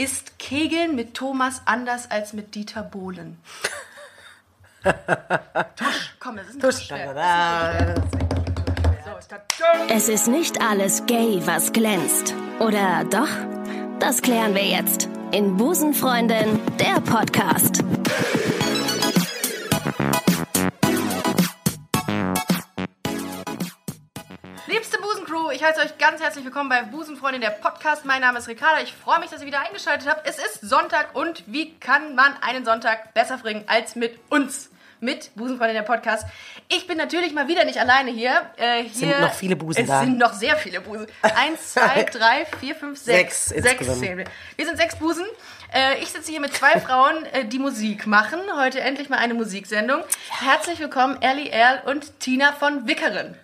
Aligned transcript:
Ist 0.00 0.38
Kegeln 0.38 0.94
mit 0.94 1.14
Thomas 1.14 1.62
anders 1.64 2.08
als 2.08 2.32
mit 2.32 2.54
Dieter 2.54 2.84
Bohlen? 2.84 3.36
Tusch. 4.84 6.14
Komm, 6.20 6.36
das 6.36 6.46
ist 6.50 6.54
ein 6.54 6.60
Tusch. 6.60 6.88
Es 9.88 10.08
ist 10.08 10.28
nicht 10.28 10.62
alles 10.62 11.04
gay, 11.06 11.42
was 11.44 11.72
glänzt. 11.72 12.32
Oder 12.60 13.04
doch? 13.10 13.28
Das 13.98 14.22
klären 14.22 14.54
wir 14.54 14.64
jetzt 14.64 15.08
in 15.32 15.56
Busenfreundin, 15.56 16.60
der 16.78 17.00
Podcast. 17.00 17.82
Ich 25.52 25.64
heiße 25.64 25.80
euch 25.80 25.96
ganz 25.98 26.20
herzlich 26.20 26.44
willkommen 26.44 26.68
bei 26.68 26.82
Busenfreundin, 26.82 27.40
der 27.40 27.50
Podcast. 27.50 28.04
Mein 28.04 28.20
Name 28.20 28.38
ist 28.38 28.48
Ricarda. 28.48 28.82
Ich 28.82 28.92
freue 28.92 29.18
mich, 29.18 29.30
dass 29.30 29.40
ihr 29.40 29.46
wieder 29.46 29.60
eingeschaltet 29.60 30.06
habt. 30.06 30.28
Es 30.28 30.38
ist 30.38 30.60
Sonntag 30.60 31.14
und 31.14 31.42
wie 31.46 31.74
kann 31.78 32.14
man 32.14 32.34
einen 32.42 32.64
Sonntag 32.64 33.14
besser 33.14 33.38
bringen 33.38 33.64
als 33.66 33.96
mit 33.96 34.18
uns? 34.28 34.70
Mit 35.00 35.30
Busenfreundin, 35.36 35.76
der 35.76 35.82
Podcast. 35.82 36.26
Ich 36.68 36.86
bin 36.86 36.98
natürlich 36.98 37.32
mal 37.32 37.46
wieder 37.48 37.64
nicht 37.64 37.78
alleine 37.78 38.10
hier. 38.10 38.42
Äh, 38.56 38.82
hier 38.82 38.92
Sind 38.92 39.20
noch 39.20 39.32
viele 39.32 39.54
Busen 39.56 39.82
es 39.82 39.88
da. 39.88 40.00
sind 40.00 40.18
noch 40.18 40.32
sehr 40.32 40.56
viele 40.56 40.80
Busen. 40.80 41.06
Eins, 41.22 41.72
zwei, 41.72 42.02
drei, 42.12 42.44
vier, 42.60 42.74
fünf, 42.74 42.98
sechs. 42.98 43.46
Sechs 43.46 43.62
Sechs 43.86 44.00
wir. 44.00 44.24
Wir 44.56 44.66
sind 44.66 44.76
sechs 44.76 44.96
Busen. 44.96 45.24
Äh, 45.72 45.98
ich 46.02 46.08
sitze 46.08 46.30
hier 46.30 46.40
mit 46.40 46.52
zwei 46.52 46.80
Frauen, 46.80 47.24
äh, 47.26 47.44
die 47.44 47.60
Musik 47.60 48.06
machen. 48.06 48.40
Heute 48.56 48.80
endlich 48.80 49.08
mal 49.08 49.18
eine 49.18 49.34
Musiksendung. 49.34 50.02
Herzlich 50.30 50.80
willkommen, 50.80 51.22
Ellie 51.22 51.48
Erl 51.48 51.80
und 51.86 52.18
Tina 52.20 52.52
von 52.52 52.88
Wickeren. 52.88 53.36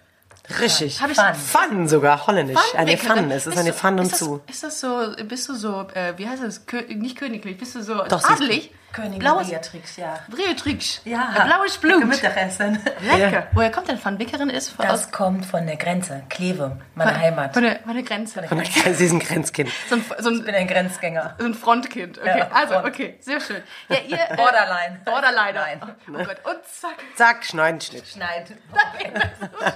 Richtig. 0.60 1.00
Hab 1.00 1.10
ich- 1.10 1.16
Fun. 1.16 1.34
Fun 1.34 1.88
sogar, 1.88 2.26
holländisch. 2.26 2.58
eine 2.76 2.90
Wickerin. 2.92 3.24
Fun. 3.24 3.30
Es 3.30 3.46
ist 3.46 3.54
Bist 3.54 3.58
eine 3.58 3.72
Fun 3.72 3.98
und 3.98 4.06
ist 4.06 4.18
zu. 4.18 4.40
Ist 4.48 4.62
das 4.62 4.80
so, 4.80 5.12
bist 5.26 5.48
du 5.48 5.54
so, 5.54 5.86
äh, 5.94 6.12
wie 6.16 6.28
heißt 6.28 6.42
das, 6.42 6.66
Kö 6.66 6.82
nicht 6.94 7.16
königlich, 7.16 7.56
bist 7.56 7.74
du 7.74 7.82
so 7.82 7.94
Doch, 8.04 8.18
ist 8.18 8.30
adelig? 8.30 8.70
Königin 8.94 9.18
Blaues, 9.18 9.48
Beatrix, 9.50 9.96
ja. 9.96 10.18
Beatrix. 10.28 11.00
Ja. 11.04 11.44
Blaues 11.44 11.78
Blut. 11.78 12.06
Mittagessen. 12.06 12.78
Lecker. 13.00 13.48
Woher 13.52 13.70
kommt 13.72 13.88
denn 13.88 13.98
von 13.98 14.18
Wickerin 14.18 14.50
ist? 14.50 14.70
Von, 14.70 14.86
Das 14.86 15.10
kommt 15.10 15.44
von 15.46 15.66
der 15.66 15.76
Grenze, 15.76 16.22
Kleve, 16.28 16.78
meine 16.94 17.18
Heimat. 17.18 17.54
Von 17.54 17.64
der, 17.64 17.80
von 17.80 17.94
der 17.94 18.02
Grenze. 18.04 18.42
Von 18.44 18.58
der, 18.58 18.66
sie 18.94 19.04
ist 19.06 19.12
ein 19.12 19.18
Grenzkind. 19.20 19.70
So 19.90 19.96
ein, 19.96 20.04
so 20.20 20.30
Ich 20.30 20.38
ein, 20.40 20.44
bin 20.44 20.54
ein 20.54 20.66
Grenzgänger. 20.68 21.34
so 21.38 21.44
ein 21.44 21.54
Frontkind. 21.54 22.18
Okay, 22.18 22.38
Ja, 22.38 22.48
also, 22.52 22.74
Front. 22.74 22.86
okay, 22.86 23.16
sehr 23.20 23.40
schön. 23.40 23.62
Ja, 23.88 23.96
ihr, 24.06 24.18
äh, 24.30 24.36
Borderline. 24.36 25.00
Borderline. 25.04 25.54
Nein. 25.54 25.80
Oh 26.08 26.24
Gott, 26.24 26.36
und 26.44 26.64
zack. 26.64 26.94
Zack, 27.16 27.44
schneiden, 27.44 27.80
Schnitt. 27.80 28.06
Schneid. 28.06 28.52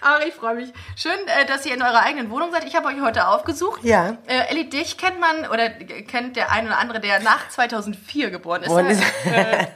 Aber 0.00 0.26
ich 0.26 0.34
freue 0.34 0.54
mich. 0.54 0.72
Schön, 0.96 1.12
äh, 1.26 1.44
dass 1.46 1.64
ihr 1.66 1.74
in 1.74 1.82
eurer 1.82 2.02
eigenen 2.02 2.30
Wohnung 2.30 2.50
seid. 2.52 2.64
Ich 2.64 2.74
habe 2.74 2.88
euch 2.88 3.00
heute 3.00 3.28
aufgesucht. 3.28 3.84
Ja. 3.84 4.16
Äh, 4.26 4.48
Ellie, 4.50 4.64
dich 4.64 4.98
kennt 4.98 5.20
man 5.20 5.46
oder 5.48 5.68
kennt 5.70 6.36
der 6.36 6.50
ein 6.50 6.66
oder 6.66 6.78
andere, 6.78 7.00
der 7.00 7.20
nach 7.20 7.31
2004 7.50 8.30
geboren 8.30 8.62
ist. 8.62 8.72
Ist. 8.72 9.02
äh, 9.26 9.66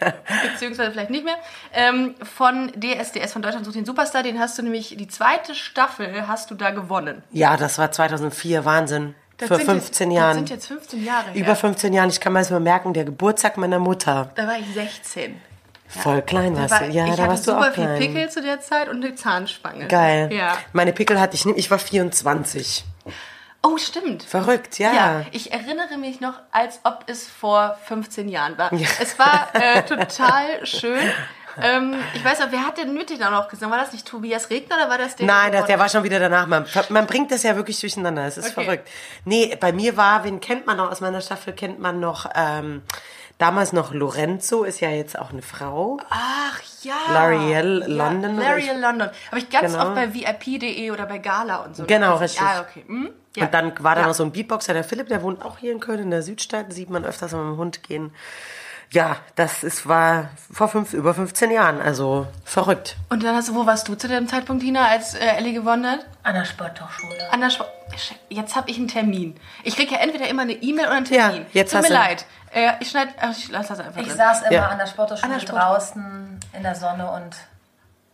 beziehungsweise 0.52 0.90
vielleicht 0.92 1.10
nicht 1.10 1.24
mehr. 1.24 1.36
Ähm, 1.72 2.14
von 2.22 2.72
DSDS, 2.72 3.32
von 3.32 3.42
Deutschland 3.42 3.64
sucht 3.64 3.76
den 3.76 3.84
Superstar. 3.84 4.22
Den 4.22 4.38
hast 4.38 4.58
du 4.58 4.62
nämlich, 4.62 4.96
die 4.96 5.08
zweite 5.08 5.54
Staffel 5.54 6.26
hast 6.26 6.50
du 6.50 6.54
da 6.54 6.70
gewonnen. 6.70 7.22
Ja, 7.32 7.56
das 7.56 7.78
war 7.78 7.92
2004, 7.92 8.64
Wahnsinn. 8.64 9.14
Das 9.38 9.48
Für 9.48 9.56
sind 9.56 9.66
15 9.66 10.10
jetzt, 10.10 10.18
Jahren. 10.18 10.28
Das 10.28 10.36
sind 10.36 10.50
jetzt 10.50 10.66
15 10.66 11.04
Jahre 11.04 11.30
her. 11.30 11.42
Über 11.42 11.56
15 11.56 11.92
Jahren. 11.92 12.08
Ich 12.08 12.20
kann 12.20 12.32
mir 12.32 12.38
das 12.38 12.50
mal 12.50 12.60
merken, 12.60 12.94
der 12.94 13.04
Geburtstag 13.04 13.56
meiner 13.58 13.78
Mutter. 13.78 14.30
Da 14.34 14.46
war 14.46 14.58
ich 14.58 14.66
16. 14.72 15.40
Voll 15.88 16.22
klein 16.22 16.56
warst 16.56 16.72
war, 16.72 16.80
du. 16.80 16.86
Ja, 16.90 17.04
ich 17.04 17.14
da 17.14 17.22
hatte 17.22 17.30
warst 17.30 17.46
du 17.46 17.52
super 17.52 17.68
auch 17.68 17.74
viel 17.74 17.84
klein. 17.84 17.98
Pickel 17.98 18.30
zu 18.30 18.42
der 18.42 18.60
Zeit 18.60 18.88
und 18.88 19.04
eine 19.04 19.14
Zahnspange. 19.14 19.86
Geil. 19.86 20.30
Ja. 20.32 20.56
Meine 20.72 20.92
Pickel 20.92 21.20
hatte 21.20 21.34
ich 21.36 21.44
nicht. 21.44 21.58
Ich 21.58 21.70
war 21.70 21.78
24. 21.78 22.84
Oh, 23.62 23.78
stimmt. 23.78 24.22
Verrückt, 24.22 24.78
ja. 24.78 24.92
Ja, 24.92 25.22
ich 25.32 25.52
erinnere 25.52 25.96
mich 25.98 26.20
noch, 26.20 26.34
als 26.52 26.80
ob 26.84 27.04
es 27.06 27.26
vor 27.28 27.76
15 27.86 28.28
Jahren 28.28 28.56
war. 28.58 28.72
Ja. 28.72 28.86
Es 29.00 29.18
war 29.18 29.48
äh, 29.54 29.82
total 29.82 30.64
schön. 30.64 31.00
Ähm, 31.60 31.94
ich 32.14 32.22
weiß 32.24 32.42
auch, 32.42 32.48
wer 32.50 32.66
hat 32.66 32.76
denn 32.78 32.92
mit 32.92 33.08
dir 33.08 33.18
da 33.18 33.30
noch 33.30 33.48
gesungen? 33.48 33.72
War 33.74 33.82
das 33.82 33.92
nicht 33.92 34.06
Tobias 34.06 34.50
Regner 34.50 34.76
oder 34.76 34.90
war 34.90 34.98
das 34.98 35.16
der? 35.16 35.26
Nein, 35.26 35.52
das, 35.52 35.64
der 35.66 35.78
war 35.78 35.88
schon 35.88 36.04
wieder 36.04 36.20
danach. 36.20 36.46
Man, 36.46 36.66
man 36.90 37.06
bringt 37.06 37.30
das 37.32 37.42
ja 37.44 37.56
wirklich 37.56 37.80
durcheinander. 37.80 38.26
Es 38.26 38.36
ist 38.36 38.56
Okay. 38.56 38.64
verrückt. 38.64 38.88
Nee, 39.24 39.56
bei 39.58 39.72
mir 39.72 39.96
war, 39.96 40.22
wen 40.24 40.40
kennt 40.40 40.66
man 40.66 40.76
noch 40.76 40.90
aus 40.90 41.00
meiner 41.00 41.20
Staffel? 41.22 41.54
Kennt 41.54 41.80
man 41.80 41.98
noch, 41.98 42.28
ähm, 42.34 42.82
damals 43.38 43.72
noch 43.72 43.92
Lorenzo, 43.94 44.64
ist 44.64 44.80
ja 44.80 44.90
jetzt 44.90 45.18
auch 45.18 45.30
eine 45.30 45.40
Frau. 45.42 45.98
Ach 46.10 46.60
ja. 46.82 46.94
L'Oreal 47.08 47.86
London 47.86 48.36
oder 48.38 48.48
L'Oreal 48.56 48.78
London. 48.78 49.08
Habe 49.30 49.38
ich 49.38 49.48
ganz 49.50 49.72
Genau. 49.72 49.86
oft 49.86 49.94
bei 49.94 50.12
VIP.de 50.12 50.90
oder 50.90 51.06
bei 51.06 51.18
Gala 51.18 51.56
und 51.64 51.74
so. 51.74 51.84
Genau, 51.84 52.18
gelesen. 52.18 52.22
richtig. 52.22 52.40
Ja, 52.42 52.60
okay. 52.60 52.84
Hm? 52.86 53.10
Ja. 53.36 53.44
Und 53.44 53.54
dann 53.54 53.72
war 53.82 53.94
da 53.94 54.00
Ja. 54.02 54.06
noch 54.08 54.14
so 54.14 54.24
ein 54.24 54.32
Beatboxer, 54.32 54.72
der 54.74 54.82
Philipp, 54.84 55.08
der 55.08 55.22
wohnt 55.22 55.44
auch 55.44 55.58
hier 55.58 55.70
in 55.72 55.80
Köln 55.80 56.00
in 56.00 56.10
der 56.10 56.22
Südstadt. 56.22 56.72
Sieht 56.72 56.90
man 56.90 57.04
öfters 57.04 57.32
mit 57.32 57.40
dem 57.40 57.56
Hund 57.56 57.82
gehen. 57.84 58.12
Ja, 58.92 59.16
das 59.34 59.64
ist, 59.64 59.88
war 59.88 60.28
vor 60.52 60.68
fünf, 60.68 60.92
über 60.94 61.12
15 61.12 61.50
Jahren, 61.50 61.80
also 61.80 62.28
verrückt. 62.44 62.96
Und 63.08 63.24
dann 63.24 63.34
hast 63.34 63.48
du, 63.48 63.54
wo 63.56 63.66
warst 63.66 63.88
du 63.88 63.96
zu 63.96 64.06
dem 64.06 64.28
Zeitpunkt, 64.28 64.62
Tina, 64.62 64.86
als 64.86 65.14
äh, 65.14 65.26
Ellie 65.26 65.52
gewonnen 65.54 65.84
hat? 65.90 66.06
An 66.22 66.34
der 66.34 66.44
Sporthochschule. 66.44 67.32
An 67.32 67.40
der 67.40 67.48
Sp 67.50 67.66
Jetzt 68.28 68.54
habe 68.56 68.70
ich 68.70 68.78
einen 68.78 68.86
Termin. 68.88 69.36
Ich 69.64 69.74
kriege 69.76 69.94
ja 69.94 70.00
entweder 70.00 70.28
immer 70.28 70.42
eine 70.42 70.52
E-Mail 70.52 70.86
oder 70.86 70.96
einen 70.96 71.04
Termin. 71.06 71.42
Ja, 71.42 71.46
jetzt 71.52 71.70
Tut 71.72 71.78
hast 71.82 71.88
mir 71.90 71.96
du- 71.96 72.00
leid. 72.00 72.26
Äh, 72.54 72.72
ich 72.80 72.88
schneide, 72.90 73.12
ich 73.36 73.48
lasse 73.48 73.70
das 73.70 73.80
einfach 73.80 74.00
Ich 74.00 74.06
drin. 74.08 74.16
saß 74.16 74.42
immer 74.42 74.52
Ja. 74.52 74.66
an 74.68 74.78
der 74.78 74.86
Sporthochschule 74.86 75.32
An 75.32 75.38
der 75.40 75.46
Sporthochschule. 75.46 75.74
draußen 75.74 76.40
in 76.56 76.62
der 76.62 76.74
Sonne 76.76 77.10
und 77.10 77.36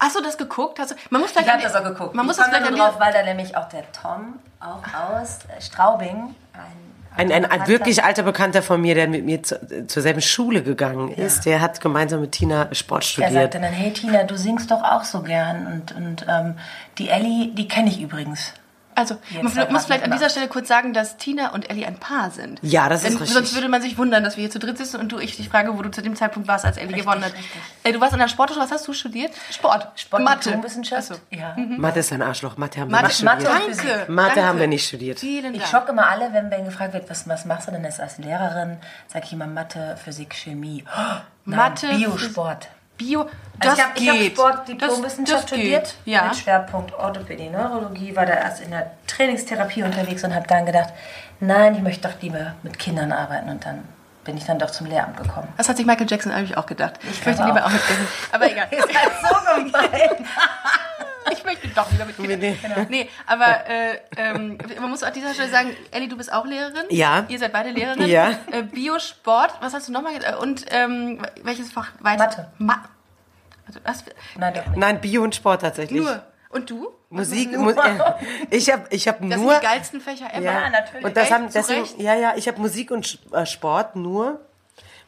Hast 0.02 0.16
du 0.16 0.20
das 0.20 0.36
geguckt? 0.36 0.78
Hast 0.80 0.90
du, 0.90 0.94
man 1.10 1.20
muss 1.20 1.30
vielleicht 1.30 1.46
ich 1.46 1.52
habe 1.52 1.62
das 1.62 1.74
auch 1.76 1.84
geguckt. 1.84 2.14
Man 2.14 2.26
muss 2.26 2.36
ich 2.36 2.42
das 2.44 2.52
komme 2.52 2.66
vielleicht 2.66 2.80
drauf, 2.80 3.00
weil 3.00 3.12
da 3.12 3.22
nämlich 3.22 3.56
auch 3.56 3.68
der 3.68 3.84
Tom, 3.92 4.40
auch 4.60 4.82
aus 5.10 5.38
äh, 5.56 5.60
Straubing, 5.60 6.34
ein, 6.54 7.30
Ein, 7.30 7.30
ein, 7.30 7.44
ein 7.44 7.68
wirklich 7.68 8.02
alter 8.02 8.22
Bekannter 8.24 8.62
von 8.62 8.80
mir, 8.80 8.94
der 8.94 9.06
mit 9.06 9.24
mir 9.24 9.42
zu, 9.42 9.86
zur 9.86 10.02
selben 10.02 10.20
Schule 10.22 10.62
gegangen 10.62 11.12
ist, 11.12 11.44
der 11.44 11.60
hat 11.60 11.80
gemeinsam 11.80 12.20
mit 12.22 12.32
Tina 12.32 12.68
Sport 12.74 13.02
Er 13.04 13.06
studiert. 13.06 13.32
sagte 13.32 13.60
dann, 13.60 13.72
hey 13.72 13.92
Tina, 13.92 14.24
du 14.24 14.36
singst 14.36 14.70
doch 14.70 14.82
auch 14.82 15.04
so 15.04 15.22
gern. 15.22 15.66
Und, 15.66 15.92
und 15.94 16.26
ähm, 16.28 16.56
die 16.98 17.08
Ellie, 17.08 17.54
die 17.54 17.68
kenne 17.68 17.88
ich 17.90 18.00
übrigens. 18.00 18.54
Also 18.94 19.16
Jetzt 19.30 19.54
man 19.56 19.72
muss 19.72 19.84
vielleicht 19.86 20.04
an 20.04 20.10
dieser 20.10 20.28
Stelle 20.30 20.48
kurz 20.48 20.68
sagen, 20.68 20.92
dass 20.92 21.16
Tina 21.16 21.50
und 21.52 21.70
Ellie 21.70 21.86
ein 21.86 21.96
Paar 21.96 22.30
sind. 22.30 22.58
Ja, 22.62 22.88
das 22.88 23.00
ist 23.02 23.10
Denn 23.10 23.16
richtig. 23.18 23.34
Sonst 23.34 23.54
würde 23.54 23.68
man 23.68 23.80
sich 23.82 23.96
wundern, 23.98 24.22
dass 24.24 24.36
wir 24.36 24.42
hier 24.42 24.50
zu 24.50 24.58
dritt 24.58 24.78
sitzen 24.78 24.98
und 25.00 25.10
du 25.12 25.18
ich 25.18 25.36
dich 25.36 25.48
frage, 25.48 25.76
wo 25.76 25.82
du 25.82 25.90
zu 25.90 26.02
dem 26.02 26.16
Zeitpunkt 26.16 26.48
warst, 26.48 26.64
als 26.64 26.76
Ellie 26.76 26.88
Richtig, 26.90 27.04
gewonnen 27.04 27.24
hat. 27.24 27.32
richtig. 27.34 27.50
Äh, 27.84 27.92
du 27.92 28.00
warst 28.00 28.12
an 28.12 28.18
der 28.20 28.28
Sporthochschule, 28.28 28.64
was 28.64 28.72
hast 28.72 28.86
du 28.88 28.92
studiert? 28.92 29.32
Sport. 29.50 29.88
Sport 29.96 30.22
Mathe. 30.24 30.50
Diplomwissenschaft. 30.50 31.10
Achso. 31.12 31.20
Ja. 31.30 31.56
Mathe 31.56 32.00
ist 32.00 32.12
ein 32.12 32.22
Arschloch. 32.22 32.56
Mathe 32.56 32.80
haben 32.80 32.88
wir 32.90 32.96
Mathe, 32.96 33.08
nicht 33.08 33.22
Mathe- 33.22 33.40
studiert. 33.46 33.64
Physik. 33.68 33.86
Danke. 33.88 34.12
Mathe 34.12 34.28
Danke. 34.34 34.46
haben 34.48 34.58
wir 34.60 34.66
nicht 34.68 34.86
studiert. 34.86 35.20
Vielen 35.20 35.54
Ich 35.54 35.60
Dank. 35.60 35.70
schock 35.70 35.88
immer 35.88 36.08
alle, 36.08 36.32
wenn 36.32 36.50
wenn 36.50 36.64
gefragt 36.64 36.92
wird, 36.92 37.08
was, 37.10 37.28
was 37.28 37.44
machst 37.44 37.68
du 37.68 37.72
denn 37.72 37.84
jetzt 37.84 38.00
als 38.00 38.18
Lehrerin? 38.18 38.76
Sag 39.08 39.24
ich 39.24 39.32
immer 39.32 39.46
Mathe, 39.46 39.96
Physik, 40.04 40.34
Chemie. 40.34 40.84
Oh, 40.86 41.16
Mathe, 41.44 41.88
Biosport. 41.88 42.68
Bio, 43.02 43.26
das 43.58 43.70
Also 43.78 43.82
ich 43.96 44.06
habe 44.06 44.12
hab 44.12 44.18
geht. 44.22 44.32
Sport, 44.32 44.58
Das- 44.58 44.64
Diplom-Wissenschaft 44.66 45.42
das 45.44 45.50
geht. 45.50 45.58
studiert 45.60 45.94
Ja. 46.04 46.24
mit 46.24 46.36
Schwerpunkt 46.36 46.94
Orthopädie, 46.94 47.48
Neurologie, 47.50 48.14
war 48.16 48.26
da 48.26 48.34
erst 48.34 48.62
in 48.62 48.70
der 48.70 48.90
Trainingstherapie 49.06 49.82
unterwegs 49.82 50.24
und 50.24 50.34
habe 50.34 50.46
dann 50.46 50.66
gedacht, 50.66 50.90
nein, 51.40 51.74
ich 51.74 51.82
möchte 51.82 52.08
doch 52.08 52.20
lieber 52.20 52.54
mit 52.62 52.78
Kindern 52.78 53.12
arbeiten 53.12 53.48
und 53.48 53.64
dann 53.64 53.84
bin 54.24 54.36
ich 54.36 54.44
dann 54.44 54.58
doch 54.58 54.70
zum 54.70 54.86
Lehramt 54.86 55.16
gekommen. 55.16 55.48
Das 55.56 55.68
hat 55.68 55.76
sich 55.76 55.84
Michael 55.86 56.06
Jackson 56.08 56.30
eigentlich 56.32 56.56
auch 56.56 56.66
gedacht. 56.66 56.94
Ich, 57.02 57.26
möchte 57.26 57.42
glaube 57.42 57.46
lieber 57.58 57.66
auch. 57.66 57.70
mit 57.72 57.84
Kindern. 57.86 58.06
Aber 58.30 58.50
egal. 58.50 58.66
Ihr 58.70 58.80
seid 58.82 59.12
so 59.20 59.64
gemein. 59.64 60.26
Ich 61.30 61.44
möchte 61.44 61.68
doch 61.68 61.90
lieber 61.92 62.04
mit 62.04 62.16
Kindern. 62.16 62.40
Nee. 62.40 62.56
Nee, 62.88 63.08
aber 63.26 63.68
äh, 63.68 63.98
ähm, 64.16 64.58
man 64.80 64.90
muss 64.90 65.02
an 65.02 65.12
dieser 65.12 65.34
Stelle 65.34 65.50
sagen, 65.50 65.76
Ellie, 65.90 66.08
du 66.08 66.16
bist 66.16 66.32
auch 66.32 66.44
Lehrerin. 66.44 66.86
Ja. 66.90 67.24
Ihr 67.28 67.38
seid 67.38 67.52
beide 67.52 67.70
Lehrerin. 67.70 68.06
Ja. 68.06 68.38
Äh, 68.50 68.62
Biosport, 68.62 69.54
was 69.60 69.74
hast 69.74 69.88
du 69.88 69.92
nochmal 69.92 70.14
gesagt? 70.14 70.40
Und 70.40 70.64
ähm, 70.70 71.22
welches 71.42 71.72
Fach 71.72 71.92
weiter? 72.00 72.24
Mathe. 72.24 72.52
Ma 72.58 72.84
also 73.66 73.80
das, 73.84 74.04
Nein, 74.36 74.54
doch 74.54 74.66
nicht. 74.66 74.76
Nein, 74.76 75.00
Bio 75.00 75.22
und 75.22 75.34
Sport 75.34 75.62
tatsächlich. 75.62 76.00
nur. 76.02 76.22
Und 76.50 76.68
du? 76.68 76.88
Musik, 77.08 77.52
Nur. 77.52 77.74
Mu 77.74 77.80
ich 78.50 78.70
habe 78.70 78.84
ich 78.90 79.06
hab 79.06 79.20
Das 79.20 79.38
nur... 79.38 79.52
sind 79.52 79.62
die 79.62 79.66
geilsten 79.66 80.00
Fächer 80.00 80.32
ever. 80.32 80.42
Ja, 80.42 80.70
natürlich. 80.70 81.04
Und 81.04 81.16
das 81.16 81.24
Echt? 81.24 81.32
haben, 81.32 81.48
deswegen, 81.52 81.86
ja, 82.00 82.14
ja, 82.14 82.32
ich 82.36 82.48
habe 82.48 82.58
Musik 82.60 82.90
und 82.90 83.18
äh, 83.32 83.44
Sport 83.44 83.96
nur. 83.96 84.40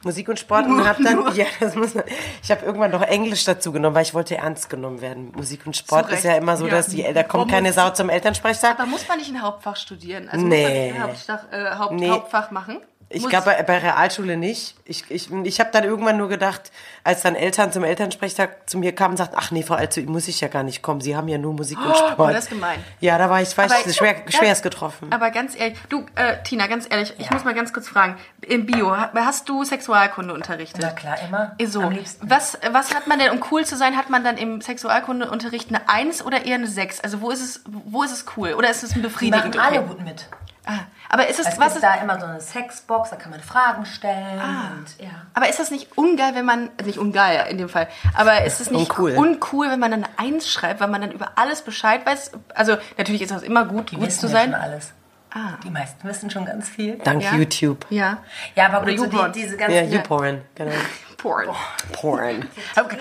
Musik 0.05 0.29
und 0.29 0.39
Sport 0.39 0.67
und 0.67 0.85
habe 0.89 1.03
dann, 1.03 1.35
ja, 1.35 1.47
das 1.61 1.75
muss 1.75 1.95
man, 1.95 2.05
ich 2.43 2.51
habe 2.51 2.65
irgendwann 2.65 2.91
noch 2.91 3.03
Englisch 3.03 3.45
dazu 3.45 3.73
genommen, 3.73 3.95
weil 3.97 4.03
ich 4.03 4.15
wollte 4.15 4.37
ernst 4.37 4.69
genommen 4.71 5.01
werden. 5.01 5.33
Musik 5.35 5.67
und 5.67 5.77
Sport 5.77 6.09
Zu 6.09 6.15
ist 6.15 6.25
ja 6.25 6.37
immer 6.37 6.57
so, 6.57 6.67
dass 6.67 6.89
die, 6.89 7.03
da 7.03 7.23
kommt 7.23 7.33
Warum 7.35 7.49
keine 7.51 7.73
Sau 7.73 7.91
zum 7.91 8.09
Elternsprechtag. 8.11 8.79
Aber 8.79 8.87
muss 8.87 9.07
man 9.09 9.19
nicht 9.19 9.31
ein 9.31 9.43
Hauptfach 9.43 9.77
studieren? 9.77 10.29
Also 10.29 10.45
Nee. 10.45 10.63
muss 10.63 10.71
man 10.73 11.03
ein 11.03 11.03
Hauptfach, 11.03 11.53
äh, 11.53 11.77
Haupt, 11.79 11.93
Nee. 11.95 12.11
Hauptfach 12.11 12.51
machen? 12.51 12.81
Ich 13.15 13.29
glaube, 13.29 13.47
bei, 13.47 13.63
bei 13.63 13.79
Realschule 13.79 14.37
nicht. 14.37 14.75
Ich, 14.85 15.11
ich, 15.11 15.31
ich 15.33 15.61
habe 15.61 15.71
dann 15.73 15.85
irgendwann 15.85 16.17
nur 16.17 16.29
gedacht, 16.29 16.71
als 17.05 17.23
dann 17.23 17.35
Eltern 17.35 17.73
zum 17.73 17.85
Elternsprechtag 17.85 18.69
zu 18.69 18.79
mir 18.79 18.95
kamen 18.95 19.13
und 19.13 19.17
sagten, 19.19 19.37
ach 19.39 19.51
nee, 19.51 19.63
Frau 19.63 19.75
Alzu, 19.75 20.01
muss 20.03 20.29
ich 20.29 20.41
ja 20.41 20.49
gar 20.49 20.63
nicht 20.63 20.83
kommen. 20.83 21.01
Sie 21.01 21.17
haben 21.17 21.29
ja 21.29 21.39
nur 21.39 21.53
Musik 21.55 21.79
und 21.79 21.97
Sport. 21.97 22.19
oh, 22.19 22.27
das 22.27 22.45
ist 22.45 22.51
gemein. 22.51 22.83
Ja, 23.01 23.17
da 23.19 23.31
war 23.31 23.41
ich, 23.41 23.57
war 23.57 23.67
ich 23.67 23.95
schwer, 23.97 24.15
ganz- 24.15 24.35
schwerst 24.35 24.63
getroffen. 24.63 25.13
Aber 25.13 25.31
ganz 25.31 25.59
ehrlich, 25.59 25.79
du, 25.89 26.05
äh, 26.17 26.43
Tina, 26.45 26.67
ganz 26.67 26.87
ehrlich, 26.91 27.15
ich 27.19 27.27
Ja. 27.27 27.33
muss 27.33 27.45
mal 27.45 27.55
ganz 27.55 27.73
kurz 27.73 27.89
fragen. 27.89 28.17
Im 28.43 28.67
Bio, 28.67 28.91
ha- 28.91 29.11
hast 29.15 29.49
du 29.49 29.65
Sexualkunde 29.65 30.35
unterrichtet? 30.35 30.81
Na 30.83 30.91
klar, 30.91 31.17
immer. 31.27 31.57
So, 31.67 31.81
Am 31.83 31.93
liebsten. 31.93 32.29
was, 32.29 32.59
was 32.71 32.95
hat 32.95 33.07
man 33.07 33.19
denn, 33.19 33.31
um 33.31 33.41
cool 33.51 33.65
zu 33.65 33.77
sein, 33.77 33.97
hat 33.97 34.11
man 34.11 34.25
dann 34.25 34.37
im 34.37 34.61
Sexualkundeunterricht 34.61 35.69
eine 35.71 35.89
1 35.89 36.25
oder 36.25 36.45
eher 36.45 36.57
eine 36.57 36.67
6? 36.67 37.01
Also 37.01 37.21
wo 37.21 37.31
ist 37.31 37.43
es, 37.43 37.61
wo 37.67 38.03
ist 38.03 38.13
es 38.13 38.25
cool? 38.37 38.55
Oder 38.55 38.71
ist 38.71 38.83
es 38.83 38.95
ein 38.95 39.03
befriedigend? 39.03 39.57
machen 39.57 39.67
alle 39.67 39.81
okay? 39.81 39.89
gut 39.89 40.05
mit. 40.05 40.27
Ah, 40.67 40.79
aber 41.11 41.27
ist 41.29 41.39
es, 41.39 41.47
Es 41.47 41.59
was 41.59 41.75
gibt 41.75 41.77
ist, 41.77 41.83
da 41.83 41.95
immer 41.97 42.19
so 42.19 42.27
eine 42.27 42.41
Sexbox, 42.41 43.11
da 43.11 43.17
kann 43.17 43.31
man 43.31 43.41
Fragen 43.41 43.85
stellen. 43.85 44.41
Ah. 44.41 44.73
Und, 44.73 45.05
ja. 45.05 45.11
aber 45.35 45.49
ist 45.49 45.59
das 45.59 45.71
nicht 45.71 45.97
ungeil, 45.99 46.35
wenn 46.35 46.47
man, 46.47 46.71
also 46.79 46.87
nicht 46.87 46.99
ungeil 46.99 47.47
in 47.51 47.59
dem 47.59 47.69
Fall, 47.69 47.87
aber 48.15 48.45
ist 48.45 48.61
es 48.61 48.71
nicht 48.71 48.89
Uncool. 48.91 49.13
uncool, 49.17 49.71
wenn 49.71 49.79
man 49.81 49.91
dann 49.91 50.07
eins 50.17 50.51
schreibt, 50.51 50.81
weil 50.81 50.89
man 50.89 51.03
dann 51.03 51.13
über 51.13 51.33
alles 51.37 51.61
Bescheid 51.63 52.07
weiß? 52.07 52.33
Also 52.55 52.77
natürlich 52.97 53.21
ist 53.23 53.31
das 53.31 53.43
immer 53.43 53.67
gut, 53.67 53.91
Die 53.91 53.97
gut 53.97 54.11
zu 54.11 54.27
ja 54.27 54.33
sein. 54.33 54.53
schon 54.53 54.61
alles. 54.61 54.93
Ah. 55.37 55.59
Die 55.65 55.71
meisten 55.71 56.07
wissen 56.09 56.31
schon 56.31 56.45
ganz 56.47 56.69
viel. 56.69 56.97
Dank 56.99 57.23
Ja. 57.23 57.35
YouTube. 57.35 57.85
Ja. 57.91 58.19
Ja, 58.55 58.67
aber 58.67 58.83
Oder 58.83 58.95
gut, 58.95 59.11
so 59.13 59.25
die, 59.27 59.33
diese 59.43 59.57
ganzen 59.57 59.75
Ja, 59.75 59.83
YouPorn, 59.83 60.43
genau. 60.55 60.71
Porn. 61.19 61.49
Porn. 61.93 62.49
Okay. 62.79 62.99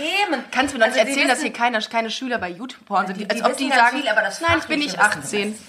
Kannst 0.52 0.74
du 0.74 0.78
mir 0.80 0.86
doch 0.86 0.92
nicht 0.92 1.00
Also 1.00 1.06
die 1.06 1.10
erzählen, 1.12 1.28
dass 1.28 1.38
wissen- 1.40 1.44
hier 1.46 1.54
keine, 1.54 1.80
keine 1.80 2.10
Schüler 2.10 2.40
bei 2.40 2.50
YouTube-Porn 2.50 3.08
sind, 3.08 3.20
die- 3.20 3.30
als 3.30 3.40
die 3.40 3.44
ob 3.46 3.52
wissen 3.52 3.70
die 3.70 3.70
sagen, 3.72 3.98
viel, 4.00 4.08
aber 4.10 4.22
das 4.22 4.42
nein, 4.42 4.58
ich 4.60 4.66
bin 4.66 4.80
nicht 4.80 4.96
fachliche 4.98 5.22
Wissen 5.24 5.54
18. 5.54 5.60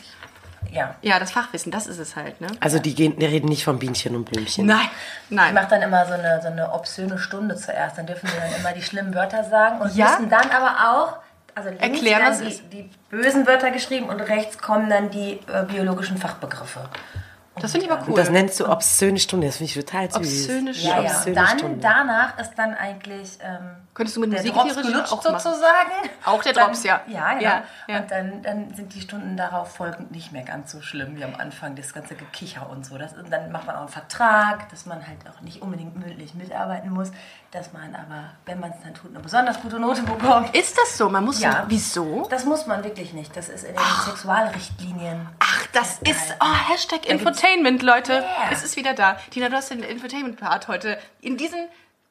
Ja. 0.72 0.94
Ja, 1.02 1.18
das 1.18 1.30
Fachwissen, 1.32 1.70
das 1.70 1.86
ist 1.86 1.98
es 1.98 2.16
halt, 2.16 2.40
ne? 2.40 2.48
Also 2.60 2.78
die, 2.78 2.94
gehen, 2.94 3.18
die 3.18 3.26
reden 3.26 3.48
nicht 3.48 3.64
von 3.64 3.78
Bienchen 3.78 4.16
und 4.16 4.24
Blümchen. 4.24 4.66
Nein, 4.66 4.88
Ich 5.28 5.36
nein. 5.36 5.54
mache 5.54 5.68
dann 5.70 5.82
immer 5.82 6.04
so 6.06 6.14
eine, 6.14 6.40
so 6.42 6.48
eine 6.48 6.72
obszöne 6.72 7.18
Stunde 7.18 7.56
zuerst. 7.56 7.96
Dann 7.98 8.06
dürfen 8.06 8.28
sie 8.28 8.36
dann 8.36 8.52
immer 8.60 8.72
die 8.72 8.82
schlimmen 8.82 9.14
Wörter 9.14 9.44
sagen 9.44 9.80
und 9.80 9.94
Ja? 9.94 10.10
müssen 10.10 10.30
dann 10.30 10.50
aber 10.50 10.90
auch, 10.92 11.16
also 11.54 11.68
links 11.70 11.82
Erklären, 11.84 12.22
werden 12.22 12.46
es 12.48 12.68
die, 12.70 12.82
die 12.82 12.90
bösen 13.10 13.46
Wörter 13.46 13.70
geschrieben 13.70 14.08
und 14.08 14.20
rechts 14.20 14.58
kommen 14.58 14.90
dann 14.90 15.10
die 15.10 15.38
äh, 15.52 15.62
biologischen 15.68 16.18
Fachbegriffe. 16.18 16.80
Das 17.60 17.70
finde 17.70 17.86
ich 17.86 17.92
aber 17.92 18.02
Und 18.02 18.08
cool. 18.10 18.14
das 18.16 18.30
nennst 18.30 18.58
du 18.58 18.68
obszöne 18.68 19.18
Stunde. 19.18 19.46
Das 19.46 19.58
finde 19.58 19.70
ich 19.70 19.84
total 19.84 20.10
süß. 20.10 20.16
Obszöne 20.16 20.70
Ja, 20.72 20.74
Stunde. 20.74 21.04
ja. 21.06 21.10
obszöne 21.14 21.28
Und 21.30 21.36
dann, 21.48 21.58
Stunde. 21.58 21.78
danach 21.80 22.38
ist 22.38 22.54
dann 22.56 22.74
eigentlich 22.74 23.38
ähm, 23.40 23.76
Könntest 23.94 24.16
du 24.16 24.20
mit 24.22 24.32
der 24.32 24.42
Drops 24.42 24.74
gelutscht 24.74 25.12
auch 25.12 25.22
machen? 25.24 25.38
sozusagen. 25.38 25.90
Auch 26.24 26.42
der 26.42 26.52
Dann- 26.52 26.64
Drops, 26.66 26.82
ja. 26.82 27.00
Ja. 27.06 27.38
Ja, 27.38 27.62
ja. 27.86 27.98
Und 28.00 28.10
dann, 28.10 28.42
dann 28.42 28.74
sind 28.74 28.92
die 28.92 29.00
Stunden 29.00 29.36
darauf 29.36 29.72
folgend 29.76 30.10
nicht 30.10 30.32
mehr 30.32 30.42
ganz 30.42 30.72
so 30.72 30.80
schlimm 30.82 31.16
wie 31.16 31.22
am 31.22 31.36
Anfang, 31.36 31.76
das 31.76 31.92
ganze 31.94 32.16
Gekicher 32.16 32.68
und 32.68 32.84
so. 32.84 32.98
Das, 32.98 33.12
und 33.12 33.30
dann 33.32 33.52
macht 33.52 33.66
man 33.66 33.76
auch 33.76 33.80
einen 33.80 33.88
Vertrag, 33.88 34.68
dass 34.70 34.84
man 34.86 35.06
halt 35.06 35.18
auch 35.32 35.40
nicht 35.42 35.62
unbedingt 35.62 35.96
mündlich 35.96 36.34
mitarbeiten 36.34 36.90
muss, 36.90 37.12
dass 37.54 37.72
man 37.72 37.94
aber, 37.94 38.32
wenn 38.46 38.58
man 38.58 38.70
es 38.72 38.76
dann 38.82 38.94
tut, 38.94 39.10
eine 39.10 39.20
besonders 39.20 39.60
gute 39.60 39.78
Note 39.78 40.02
bekommt. 40.02 40.54
Ist 40.56 40.76
das 40.76 40.98
so? 40.98 41.08
Man 41.08 41.24
muss 41.24 41.40
Ja. 41.40 41.52
so, 41.62 41.64
wieso? 41.68 42.26
Das 42.28 42.44
muss 42.44 42.66
man 42.66 42.82
wirklich 42.82 43.12
nicht. 43.12 43.34
Das 43.36 43.48
ist 43.48 43.62
in 43.64 43.74
den 43.74 43.84
Sexualrichtlinien. 44.04 45.28
Ach, 45.38 45.66
das 45.72 45.98
ist, 46.00 46.34
oh, 46.40 46.52
Hashtag 46.68 47.06
Infotainment, 47.06 47.82
Leute. 47.82 48.12
Yeah. 48.14 48.50
Es 48.50 48.64
ist 48.64 48.76
wieder 48.76 48.92
da. 48.94 49.18
Tina, 49.30 49.48
du 49.48 49.56
hast 49.56 49.70
den 49.70 49.84
Infotainment-Part 49.84 50.66
heute 50.66 50.98
in 51.20 51.36
diesen 51.36 51.68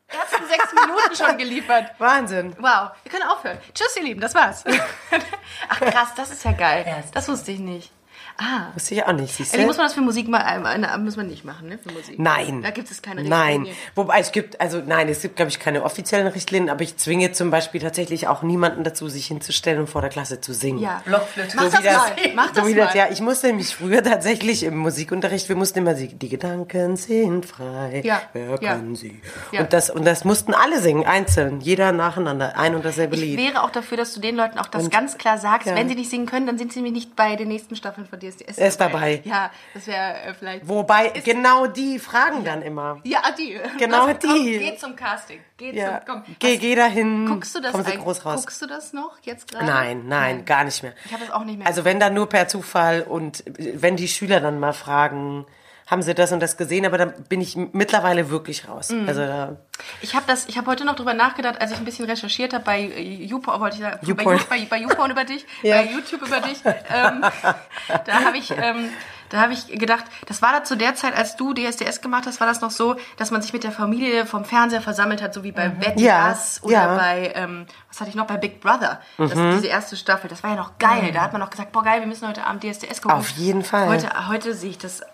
ersten 0.08 0.48
sechs 0.48 0.74
Minuten 0.74 1.16
schon 1.16 1.38
geliefert. 1.38 1.92
Wahnsinn. 1.98 2.56
Wow, 2.60 2.92
wir 3.04 3.12
können 3.12 3.24
aufhören. 3.30 3.58
Tschüss, 3.74 3.98
ihr 3.98 4.04
Lieben, 4.04 4.22
das 4.22 4.34
war's. 4.36 4.64
Ach 5.70 5.80
krass, 5.82 6.10
das 6.16 6.32
ist 6.32 6.46
ja 6.46 6.54
geil. 6.54 7.04
Das 7.14 7.28
wusste 7.28 7.52
ich 7.52 7.60
nicht. 7.60 7.92
Ah. 8.38 8.68
Wusste 8.74 8.96
ich 8.96 9.04
auch 9.06 9.14
nicht, 9.14 9.34
siehst 9.36 9.56
du? 9.56 9.60
muss 9.62 9.78
man 9.78 9.86
das 9.86 9.94
für 9.94 10.02
Musik 10.02 10.28
mal, 10.28 10.42
äh, 10.42 10.82
äh, 10.82 10.98
muss 10.98 11.16
man 11.18 11.28
nicht 11.28 11.46
machen, 11.46 11.70
ne? 11.70 11.78
Für 11.78 11.92
Musik. 11.94 12.18
Nein. 12.20 12.62
Da 12.64 12.72
gibt 12.72 12.90
es 12.90 13.02
keine 13.02 13.24
Nein. 13.24 13.58
Richtlinie. 13.62 13.74
Wobei 13.96 14.20
es 14.20 14.32
gibt, 14.32 14.60
also 14.60 14.82
nein, 14.86 15.08
es 15.10 15.22
gibt, 15.22 15.36
glaube 15.36 15.50
ich, 15.50 15.60
keine 15.60 15.84
offiziellen 15.84 16.28
Richtlinien, 16.28 16.70
aber 16.70 16.82
ich 16.82 16.98
zwinge 16.98 17.32
zum 17.32 17.52
Beispiel 17.52 17.80
tatsächlich 17.82 18.28
auch 18.28 18.42
niemanden 18.42 18.84
dazu, 18.84 19.08
sich 19.08 19.28
hinzustellen 19.28 19.82
und 19.82 19.88
vor 19.88 20.02
der 20.02 20.10
Klasse 20.10 20.42
zu 20.42 20.54
singen. 20.54 20.80
Ja. 20.80 21.02
Blockflöte. 21.06 21.56
Mach 21.56 21.64
So 21.66 21.70
das 21.72 21.82
das, 21.84 21.94
mal. 21.96 22.12
Mach 22.36 22.52
das 22.52 22.58
so 22.64 22.68
wie 22.70 22.76
mal. 22.76 22.86
das, 22.86 22.94
ja, 22.96 23.06
ich 23.12 23.22
musste 23.22 23.48
nämlich 23.48 23.76
früher 23.76 24.04
tatsächlich 24.04 24.64
im 24.64 24.78
Musikunterricht, 24.78 25.48
wir 25.50 25.56
mussten 25.56 25.80
immer 25.80 25.96
singen, 25.96 26.18
die 26.20 26.30
Gedanken 26.30 26.98
sind 26.98 27.46
frei, 27.46 28.02
Ja, 28.04 28.22
wer 28.34 28.60
ja. 28.62 28.74
können 28.76 28.96
sie? 28.96 29.22
Ja. 29.52 29.62
Und, 29.62 29.74
das, 29.74 29.90
und 29.90 30.06
das 30.06 30.26
mussten 30.26 30.54
alle 30.54 30.80
singen, 30.80 31.06
einzeln, 31.06 31.62
jeder 31.62 31.92
nacheinander, 31.92 32.58
ein 32.58 32.76
und 32.76 32.84
dasselbe 32.84 33.16
Ich 33.16 33.22
Lied. 33.22 33.38
wäre 33.38 33.64
auch 33.64 33.70
dafür, 33.70 33.98
dass 33.98 34.14
du 34.14 34.20
den 34.20 34.36
Leuten 34.36 34.58
auch 34.58 34.68
das 34.68 34.84
Und- 34.86 34.92
ganz 34.92 35.18
klar 35.18 35.38
sagst. 35.38 35.68
Ja. 35.68 35.76
Wenn 35.76 35.88
sie 35.88 35.96
nicht 35.96 36.10
singen 36.10 36.26
können, 36.26 36.48
dann 36.48 36.58
sind 36.58 36.74
sie 36.74 36.80
nämlich 36.82 37.06
nicht 37.06 37.16
bei 37.16 37.36
den 37.36 37.48
nächsten 37.48 37.76
Staffeln 37.76 38.08
von 38.08 38.20
DSDS. 38.32 38.58
Er 38.58 38.68
ist 38.68 38.80
dabei. 38.80 39.22
Ja, 39.26 39.52
das 39.74 39.88
wäre 39.88 40.14
äh, 40.22 40.34
vielleicht. 40.34 40.68
Wobei, 40.68 41.10
genau 41.24 41.68
die 41.68 42.00
fragen 42.00 42.44
dann 42.44 42.62
immer. 42.62 43.00
Ja, 43.04 43.22
die. 43.38 43.60
Genau 43.78 44.08
Was- 44.08 44.20
die. 44.20 44.28
Komm, 44.28 44.44
geh 44.46 44.78
zum 44.78 44.96
Casting. 44.96 45.40
Geh 45.58 45.72
Ja, 45.72 46.02
zum. 46.06 46.24
Komm. 46.24 46.36
geh, 46.40 46.58
geh 46.58 46.76
dahin, 46.76 47.28
Guckst 47.28 47.56
du 47.56 47.60
das 47.62 47.72
kommen 47.72 47.86
sie 47.86 47.98
groß 47.98 48.26
raus. 48.26 48.42
Guckst 48.42 48.62
du 48.62 48.66
das 48.68 48.94
noch 48.94 49.18
jetzt 49.24 49.52
gerade? 49.52 49.66
Nein, 49.66 50.08
nein, 50.08 50.46
gar 50.46 50.64
nicht 50.64 50.82
mehr. 50.84 50.94
Ich 51.06 51.14
habe 51.14 51.26
das 51.26 51.34
auch 51.34 51.44
nicht 51.44 51.58
mehr. 51.58 51.68
Also 51.68 51.86
wenn 51.86 52.00
dann 52.00 52.14
nur 52.14 52.28
per 52.30 52.48
Zufall 52.48 53.02
und 53.02 53.44
wenn 53.46 53.96
die 53.98 54.08
Schüler 54.08 54.40
dann 54.40 54.60
mal 54.60 54.74
fragen, 54.74 55.46
haben 55.88 56.02
sie 56.02 56.14
das 56.14 56.32
und 56.32 56.40
das 56.40 56.56
gesehen, 56.58 56.86
aber 56.86 56.98
dann 56.98 57.14
bin 57.30 57.42
ich 57.42 57.56
mittlerweile 57.56 58.30
wirklich 58.30 58.68
raus. 58.68 58.90
Mhm. 58.90 59.08
Also 59.08 59.22
da, 59.26 59.58
Ich 60.02 60.16
habe 60.16 60.26
das, 60.28 60.48
ich 60.48 60.58
habe 60.58 60.70
heute 60.72 60.86
noch 60.86 60.96
drüber 60.96 61.14
nachgedacht, 61.14 61.60
als 61.62 61.72
ich 61.72 61.78
ein 61.78 61.86
bisschen 61.86 62.06
recherchiert 62.06 62.54
habe 62.54 62.64
bei 62.64 62.82
äh, 62.82 63.26
YouPorn, 63.26 63.60
wollte 63.60 63.76
ich 63.78 63.82
sagen, 63.82 64.00
YouPorn. 64.06 64.38
You- 64.38 64.44
bei, 64.50 64.66
bei 64.70 64.78
YouPorn 64.78 65.12
über 65.12 65.24
dich, 65.26 65.46
Ja. 65.62 65.82
bei 65.82 65.92
YouTube 65.92 66.22
über 66.26 66.40
dich. 66.40 66.60
Ähm, 66.66 67.24
da 68.06 68.14
habe 68.26 68.38
ich, 68.38 68.52
ähm, 68.52 68.90
da 69.30 69.42
habe 69.42 69.54
ich 69.54 69.68
gedacht, 69.68 70.06
das 70.28 70.42
war 70.42 70.52
da 70.52 70.64
zu 70.64 70.78
der 70.78 70.96
Zeit, 70.96 71.18
als 71.18 71.36
du 71.36 71.54
DSDS 71.54 72.02
gemacht 72.02 72.26
hast, 72.28 72.40
war 72.40 72.48
das 72.48 72.62
noch 72.62 72.72
so, 72.72 72.96
dass 73.18 73.32
man 73.32 73.42
sich 73.42 73.52
mit 73.52 73.64
der 73.64 73.72
Familie 73.72 74.26
vom 74.26 74.46
Fernseher 74.46 74.82
versammelt 74.82 75.22
hat, 75.22 75.34
so 75.34 75.44
wie 75.44 75.52
bei 75.52 75.72
Wetten 75.82 76.00
Mhm. 76.00 76.06
Ja, 76.06 76.30
Das 76.30 76.62
oder 76.64 76.74
ja. 76.74 76.96
bei, 76.98 77.34
ähm, 77.36 77.66
was 77.90 78.00
hatte 78.00 78.10
ich 78.10 78.16
noch, 78.16 78.28
bei 78.28 78.38
Big 78.38 78.62
Brother. 78.62 79.02
Das, 79.18 79.34
Mhm. 79.36 79.52
diese 79.56 79.68
erste 79.68 79.98
Staffel, 79.98 80.30
das 80.30 80.44
war 80.44 80.52
ja 80.52 80.56
noch 80.56 80.78
geil. 80.78 81.12
Da 81.14 81.22
hat 81.22 81.34
man 81.34 81.42
noch 81.42 81.50
gesagt, 81.50 81.72
boah 81.72 81.84
geil, 81.84 82.00
wir 82.00 82.08
müssen 82.08 82.28
heute 82.28 82.46
Abend 82.46 82.64
DSDS 82.64 83.02
gucken. 83.02 83.18
Auf 83.18 83.30
jeden 83.30 83.64
Fall. 83.64 83.88
Heute, 83.88 84.28
heute 84.30 84.54
sehe 84.54 84.70
ich 84.70 84.78
das, 84.78 85.00
äh, 85.02 85.06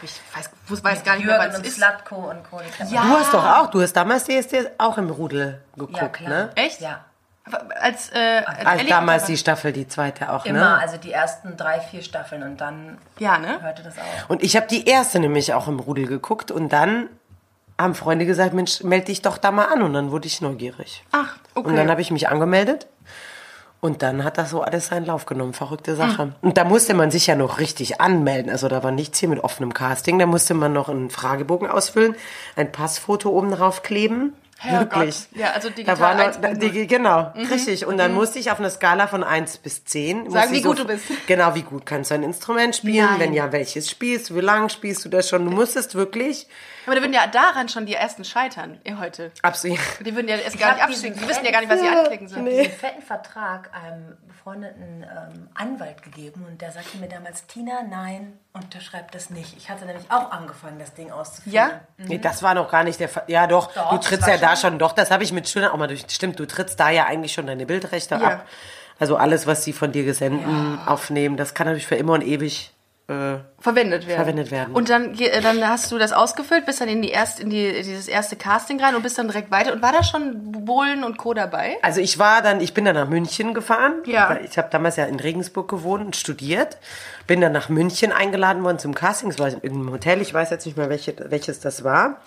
habe 0.00 0.06
ich, 0.06 0.20
weiß, 0.36 0.50
weiß, 0.68 0.84
weiß 0.84 1.04
gar 1.04 1.16
nicht 1.16 1.26
mehr, 1.26 1.36
Jürgen 1.36 1.48
was 1.48 1.54
es 1.54 1.58
und 1.60 1.66
ist. 1.66 1.76
Slatko 1.76 2.30
und 2.30 2.42
Co. 2.50 2.60
Ja. 2.88 3.02
du 3.02 3.08
hast 3.10 3.34
doch 3.34 3.44
auch, 3.44 3.70
du 3.70 3.82
hast 3.82 3.92
damals 3.94 4.24
DSDS 4.24 4.66
auch 4.78 4.96
im 4.98 5.10
Rudel 5.10 5.60
geguckt, 5.74 5.96
Ja, 5.96 6.08
klar. 6.08 6.28
ne? 6.30 6.50
Echt? 6.54 6.80
Ja. 6.80 7.04
Als, 7.80 8.10
äh, 8.10 8.42
als 8.46 8.66
Als 8.66 8.86
damals 8.86 9.24
die 9.24 9.36
Staffel, 9.36 9.72
die 9.72 9.88
zweite 9.88 10.32
auch, 10.32 10.44
Immer, 10.46 10.58
ne? 10.60 10.78
also 10.78 10.96
die 10.98 11.10
ersten 11.10 11.56
drei, 11.56 11.80
vier 11.80 12.02
Staffeln 12.02 12.42
und 12.44 12.60
dann 12.60 12.98
Ja, 13.18 13.38
ne? 13.38 13.60
hörte 13.60 13.82
das 13.82 13.98
auf. 13.98 14.04
Und 14.28 14.42
ich 14.42 14.56
habe 14.56 14.66
die 14.68 14.86
erste 14.86 15.18
nämlich 15.18 15.52
auch 15.52 15.66
im 15.66 15.80
Rudel 15.80 16.06
geguckt 16.06 16.50
und 16.50 16.68
dann 16.72 17.08
haben 17.78 17.94
Freunde 17.94 18.26
gesagt, 18.26 18.52
Mensch, 18.52 18.82
melde 18.84 19.06
dich 19.06 19.22
doch 19.22 19.38
da 19.38 19.50
mal 19.50 19.64
an 19.66 19.82
und 19.82 19.94
dann 19.94 20.10
wurde 20.12 20.26
ich 20.28 20.40
neugierig. 20.42 21.02
Ach, 21.12 21.36
okay. 21.54 21.68
Und 21.68 21.76
dann 21.76 21.90
habe 21.90 22.00
ich 22.02 22.10
mich 22.10 22.28
angemeldet. 22.28 22.86
Und 23.80 24.02
dann 24.02 24.24
hat 24.24 24.36
das 24.36 24.50
so 24.50 24.60
alles 24.60 24.88
seinen 24.88 25.06
Lauf 25.06 25.24
genommen. 25.24 25.54
Verrückte 25.54 25.96
Sache. 25.96 26.24
Hm. 26.24 26.34
Und 26.42 26.58
da 26.58 26.64
musste 26.64 26.92
man 26.92 27.10
sich 27.10 27.26
ja 27.26 27.34
noch 27.34 27.58
richtig 27.58 28.00
anmelden. 28.00 28.50
Also 28.50 28.68
da 28.68 28.82
war 28.82 28.90
nichts 28.90 29.18
hier 29.18 29.28
mit 29.28 29.42
offenem 29.42 29.72
Casting. 29.72 30.18
Da 30.18 30.26
musste 30.26 30.52
man 30.52 30.72
noch 30.72 30.88
einen 30.90 31.08
Fragebogen 31.08 31.68
ausfüllen, 31.68 32.14
ein 32.56 32.72
Passfoto 32.72 33.30
oben 33.30 33.50
drauf 33.52 33.82
kleben. 33.82 34.34
Wirklich. 34.62 35.26
Ja, 35.32 35.52
also 35.52 35.70
digital 35.70 35.96
da 35.96 36.00
war 36.00 36.14
noch, 36.14 36.24
1.0. 36.24 36.54
die, 36.58 36.86
Genau, 36.86 37.32
richtig. 37.50 37.86
Und 37.86 37.98
dann 37.98 38.12
musste 38.12 38.38
ich 38.38 38.50
auf 38.50 38.58
einer 38.58 38.70
Skala 38.70 39.06
von 39.06 39.24
1 39.24 39.58
bis 39.58 39.84
10. 39.84 40.24
musste 40.24 40.38
Mhm. 40.48 40.52
wie 40.52 40.56
ich 40.58 40.64
gut 40.64 40.78
du 40.78 40.84
bist. 40.86 41.04
Genau, 41.26 41.54
wie 41.54 41.62
gut 41.62 41.86
kannst 41.86 42.10
du 42.10 42.14
ein 42.14 42.22
Instrument 42.22 42.76
spielen? 42.76 43.06
Nein. 43.06 43.20
Wenn 43.20 43.32
ja, 43.32 43.52
welches 43.52 43.88
spielst 43.88 44.30
du? 44.30 44.34
Wie 44.36 44.40
lange 44.40 44.68
spielst 44.70 45.04
du 45.04 45.08
das 45.08 45.28
schon? 45.28 45.44
Du 45.44 45.50
musstest 45.50 45.94
wirklich 45.94 46.46
Aber 46.86 46.94
da 46.96 47.00
würden 47.02 47.12
ja 47.14 47.26
daran 47.26 47.68
schon 47.68 47.86
die 47.86 47.94
ersten 47.94 48.24
scheitern, 48.24 48.78
ihr 48.84 48.98
heute. 48.98 49.30
absolut. 49.42 49.78
Die 50.00 50.14
würden 50.14 50.28
ja 50.28 50.36
erst 50.36 50.58
gar 50.58 50.74
nicht 50.74 50.82
abschicken. 50.84 51.18
Die 51.20 51.28
wissen 51.28 51.44
ja 51.44 51.50
gar 51.52 51.60
nicht, 51.60 51.70
was 51.70 51.80
sie 51.80 51.88
anklicken 51.88 52.28
sollen. 52.28 52.46
Ich 52.46 52.52
habe 52.58 52.64
diesen 52.64 52.78
fetten 52.78 53.02
Vertrag 53.02 53.70
einem 53.74 54.16
befreundeten 54.26 55.02
ähm, 55.04 55.48
Anwalt 55.54 56.02
gegeben 56.02 56.44
und 56.48 56.60
der 56.62 56.72
sagte 56.72 56.96
mir 56.98 57.08
damals, 57.08 57.46
Tina, 57.46 57.82
nein, 57.88 58.38
unterschreib 58.54 59.12
das 59.12 59.30
nicht. 59.30 59.56
Ich 59.56 59.68
hatte 59.70 59.84
nämlich 59.84 60.06
auch 60.10 60.30
angefangen, 60.32 60.78
das 60.78 60.94
Ding 60.94 61.10
auszufüllen. 61.12 61.54
Ja? 61.54 61.70
Nee, 61.98 62.18
das 62.18 62.42
war 62.42 62.54
noch 62.54 62.70
gar 62.70 62.82
nicht 62.82 62.98
der 62.98 63.08
Fall. 63.10 63.24
Ja, 63.26 63.46
doch, 63.46 63.72
Doch, 63.74 63.90
du 63.90 63.98
trittst 63.98 64.26
ja 64.26 64.38
da 64.38 64.49
schon- 64.56 64.70
schon, 64.70 64.78
doch, 64.78 64.92
das 64.92 65.10
habe 65.10 65.22
ich 65.24 65.32
mit 65.32 65.48
Schülern 65.48 65.70
auch 65.72 65.76
mal 65.76 65.86
durch. 65.88 66.04
Stimmt, 66.08 66.38
du 66.38 66.46
trittst 66.46 66.78
da 66.78 66.90
ja 66.90 67.06
eigentlich 67.06 67.32
schon 67.32 67.46
deine 67.46 67.66
Bildrechte 67.66 68.14
Ja. 68.16 68.20
ab. 68.20 68.46
Also 68.98 69.16
alles, 69.16 69.46
was 69.46 69.64
sie 69.64 69.72
von 69.72 69.92
dir 69.92 70.04
gesenden 70.04 70.78
aufnehmen, 70.86 71.36
das 71.38 71.54
kann 71.54 71.66
natürlich 71.66 71.86
für 71.86 71.94
immer 71.96 72.12
und 72.14 72.22
ewig. 72.22 72.72
Äh, 73.08 73.38
Verwendet 73.58 74.06
werden. 74.06 74.18
Verwendet 74.18 74.50
werden. 74.52 74.72
Und 74.72 74.88
dann, 74.88 75.18
äh, 75.18 75.40
dann 75.40 75.66
hast 75.66 75.90
du 75.90 75.98
das 75.98 76.12
ausgefüllt, 76.12 76.64
bist 76.64 76.80
dann 76.80 76.88
in, 76.88 77.02
die 77.02 77.08
erst, 77.08 77.40
in 77.40 77.50
die, 77.50 77.72
dieses 77.82 78.06
erste 78.06 78.36
Casting 78.36 78.80
rein 78.80 78.94
und 78.94 79.02
bist 79.02 79.18
dann 79.18 79.26
direkt 79.26 79.50
weiter. 79.50 79.72
Und 79.72 79.82
war 79.82 79.90
da 79.92 80.04
schon 80.04 80.52
Bohlen 80.64 81.02
und 81.02 81.16
Co. 81.18 81.34
dabei? 81.34 81.76
also 81.82 82.00
ich 82.00 82.20
war 82.20 82.40
dann, 82.40 82.60
ich 82.60 82.72
bin 82.72 82.84
dann 82.84 82.94
nach 82.94 83.08
München 83.08 83.52
gefahren. 83.52 83.94
Ja. 84.06 84.38
Ich 84.48 84.56
habe 84.58 84.68
damals 84.70 84.94
ja 84.94 85.06
in 85.06 85.18
Regensburg 85.18 85.68
gewohnt 85.68 86.04
und 86.04 86.14
studiert. 86.14 86.76
Bin 87.26 87.40
dann 87.40 87.50
nach 87.52 87.68
München 87.68 88.12
eingeladen 88.12 88.62
worden 88.62 88.78
zum 88.78 88.94
Casting. 88.94 89.30
Es 89.30 89.38
war 89.40 89.48
in 89.48 89.60
einem 89.72 89.90
Hotel, 89.90 90.20
ich 90.20 90.32
weiß 90.32 90.50
jetzt 90.50 90.64
nicht 90.66 90.76
mehr, 90.76 90.88
welche, 90.88 91.14
welches 91.30 91.58
das 91.58 91.82
war. 91.82 92.20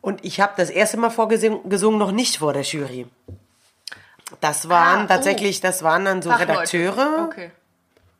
Und 0.00 0.24
ich 0.24 0.40
habe 0.40 0.52
das 0.56 0.70
erste 0.70 0.96
Mal 0.96 1.10
vorgesungen, 1.10 1.68
gesungen, 1.68 1.98
noch 1.98 2.12
nicht 2.12 2.38
vor 2.38 2.52
der 2.52 2.62
Jury. 2.62 3.06
Das 4.40 4.68
waren 4.68 5.00
Ah, 5.00 5.04
oh. 5.04 5.08
tatsächlich, 5.08 5.60
das 5.60 5.82
waren 5.82 6.04
dann 6.04 6.22
so 6.22 6.30
Fachleute. 6.30 6.50
Redakteure. 6.52 7.24
Okay. 7.28 7.50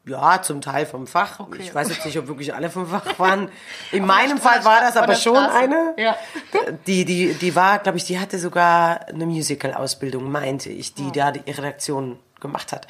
Ja, 0.06 0.40
zum 0.40 0.62
Teil 0.62 0.87
vom 0.87 1.06
Fach. 1.06 1.38
Okay. 1.38 1.58
Ich 1.61 1.75
weiß 1.75 1.90
jetzt 1.90 2.06
nicht, 2.06 2.18
ob 2.18 2.28
wirklich 2.28 2.54
alle 2.54 2.70
vom 2.70 2.87
Fach 2.87 3.18
waren. 3.18 3.50
In 3.92 4.06
meinem 4.06 4.38
Fall 4.38 4.64
war 4.64 4.80
das 4.80 4.97
aber 4.97 5.14
schon 5.14 5.37
eine. 5.37 5.92
Ja. 5.99 6.16
Die, 6.87 7.04
die, 7.04 7.35
die 7.35 7.54
war, 7.54 7.78
glaube 7.78 7.99
ich, 7.99 8.04
die 8.04 8.18
hatte 8.18 8.38
sogar 8.38 9.06
eine 9.08 9.26
Musical-Ausbildung, 9.26 10.30
meinte 10.30 10.70
ich, 10.70 10.94
Oh. 10.99 11.02
die 11.02 11.12
da 11.12 11.30
die 11.30 11.50
Redaktion 11.50 12.18
gemacht 12.40 12.73
hat. 12.73 12.87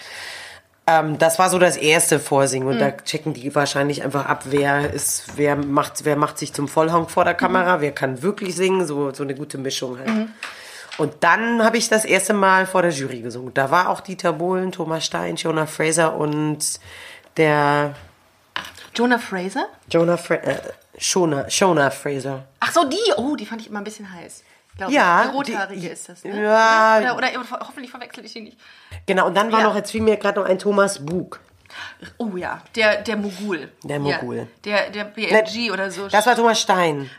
Ähm, 0.90 1.18
das 1.18 1.38
war 1.38 1.50
so 1.50 1.58
das 1.58 1.76
erste 1.76 2.18
Vorsingen 2.18 2.66
und 2.68 2.76
Mhm. 2.76 2.80
da 2.80 2.90
checken 2.92 3.34
die 3.34 3.54
wahrscheinlich 3.54 4.02
einfach 4.02 4.24
ab, 4.26 4.44
wer 4.46 4.92
ist, 4.92 5.36
wer 5.36 5.54
macht, 5.54 6.04
wer 6.06 6.16
macht 6.16 6.38
sich 6.38 6.54
zum 6.54 6.66
Vollhonk 6.66 7.10
vor 7.10 7.24
der 7.24 7.34
Kamera, 7.34 7.76
Mhm. 7.76 7.80
wer 7.82 7.92
kann 7.92 8.22
wirklich 8.22 8.56
singen, 8.56 8.86
so, 8.86 9.12
so 9.12 9.22
eine 9.22 9.34
gute 9.34 9.58
Mischung 9.58 9.98
halt. 9.98 10.28
Und 10.96 11.12
dann 11.20 11.62
habe 11.62 11.76
ich 11.76 11.88
das 11.88 12.04
erste 12.04 12.32
Mal 12.32 12.66
vor 12.66 12.82
der 12.82 12.90
Jury 12.90 13.20
gesungen. 13.20 13.52
Da 13.54 13.70
war 13.70 13.90
auch 13.90 14.00
Dieter 14.00 14.32
Bohlen, 14.32 14.72
Thomas 14.72 15.04
Stein, 15.04 15.36
Jonah 15.36 15.66
Fraser 15.66 16.16
und 16.16 16.58
der 17.36 17.94
Jonah 18.94 19.18
Fraser? 19.18 19.68
Jonah 19.90 20.16
Fra 20.16 20.34
äh, 20.36 20.56
Shona, 20.98 21.48
Shona 21.48 21.90
Fraser. 21.90 22.44
Ach 22.58 22.72
so, 22.72 22.84
die. 22.88 22.96
Oh, 23.16 23.36
die 23.36 23.46
fand 23.46 23.60
ich 23.60 23.68
immer 23.68 23.78
ein 23.78 23.84
bisschen 23.84 24.12
heiß. 24.12 24.42
Glaub 24.78 24.90
Ja, 24.90 25.24
ich. 25.24 25.30
Die 25.30 25.36
rothaarige 25.52 25.80
die- 25.80 25.86
ist 25.88 26.08
das, 26.08 26.24
ne? 26.24 26.42
ja. 26.42 26.98
Oder, 27.00 27.16
oder, 27.16 27.28
oder 27.40 27.66
hoffentlich 27.66 27.90
verwechsel 27.90 28.24
ich 28.24 28.32
die 28.32 28.40
nicht. 28.42 28.58
Genau, 29.06 29.26
und 29.26 29.34
dann 29.34 29.52
war 29.52 29.60
Ja. 29.60 29.66
noch, 29.66 29.74
jetzt 29.76 29.90
fiel 29.90 30.00
mir 30.02 30.16
gerade 30.16 30.40
noch 30.40 30.46
ein 30.48 30.58
Thomas 30.58 31.04
Bug. 31.04 31.40
Oh 32.16 32.36
ja, 32.36 32.62
der, 32.76 33.02
der 33.02 33.16
Mogul. 33.16 33.70
Der 33.82 33.98
Mogul. 33.98 34.48
Ja, 34.64 34.88
der, 34.88 34.90
der 34.90 35.04
BLG 35.04 35.70
oder 35.72 35.90
so. 35.90 36.08
Das 36.08 36.24
war 36.26 36.34
Thomas 36.34 36.60
Stein. 36.60 37.10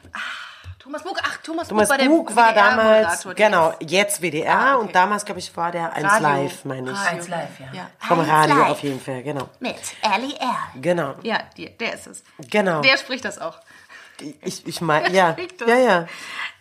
Thomas 0.80 1.04
Bug. 1.04 1.20
Ach, 1.22 1.38
Thomas, 1.44 1.68
Thomas 1.68 1.88
Bug 1.88 1.92
war 1.92 1.98
der 2.00 2.06
Bug 2.10 2.36
war 2.36 2.54
damals, 2.54 3.22
der 3.22 3.34
genau, 3.36 3.74
jetzt 3.80 4.22
WDR 4.24 4.58
Ah, 4.58 4.76
okay. 4.76 4.86
und 4.86 4.96
damals, 4.96 5.24
glaube 5.24 5.40
ich, 5.40 5.56
war 5.56 5.72
der 5.72 5.94
1 5.94 6.04
Radio. 6.04 6.28
Live, 6.28 6.66
meine 6.66 6.92
ich. 6.92 6.98
Radio. 6.98 7.12
Eins 7.18 7.28
live, 7.28 7.60
ja. 7.60 7.66
Ja. 7.74 7.90
Vom 8.00 8.20
Radio 8.22 8.56
live 8.56 8.70
auf 8.70 8.80
jeden 8.84 9.00
Fall, 9.00 9.22
genau. 9.22 9.50
Mit 9.60 9.76
Ellie 10.02 10.36
R. 10.40 10.58
Genau, 10.82 11.14
Ja, 11.22 11.40
die, 11.58 11.78
der 11.78 11.94
ist 11.94 12.08
es. 12.08 12.24
genau. 12.50 12.82
Der 12.82 12.98
spricht 12.98 13.26
das 13.26 13.38
auch. 13.40 13.60
Ich, 14.42 14.66
ich 14.68 14.82
meine, 14.82 15.10
ja, 15.12 15.36
ja, 15.68 15.76
ja. 15.78 16.08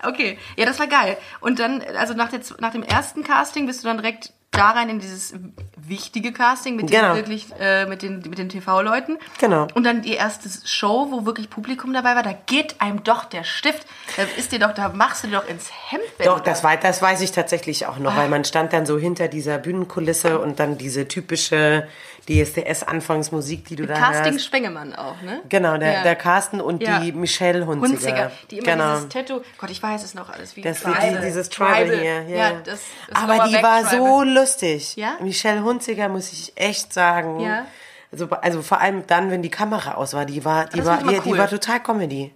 Okay, 0.05 0.39
ja, 0.57 0.65
das 0.67 0.79
war 0.79 0.87
geil. 0.87 1.17
Und 1.41 1.59
dann, 1.59 1.83
also 1.99 2.15
nach, 2.15 2.29
der, 2.31 2.41
nach 2.61 2.73
dem 2.73 2.83
ersten 2.83 3.25
Casting 3.25 3.67
bist 3.67 3.83
du 3.83 3.89
dann 3.89 3.97
direkt 3.99 4.33
da 4.51 4.71
rein 4.71 4.89
in 4.89 4.99
dieses 4.99 5.35
wichtige 5.77 6.33
Casting 6.33 6.75
mit 6.77 6.89
den 6.91 7.01
Genau. 7.01 7.15
wirklich 7.17 7.47
äh, 7.61 7.85
mit 7.87 8.01
den 8.03 8.21
mit 8.21 8.39
den 8.39 8.49
TV-Leuten. 8.49 9.19
Genau. 9.39 9.67
Und 9.75 9.85
dann 9.85 10.01
die 10.03 10.15
erste 10.15 10.49
Show, 10.67 11.09
wo 11.11 11.27
wirklich 11.27 11.51
Publikum 11.51 11.93
dabei 11.93 12.15
war, 12.15 12.23
da 12.23 12.33
geht 12.47 12.81
einem 12.81 13.05
doch 13.05 13.25
der 13.25 13.45
Stift. 13.45 13.87
Da 14.17 14.23
ist 14.39 14.51
dir 14.53 14.59
doch, 14.59 14.73
da 14.73 14.89
machst 14.89 15.23
du 15.23 15.29
dir 15.29 15.37
doch 15.37 15.49
ins 15.49 15.69
Hemd. 15.91 16.03
Doch, 16.25 16.41
das, 16.41 16.63
da- 16.63 16.69
wei- 16.69 16.77
das 16.79 17.03
weiß 17.03 17.21
ich 17.21 17.33
tatsächlich 17.33 17.87
auch 17.87 17.99
noch, 17.99 18.17
weil 18.17 18.29
man 18.31 18.45
stand 18.45 18.73
dann 18.73 18.87
so 18.87 18.99
hinter 18.99 19.29
dieser 19.29 19.59
Bühnenkulisse 19.59 20.41
und 20.41 20.59
dann 20.59 20.79
diese 20.79 21.07
typische 21.09 21.87
DSDS-Anfangsmusik, 22.29 23.65
die 23.67 23.77
du 23.77 23.87
da 23.87 23.95
Casting 23.95 24.33
hörst. 24.35 24.45
Spengemann 24.45 24.95
auch, 24.95 25.21
ne? 25.23 25.41
Genau, 25.49 25.77
der, 25.79 25.93
Ja. 25.93 26.03
der 26.03 26.17
Carsten 26.17 26.61
und 26.61 26.83
Ja. 26.83 27.01
die 27.01 27.13
Michelle 27.13 27.67
Hunziger. 27.67 27.89
Hunziger, 27.93 28.33
die 28.51 28.59
immer 28.59 28.73
genau. 28.73 28.95
dieses 28.95 29.09
Tattoo, 29.09 29.41
Gott, 29.59 29.71
ich 29.71 29.83
weiß 29.83 30.05
es 30.05 30.15
noch 30.15 30.29
alles, 30.31 30.57
wie 30.57 30.63
Das, 30.63 30.81
Tribal. 30.81 31.17
die, 31.21 31.27
dieses 31.27 31.49
Tribal, 31.49 31.87
hier. 31.87 32.23
Ja, 32.23 32.37
Ja, 32.37 32.51
das, 32.65 32.81
das 33.09 33.23
Aber 33.23 33.47
die 33.49 33.55
war 33.63 33.83
Tribal. 33.83 33.99
so 33.99 34.23
lustig. 34.23 34.97
Ja? 34.97 35.17
Michelle 35.21 35.63
Hunziger, 35.63 36.09
muss 36.09 36.33
ich 36.33 36.53
echt 36.57 36.93
sagen. 36.93 37.41
Ja. 37.41 37.67
Also, 38.11 38.29
also 38.31 38.63
vor 38.63 38.81
allem 38.81 39.07
dann, 39.07 39.31
wenn 39.31 39.43
die 39.43 39.51
Kamera 39.51 39.95
aus 39.95 40.15
war, 40.15 40.25
die 40.25 40.45
war, 40.45 40.67
die 40.67 40.85
war, 40.85 40.99
ich 40.99 41.07
die, 41.07 41.15
aber 41.17 41.23
die 41.25 41.31
cool. 41.31 41.39
war 41.39 41.49
total 41.49 41.81
Comedy. 41.81 42.33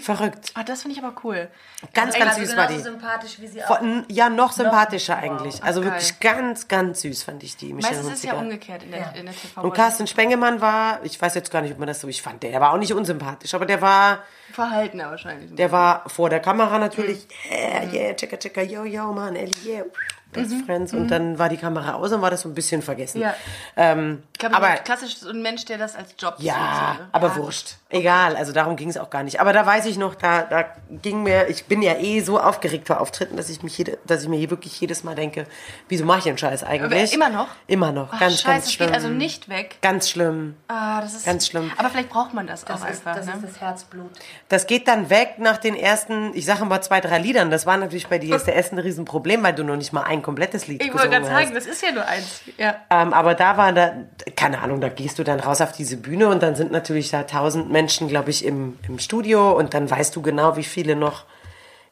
Verrückt. 0.00 0.50
Ah, 0.54 0.64
das 0.64 0.82
finde 0.82 0.98
ich 0.98 1.04
aber 1.04 1.14
cool. 1.24 1.48
Ganz, 1.94 2.14
ganz 2.18 2.32
also 2.36 2.44
süß 2.44 2.56
war 2.56 2.66
die. 2.66 2.78
sympathisch 2.78 3.40
wie 3.40 3.46
sie 3.46 3.62
auch. 3.62 3.78
Von, 3.78 4.04
ja, 4.08 4.28
noch 4.28 4.52
sympathischer 4.52 5.16
eigentlich. 5.16 5.62
Also 5.62 5.80
Ach, 5.80 5.84
geil. 5.84 5.92
wirklich 5.94 6.20
ganz, 6.20 6.68
ganz 6.68 7.00
süß 7.00 7.22
fand 7.22 7.42
ich 7.42 7.56
die, 7.56 7.72
Michelle 7.72 7.94
Meistens 7.96 8.12
ist 8.12 8.18
es 8.18 8.24
ja 8.24 8.34
umgekehrt 8.34 8.82
in 8.82 8.90
der, 8.90 9.14
in 9.14 9.24
der 9.26 9.34
TV. 9.34 9.62
Und 9.62 9.72
Carsten 9.74 10.06
Spengemann 10.06 10.60
war, 10.60 11.00
ich 11.04 11.20
weiß 11.20 11.34
jetzt 11.36 11.50
gar 11.50 11.62
nicht, 11.62 11.72
ob 11.72 11.78
man 11.78 11.88
das 11.88 12.00
so, 12.00 12.08
ich 12.08 12.20
fand, 12.20 12.42
der 12.42 12.60
war 12.60 12.72
auch 12.72 12.76
nicht 12.78 12.92
unsympathisch, 12.92 13.54
aber 13.54 13.64
der 13.64 13.80
war, 13.80 14.18
Verhaltener 14.52 15.10
wahrscheinlich. 15.10 15.54
der 15.54 15.72
war 15.72 16.06
vor 16.08 16.28
der 16.28 16.40
Kamera 16.40 16.78
natürlich, 16.78 17.26
Mhm. 17.48 17.52
yeah, 17.56 17.92
yeah, 17.92 18.14
chicka, 18.14 18.36
chicka, 18.36 18.60
yo, 18.62 18.84
yo, 18.84 19.12
man, 19.12 19.36
Ellie, 19.36 19.54
yeah, 19.64 19.84
best 20.32 20.50
Mhm. 20.50 20.64
friends. 20.64 20.92
Und 20.92 21.08
dann 21.08 21.38
war 21.38 21.48
die 21.48 21.56
Kamera 21.56 21.94
aus 21.94 22.12
und 22.12 22.22
war 22.22 22.30
das 22.30 22.40
so 22.42 22.48
ein 22.48 22.54
bisschen 22.54 22.82
vergessen. 22.82 23.20
Ja. 23.20 23.34
Ähm, 23.76 24.22
Ich 24.32 24.38
glaube, 24.38 24.56
aber, 24.56 24.68
klassisch 24.78 25.18
so 25.18 25.30
ein 25.30 25.42
Mensch, 25.42 25.64
der 25.66 25.78
das 25.78 25.94
als 25.94 26.14
Job 26.18 26.34
ja, 26.38 26.54
sieht. 26.54 26.96
so, 26.98 27.02
ne? 27.02 27.08
aber 27.12 27.36
wurscht. 27.36 27.76
Egal, 27.90 28.36
also 28.36 28.52
darum 28.52 28.76
ging 28.76 28.88
es 28.88 28.96
auch 28.96 29.10
gar 29.10 29.22
nicht. 29.22 29.40
Aber 29.40 29.52
da 29.52 29.64
weiß 29.66 29.84
ich 29.86 29.98
noch, 29.98 30.14
da, 30.14 30.42
da 30.42 30.64
ging 30.90 31.22
mir, 31.22 31.48
ich 31.48 31.66
bin 31.66 31.82
ja 31.82 31.94
eh 31.98 32.20
so 32.20 32.40
aufgeregt 32.40 32.86
vor 32.86 33.00
Auftritten, 33.00 33.36
dass 33.36 33.50
ich 33.50 33.62
mich 33.62 33.76
jede, 33.76 33.98
dass 34.06 34.22
ich 34.22 34.28
mir 34.28 34.38
hier 34.38 34.50
wirklich 34.50 34.80
jedes 34.80 35.04
Mal 35.04 35.14
denke, 35.14 35.46
wieso 35.88 36.04
mache 36.06 36.18
ich 36.18 36.24
den 36.24 36.38
Scheiß 36.38 36.64
eigentlich? 36.64 37.12
immer 37.12 37.28
noch? 37.28 37.48
Immer 37.66 37.92
noch, 37.92 38.08
Ach, 38.12 38.18
ganz, 38.18 38.40
scheiße, 38.40 38.46
ganz 38.46 38.64
es 38.64 38.72
schlimm. 38.72 38.88
geht 38.88 38.94
also 38.96 39.08
nicht 39.08 39.48
weg. 39.50 39.76
Ganz 39.82 40.08
schlimm. 40.08 40.56
Ah, 40.68 41.00
das 41.02 41.14
ist 41.14 41.26
Ganz 41.26 41.46
schlimm. 41.46 41.70
Aber 41.76 41.90
vielleicht 41.90 42.08
braucht 42.08 42.32
man 42.32 42.46
das, 42.46 42.64
auch 42.64 42.68
Das, 42.68 42.80
ist, 42.80 42.86
einfach. 43.06 43.14
das 43.16 43.26
ne? 43.26 43.32
ist 43.34 43.44
das 43.44 43.60
Herzblut. 43.60 44.10
Das 44.48 44.66
geht 44.66 44.88
dann 44.88 45.10
weg 45.10 45.34
nach 45.38 45.58
den 45.58 45.74
ersten, 45.76 46.34
ich 46.34 46.46
sage 46.46 46.64
mal 46.64 46.80
zwei, 46.80 47.00
drei 47.02 47.18
Liedern. 47.18 47.50
Das 47.50 47.66
war 47.66 47.76
natürlich 47.76 48.06
bei 48.08 48.18
DSDS 48.18 48.72
ein 48.72 48.78
Riesenproblem, 48.78 49.42
weil 49.42 49.52
du 49.54 49.64
noch 49.64 49.76
nicht 49.76 49.92
mal 49.92 50.02
ein 50.02 50.21
komplettes 50.22 50.66
Lied 50.66 50.82
ich 50.82 50.92
wollte 50.92 51.10
gerade 51.10 51.26
sagen, 51.26 51.54
das 51.54 51.66
ist 51.66 51.82
ja 51.82 51.92
nur 51.92 52.04
eins. 52.06 52.42
Ja. 52.56 52.76
Ähm, 52.90 53.12
aber 53.12 53.34
da 53.34 53.56
war 53.56 53.72
da, 53.72 53.92
keine 54.36 54.60
Ahnung, 54.60 54.80
da 54.80 54.88
gehst 54.88 55.18
du 55.18 55.24
dann 55.24 55.40
raus 55.40 55.60
auf 55.60 55.72
diese 55.72 55.96
Bühne 55.96 56.28
und 56.28 56.42
dann 56.42 56.54
sind 56.54 56.72
natürlich 56.72 57.10
da 57.10 57.24
tausend 57.24 57.70
Menschen, 57.70 58.08
glaube 58.08 58.30
ich, 58.30 58.44
im, 58.44 58.78
im 58.86 58.98
Studio 58.98 59.52
und 59.52 59.74
dann 59.74 59.90
weißt 59.90 60.14
du 60.14 60.22
genau, 60.22 60.56
wie 60.56 60.64
viele 60.64 60.96
noch 60.96 61.24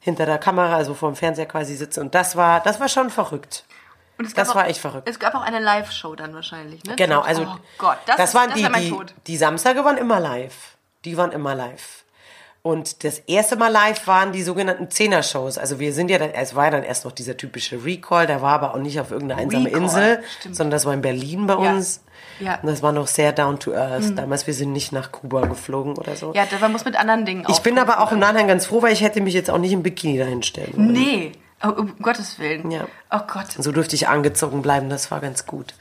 hinter 0.00 0.26
der 0.26 0.38
Kamera, 0.38 0.76
also 0.76 0.94
vor 0.94 1.10
dem 1.10 1.16
Fernseher 1.16 1.46
quasi 1.46 1.76
sitzen. 1.76 2.00
Und 2.00 2.14
das 2.14 2.36
war, 2.36 2.60
das 2.60 2.80
war 2.80 2.88
schon 2.88 3.10
verrückt. 3.10 3.64
Das 4.18 4.34
gab 4.34 4.48
war 4.48 4.64
auch, 4.64 4.68
echt 4.68 4.80
verrückt. 4.80 5.08
Es 5.08 5.18
gab 5.18 5.34
auch 5.34 5.42
eine 5.42 5.60
Live-Show 5.60 6.14
dann 6.14 6.34
wahrscheinlich, 6.34 6.84
ne? 6.84 6.94
Genau, 6.96 7.20
also 7.20 7.42
Oh 7.42 7.56
Gott, 7.78 7.98
das, 8.06 8.18
ist, 8.18 8.34
waren 8.34 8.50
das 8.50 8.58
die, 8.58 8.90
die, 8.90 8.96
die 9.26 9.36
Samstage 9.36 9.84
waren 9.84 9.96
immer 9.96 10.20
live. 10.20 10.76
Die 11.04 11.16
waren 11.16 11.32
immer 11.32 11.54
live. 11.54 11.99
Und 12.62 13.04
das 13.04 13.20
erste 13.20 13.56
Mal 13.56 13.68
live 13.68 14.06
waren 14.06 14.32
die 14.32 14.42
sogenannten 14.42 14.90
Zehner-Shows. 14.90 15.56
Also 15.56 15.80
wir 15.80 15.94
sind 15.94 16.10
ja 16.10 16.18
dann, 16.18 16.30
es 16.30 16.54
war 16.54 16.66
ja 16.66 16.70
dann 16.72 16.82
erst 16.82 17.06
noch 17.06 17.12
dieser 17.12 17.36
typische 17.36 17.82
Recall, 17.84 18.26
der 18.26 18.42
war 18.42 18.52
aber 18.52 18.74
auch 18.74 18.78
nicht 18.78 19.00
auf 19.00 19.10
irgendeiner 19.10 19.40
einsamen 19.40 19.66
Recall, 19.66 19.82
Insel, 19.82 20.22
stimmt. 20.40 20.56
sondern 20.56 20.70
das 20.72 20.84
war 20.84 20.92
in 20.92 21.00
Berlin 21.00 21.46
bei 21.46 21.54
Ja. 21.54 21.72
uns. 21.72 22.02
Ja. 22.38 22.58
Und 22.60 22.68
das 22.68 22.82
war 22.82 22.92
noch 22.92 23.06
sehr 23.06 23.32
down 23.32 23.58
to 23.58 23.72
earth. 23.72 24.16
Damals, 24.16 24.46
wir 24.46 24.54
sind 24.54 24.72
nicht 24.72 24.92
nach 24.92 25.10
Kuba 25.12 25.42
geflogen 25.46 25.96
oder 25.96 26.16
so. 26.16 26.32
Ja, 26.34 26.46
man 26.60 26.72
muss 26.72 26.84
mit 26.84 26.96
anderen 26.96 27.24
Dingen 27.26 27.44
ich 27.48 27.60
bin 27.60 27.78
aber 27.78 28.00
auch 28.00 28.12
im 28.12 28.18
Nachhinein 28.18 28.48
ganz 28.48 28.66
froh, 28.66 28.82
weil 28.82 28.92
ich 28.92 29.00
hätte 29.02 29.20
mich 29.22 29.34
jetzt 29.34 29.50
auch 29.50 29.58
nicht 29.58 29.72
im 29.72 29.82
Bikini 29.82 30.18
dahinstellen 30.18 30.72
wollen. 30.76 30.92
Nee, 30.92 31.32
oh, 31.62 31.68
um 31.68 31.98
Gottes 32.00 32.38
Willen. 32.38 32.70
Ja. 32.70 32.86
Oh 33.10 33.20
Gott. 33.26 33.46
So 33.58 33.72
durfte 33.72 33.94
ich 33.94 34.08
angezogen 34.08 34.60
bleiben, 34.62 34.88
das 34.90 35.10
war 35.10 35.20
ganz 35.20 35.46
gut. 35.46 35.74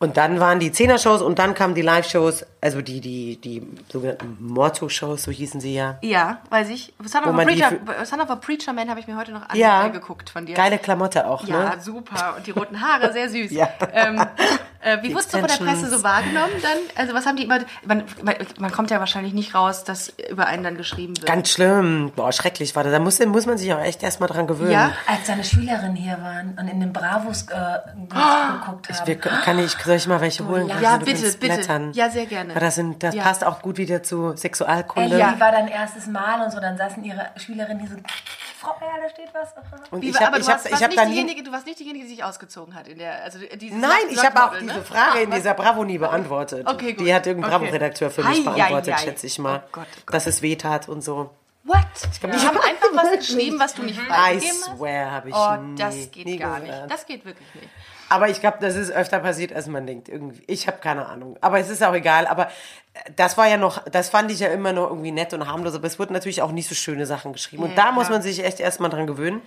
Und 0.00 0.16
dann 0.16 0.38
waren 0.38 0.60
die 0.60 0.70
Zehner-Shows 0.70 1.22
und 1.22 1.40
dann 1.40 1.54
kamen 1.54 1.74
die 1.74 1.82
Live-Shows, 1.82 2.46
also 2.60 2.80
die, 2.82 3.00
die, 3.00 3.36
die 3.40 3.66
sogenannten 3.90 4.36
Motto-Shows, 4.38 5.24
so 5.24 5.32
hießen 5.32 5.60
sie 5.60 5.74
ja. 5.74 5.98
Ja, 6.02 6.40
weiß 6.50 6.68
ich. 6.68 6.94
Son 7.04 7.24
of, 7.24 7.34
a 7.36 7.42
Preacher, 7.44 7.72
Son 8.04 8.20
of 8.20 8.30
a 8.30 8.36
Preacher 8.36 8.72
Man 8.72 8.88
habe 8.90 9.00
ich 9.00 9.08
mir 9.08 9.16
heute 9.16 9.32
noch 9.32 9.52
Ja, 9.54 9.80
angeguckt 9.80 10.30
von 10.30 10.46
dir. 10.46 10.54
geile 10.54 10.78
Klamotte 10.78 11.26
auch, 11.26 11.44
Ja, 11.48 11.74
ne? 11.74 11.80
super. 11.80 12.34
Und 12.36 12.46
die 12.46 12.52
roten 12.52 12.80
Haare, 12.80 13.12
sehr 13.12 13.28
süß. 13.28 13.50
Ja. 13.58 13.68
Ähm, 13.92 14.24
äh, 14.80 14.98
wie 15.02 15.12
wurdest 15.12 15.34
du 15.34 15.38
von 15.38 15.48
der 15.48 15.56
Presse 15.56 15.88
so 15.90 16.02
wahrgenommen 16.02 16.52
dann? 16.62 16.78
Also 16.96 17.14
was 17.14 17.26
haben 17.26 17.36
die 17.36 17.44
immer... 17.44 17.58
Man, 17.84 18.04
man, 18.22 18.34
man 18.58 18.70
kommt 18.70 18.90
ja 18.90 19.00
wahrscheinlich 19.00 19.32
nicht 19.34 19.54
raus, 19.54 19.84
dass 19.84 20.12
über 20.30 20.46
einen 20.46 20.62
dann 20.62 20.76
geschrieben 20.76 21.16
wird. 21.16 21.26
Ganz 21.26 21.50
schlimm. 21.50 22.12
Boah, 22.14 22.32
schrecklich 22.32 22.74
war 22.76 22.84
das. 22.84 22.92
Da 22.92 22.98
muss, 22.98 23.18
muss 23.26 23.46
man 23.46 23.58
sich 23.58 23.72
auch 23.72 23.80
echt 23.80 24.02
erstmal 24.02 24.28
dran 24.28 24.46
gewöhnen. 24.46 24.70
Ja? 24.72 24.92
Als 25.06 25.26
seine 25.26 25.44
Schülerinnen 25.44 25.96
hier 25.96 26.18
waren 26.22 26.56
und 26.58 26.68
in 26.68 26.80
den 26.80 26.92
Bravos 26.92 27.42
äh, 27.48 27.78
geguckt 28.08 28.88
haben. 28.88 29.06
Wir, 29.06 29.16
kann 29.18 29.58
ich, 29.58 29.72
soll 29.72 29.96
ich 29.96 30.06
mal 30.06 30.20
welche 30.20 30.46
holen? 30.46 30.68
Ja, 30.80 30.98
Du 30.98 31.04
bitte, 31.06 31.22
bitte. 31.22 31.38
blättern. 31.38 31.92
Ja, 31.92 32.10
sehr 32.10 32.26
gerne. 32.26 32.54
Weil 32.54 32.60
das, 32.60 32.74
sind, 32.76 33.02
das 33.02 33.14
Ja. 33.14 33.22
passt 33.22 33.44
auch 33.44 33.62
gut 33.62 33.78
wieder 33.78 34.02
zu 34.02 34.36
Sexualkunde. 34.36 35.14
Ellie 35.14 35.40
war 35.40 35.52
dein 35.52 35.68
erstes 35.68 36.06
Mal 36.06 36.42
und 36.44 36.50
so, 36.52 36.60
dann 36.60 36.76
saßen 36.76 37.02
ihre 37.04 37.26
Schülerinnen 37.36 37.80
hier 37.80 37.90
so, 37.90 37.96
Frau 38.60 38.74
Erle, 38.80 39.02
da 39.04 39.08
steht 39.10 39.28
was. 39.32 39.54
Und 39.92 40.02
Wie, 40.02 40.08
ich 40.10 40.16
habe 40.16 40.26
aber 40.28 40.38
ich 40.38 40.46
du, 40.46 40.50
hab, 40.52 40.56
warst, 40.56 40.66
ich 40.66 40.72
warst 40.72 40.82
hab 40.82 40.90
nicht 40.90 41.00
da 41.00 41.04
nie... 41.04 41.12
diejenige, 41.12 41.42
du 41.44 41.52
warst 41.52 41.66
nicht 41.66 41.78
diejenige, 41.78 42.04
die 42.06 42.10
sich 42.10 42.24
ausgezogen 42.24 42.74
hat. 42.74 42.88
In 42.88 42.98
der, 42.98 43.22
also 43.22 43.38
Nein, 43.38 43.90
ich 44.10 44.18
habe 44.24 44.36
auch 44.36 44.50
Nacktmodel, 44.52 44.60
diese 44.62 44.74
ne? 44.78 44.82
Frage 44.84 45.18
Ah, 45.18 45.20
in 45.20 45.30
dieser 45.30 45.54
Bravo 45.54 45.84
nie 45.84 45.98
beantwortet. 45.98 46.66
Okay, 46.66 46.94
gut. 46.94 47.06
Die 47.06 47.14
hat 47.14 47.26
irgendein 47.26 47.52
Okay. 47.52 47.60
Bravo-Redakteur 47.64 48.10
für 48.10 48.24
mich 48.24 48.38
hei, 48.46 48.52
beantwortet, 48.52 48.94
hei. 48.94 48.98
schätze 48.98 49.26
ich 49.26 49.38
mal. 49.38 49.62
Oh 49.64 49.68
Gott, 49.72 49.86
oh 49.90 50.00
Gott. 50.06 50.14
Dass 50.14 50.26
es 50.26 50.42
weh 50.42 50.56
tat 50.56 50.88
und 50.88 51.02
so. 51.02 51.30
What? 51.64 51.78
Die 52.22 52.26
haben 52.46 52.58
einfach 52.58 52.88
was 52.94 53.12
geschrieben, 53.18 53.58
was 53.60 53.74
du 53.74 53.82
nicht 53.82 53.98
I 54.00 54.04
freigegeben 54.06 54.50
hast? 54.66 54.76
swear, 54.76 55.10
habe 55.12 55.28
ich 55.28 55.34
Oh, 55.36 55.56
nie, 55.56 55.76
das 55.78 56.10
geht 56.10 56.26
nie 56.26 56.36
gar 56.38 56.60
gehört. 56.60 56.80
nicht. 56.82 56.92
Das 56.92 57.06
geht 57.06 57.24
wirklich 57.24 57.54
nicht. 57.54 57.68
Aber 58.08 58.28
ich 58.28 58.40
glaube, 58.40 58.58
das 58.60 58.74
ist 58.76 58.90
öfter 58.90 59.18
passiert, 59.20 59.52
als 59.52 59.66
man 59.66 59.86
denkt. 59.86 60.08
Irgendwie. 60.08 60.42
Ich 60.46 60.66
habe 60.66 60.78
keine 60.78 61.06
Ahnung. 61.06 61.36
Aber 61.40 61.58
es 61.58 61.68
ist 61.68 61.82
auch 61.82 61.94
egal. 61.94 62.26
Aber 62.26 62.46
äh, 62.46 63.10
das 63.16 63.36
war 63.36 63.46
ja 63.48 63.56
noch, 63.56 63.84
das 63.84 64.08
fand 64.08 64.30
ich 64.30 64.40
ja 64.40 64.48
immer 64.48 64.72
noch 64.72 64.90
irgendwie 64.90 65.12
nett 65.12 65.34
und 65.34 65.46
harmlos. 65.46 65.74
Aber 65.74 65.86
es 65.86 65.98
wurden 65.98 66.12
natürlich 66.12 66.42
auch 66.42 66.52
nicht 66.52 66.68
so 66.68 66.74
schöne 66.74 67.06
Sachen 67.06 67.32
geschrieben. 67.32 67.62
Und 67.62 67.70
Ja, 67.70 67.76
da 67.76 67.92
muss 67.92 68.10
man 68.10 68.22
sich 68.22 68.44
echt 68.44 68.60
erstmal 68.60 68.90
dran 68.90 69.06
gewöhnen. 69.06 69.42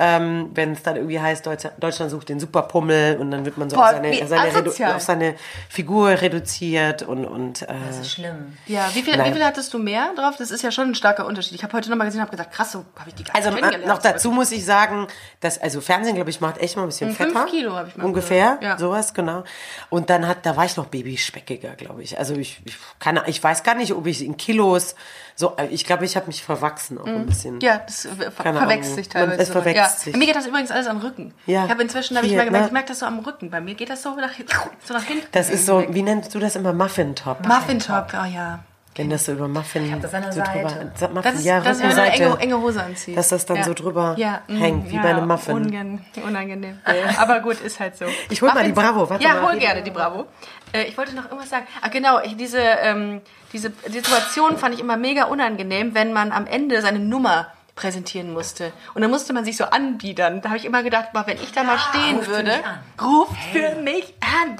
Ähm, 0.00 0.50
Wenn 0.54 0.72
es 0.72 0.82
dann 0.84 0.94
irgendwie 0.94 1.20
heißt, 1.20 1.44
Deutschland, 1.44 2.10
sucht 2.10 2.28
den 2.28 2.38
Superpummel 2.38 3.16
und 3.18 3.32
dann 3.32 3.44
wird 3.44 3.58
man 3.58 3.68
so 3.68 3.76
Boah, 3.76 3.86
auf, 3.86 3.90
seine, 3.90 4.28
seine 4.28 4.94
auf 4.94 5.02
seine 5.02 5.34
Figur 5.68 6.10
reduziert 6.10 7.02
und, 7.02 7.24
und 7.24 7.62
äh, 7.62 7.66
Das 7.88 7.98
ist 7.98 8.12
schlimm. 8.12 8.56
Ja, 8.66 8.88
wie 8.94 9.02
viel, 9.02 9.14
wie 9.14 9.32
viel 9.32 9.44
hattest 9.44 9.74
du 9.74 9.78
mehr 9.78 10.12
drauf? 10.14 10.36
Das 10.38 10.52
ist 10.52 10.62
ja 10.62 10.70
schon 10.70 10.90
ein 10.90 10.94
starker 10.94 11.26
Unterschied. 11.26 11.54
Ich 11.54 11.64
habe 11.64 11.72
heute 11.72 11.90
nochmal 11.90 12.06
gesehen 12.06 12.20
und 12.20 12.28
habe 12.28 12.36
gedacht, 12.36 12.52
krass, 12.52 12.70
so 12.70 12.84
habe 12.96 13.08
ich 13.08 13.16
die 13.16 13.24
gar 13.24 13.34
Also 13.34 13.50
noch 13.86 13.98
dazu 13.98 14.30
muss 14.30 14.52
ich 14.52 14.64
sagen, 14.64 15.08
dass 15.40 15.58
also 15.60 15.80
Fernsehen, 15.80 16.14
glaube 16.14 16.30
ich, 16.30 16.40
macht 16.40 16.58
echt 16.58 16.76
mal 16.76 16.82
ein 16.82 16.88
bisschen 16.88 17.12
fünf 17.12 17.32
fetter. 17.32 17.46
Kilo 17.46 17.74
habe 17.74 17.88
ich 17.88 17.96
mal 17.96 18.04
ungefähr. 18.04 18.58
Ja. 18.60 18.78
sowas 18.78 19.14
genau. 19.14 19.42
Und 19.90 20.10
dann 20.10 20.26
hat, 20.28 20.46
da 20.46 20.56
war 20.56 20.64
ich 20.64 20.76
noch 20.76 20.86
babyspeckiger, 20.86 21.70
glaube 21.74 22.02
ich. 22.02 22.18
Also 22.18 22.34
ich, 22.34 22.60
ich 22.64 22.76
kann, 23.00 23.20
ich 23.26 23.42
weiß 23.42 23.62
gar 23.64 23.74
nicht, 23.74 23.92
ob 23.92 24.06
ich 24.06 24.24
in 24.24 24.36
Kilos 24.36 24.94
so, 25.38 25.54
äh, 25.56 25.66
ich 25.66 25.84
glaube, 25.84 26.04
ich 26.04 26.16
habe 26.16 26.26
mich 26.26 26.42
verwachsen 26.42 26.98
auch 26.98 27.06
ein 27.06 27.24
bisschen. 27.24 27.54
Mhm. 27.54 27.60
Ja, 27.60 27.78
das 27.78 28.08
ver 28.18 28.32
Keine 28.42 28.58
verwechselt 28.58 28.96
sich 28.96 29.08
teilweise. 29.08 29.40
Es 29.40 29.50
verwechselt 29.50 29.76
ja. 29.76 29.88
sich. 29.88 30.16
Mir 30.16 30.26
geht 30.26 30.34
das 30.34 30.48
übrigens 30.48 30.72
alles 30.72 30.88
am 30.88 30.98
Rücken. 30.98 31.32
Ja. 31.46 31.64
Ich 31.64 31.70
habe 31.70 31.80
inzwischen, 31.80 32.16
habe 32.16 32.26
ich 32.26 32.34
mal 32.34 32.44
gemerkt, 32.44 32.64
ne? 32.64 32.66
ich 32.66 32.72
merke 32.72 32.88
das 32.88 32.98
so 32.98 33.06
am 33.06 33.20
Rücken. 33.20 33.48
Bei 33.48 33.60
mir 33.60 33.76
geht 33.76 33.88
das 33.88 34.02
so 34.02 34.16
nach, 34.16 34.32
so 34.84 34.94
nach 34.94 35.04
hinten. 35.04 35.28
Das 35.30 35.48
ist 35.48 35.64
so, 35.64 35.84
wie 35.90 36.02
nennst 36.02 36.34
du 36.34 36.40
das 36.40 36.56
immer, 36.56 36.72
Muffin-Top? 36.72 37.46
Muffin 37.46 37.78
Top, 37.78 38.08
oh 38.14 38.26
ja. 38.26 38.64
Wenn 38.98 39.08
das 39.10 39.24
so 39.24 39.32
über 39.32 39.48
Muffin 39.48 40.00
das 40.02 40.12
an 40.12 40.22
der 40.22 40.32
so 40.32 40.40
drüber, 40.42 40.68
Seite. 40.68 40.92
Sa- 40.96 41.08
Muffin, 41.08 41.22
Das 41.22 41.34
ist, 41.36 41.44
ja, 41.46 41.60
das 41.60 41.76
ist, 41.78 41.82
wenn 41.82 41.90
Rückenseite, 41.90 42.22
enge, 42.24 42.38
enge 42.40 42.58
Hose 42.60 42.82
anziehst. 42.82 43.16
dass 43.18 43.28
das 43.28 43.46
dann 43.46 43.56
ja. 43.56 43.64
so 43.64 43.74
drüber 43.74 44.14
ja, 44.18 44.42
mm, 44.48 44.56
hängt, 44.58 44.90
wie 44.90 44.96
ja, 44.96 45.02
bei 45.02 45.08
einem 45.10 45.26
Muffin. 45.26 45.54
Ungen, 45.54 46.04
unangenehm. 46.26 46.78
Aber 47.18 47.40
gut, 47.40 47.60
ist 47.60 47.80
halt 47.80 47.96
so. 47.96 48.04
Ich 48.28 48.42
hol 48.42 48.48
mal 48.52 48.64
die 48.64 48.70
Muffins- 48.72 48.86
Bravo, 48.92 49.08
warte 49.10 49.24
ja, 49.24 49.34
mal. 49.34 49.52
hol 49.52 49.58
gerne 49.58 49.82
die 49.82 49.90
Bravo. 49.90 50.26
Äh, 50.72 50.84
ich 50.84 50.98
wollte 50.98 51.14
noch 51.14 51.24
irgendwas 51.24 51.48
sagen. 51.50 51.66
Ah, 51.80 51.88
genau, 51.88 52.20
ich, 52.22 52.36
diese, 52.36 52.58
ähm, 52.60 53.20
diese 53.52 53.72
Situation 53.86 54.58
fand 54.58 54.74
ich 54.74 54.80
immer 54.80 54.96
mega 54.96 55.24
unangenehm, 55.24 55.94
wenn 55.94 56.12
man 56.12 56.32
am 56.32 56.46
Ende 56.46 56.82
seine 56.82 56.98
Nummer 56.98 57.46
präsentieren 57.76 58.32
musste. 58.32 58.72
Und 58.94 59.02
dann 59.02 59.10
musste 59.10 59.32
man 59.32 59.44
sich 59.44 59.56
so 59.56 59.64
anbiedern. 59.64 60.40
Da 60.42 60.48
habe 60.48 60.58
ich 60.58 60.64
immer 60.64 60.82
gedacht, 60.82 61.10
boah, 61.12 61.24
wenn 61.26 61.36
ich 61.36 61.52
da 61.52 61.62
mal 61.62 61.78
stehen 61.78 62.26
würde, 62.26 62.52
ruft 63.00 63.36
für 63.52 63.76
mich 63.82 64.14
an. 64.20 64.56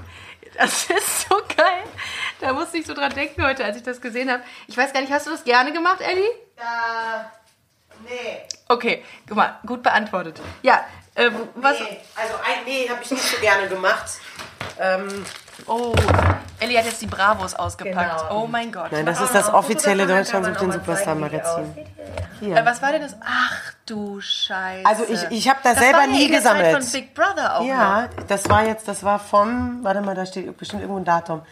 Das 0.56 0.84
ist 0.90 1.28
so 1.28 1.36
geil. 1.56 1.84
Da 2.40 2.52
musste 2.52 2.78
ich 2.78 2.86
so 2.86 2.94
dran 2.94 3.12
denken 3.12 3.44
heute, 3.44 3.64
als 3.64 3.76
ich 3.76 3.82
das 3.82 4.00
gesehen 4.00 4.30
habe. 4.30 4.42
Ich 4.68 4.76
weiß 4.76 4.92
gar 4.92 5.00
nicht, 5.00 5.12
hast 5.12 5.26
du 5.26 5.30
das 5.30 5.44
gerne 5.44 5.72
gemacht, 5.72 6.00
Ellie? 6.00 6.28
nee, 8.04 8.38
Okay, 8.68 9.02
guck 9.26 9.36
mal, 9.36 9.58
gut 9.66 9.82
beantwortet. 9.82 10.40
Ja, 10.62 10.80
äh, 11.14 11.30
was? 11.56 11.80
nee, 11.80 11.98
also 12.14 12.34
ein, 12.36 12.64
nee, 12.64 12.88
habe 12.88 13.02
ich 13.02 13.10
nicht 13.10 13.22
so 13.22 13.40
gerne 13.40 13.68
gemacht. 13.68 14.06
Ähm, 14.78 15.24
Oh, 15.66 15.92
Ellie 16.60 16.78
hat 16.78 16.84
jetzt 16.84 17.02
die 17.02 17.08
Bravos 17.08 17.52
ausgepackt. 17.54 18.28
Genau. 18.28 18.44
Oh 18.44 18.46
mein 18.46 18.70
Gott. 18.70 18.92
nein, 18.92 19.04
das 19.04 19.20
ist 19.20 19.34
das 19.34 19.48
noch- 19.48 19.54
offizielle 19.54 20.06
Deutschland 20.06 20.46
sucht 20.46 20.60
den 20.60 20.70
Superstar-Magazin. 20.70 21.76
Äh, 22.42 22.64
was 22.64 22.80
war 22.80 22.92
denn 22.92 23.02
das? 23.02 23.16
Ach 23.26 23.72
du 23.84 24.20
Scheiße. 24.20 24.86
Also 24.86 25.02
ich, 25.08 25.20
ich 25.30 25.48
habe 25.48 25.58
das, 25.64 25.72
das 25.74 25.82
selber 25.82 25.98
war 25.98 26.04
ja 26.06 26.12
nie 26.12 26.26
in 26.26 26.30
der 26.30 26.42
Zeit 26.42 26.58
gesammelt. 26.62 26.84
von 26.84 26.92
Big 26.92 27.12
Brother 27.12 27.56
auch 27.56 27.60
noch. 27.62 27.66
Ja, 27.66 28.08
das 28.28 28.48
war 28.48 28.64
jetzt, 28.66 28.86
das 28.86 29.02
war 29.02 29.18
vom, 29.18 29.82
warte 29.82 30.00
mal, 30.00 30.14
da 30.14 30.24
steht 30.26 30.56
bestimmt 30.56 30.82
irgendwo 30.82 31.00
ein 31.00 31.04
Datum. 31.04 31.42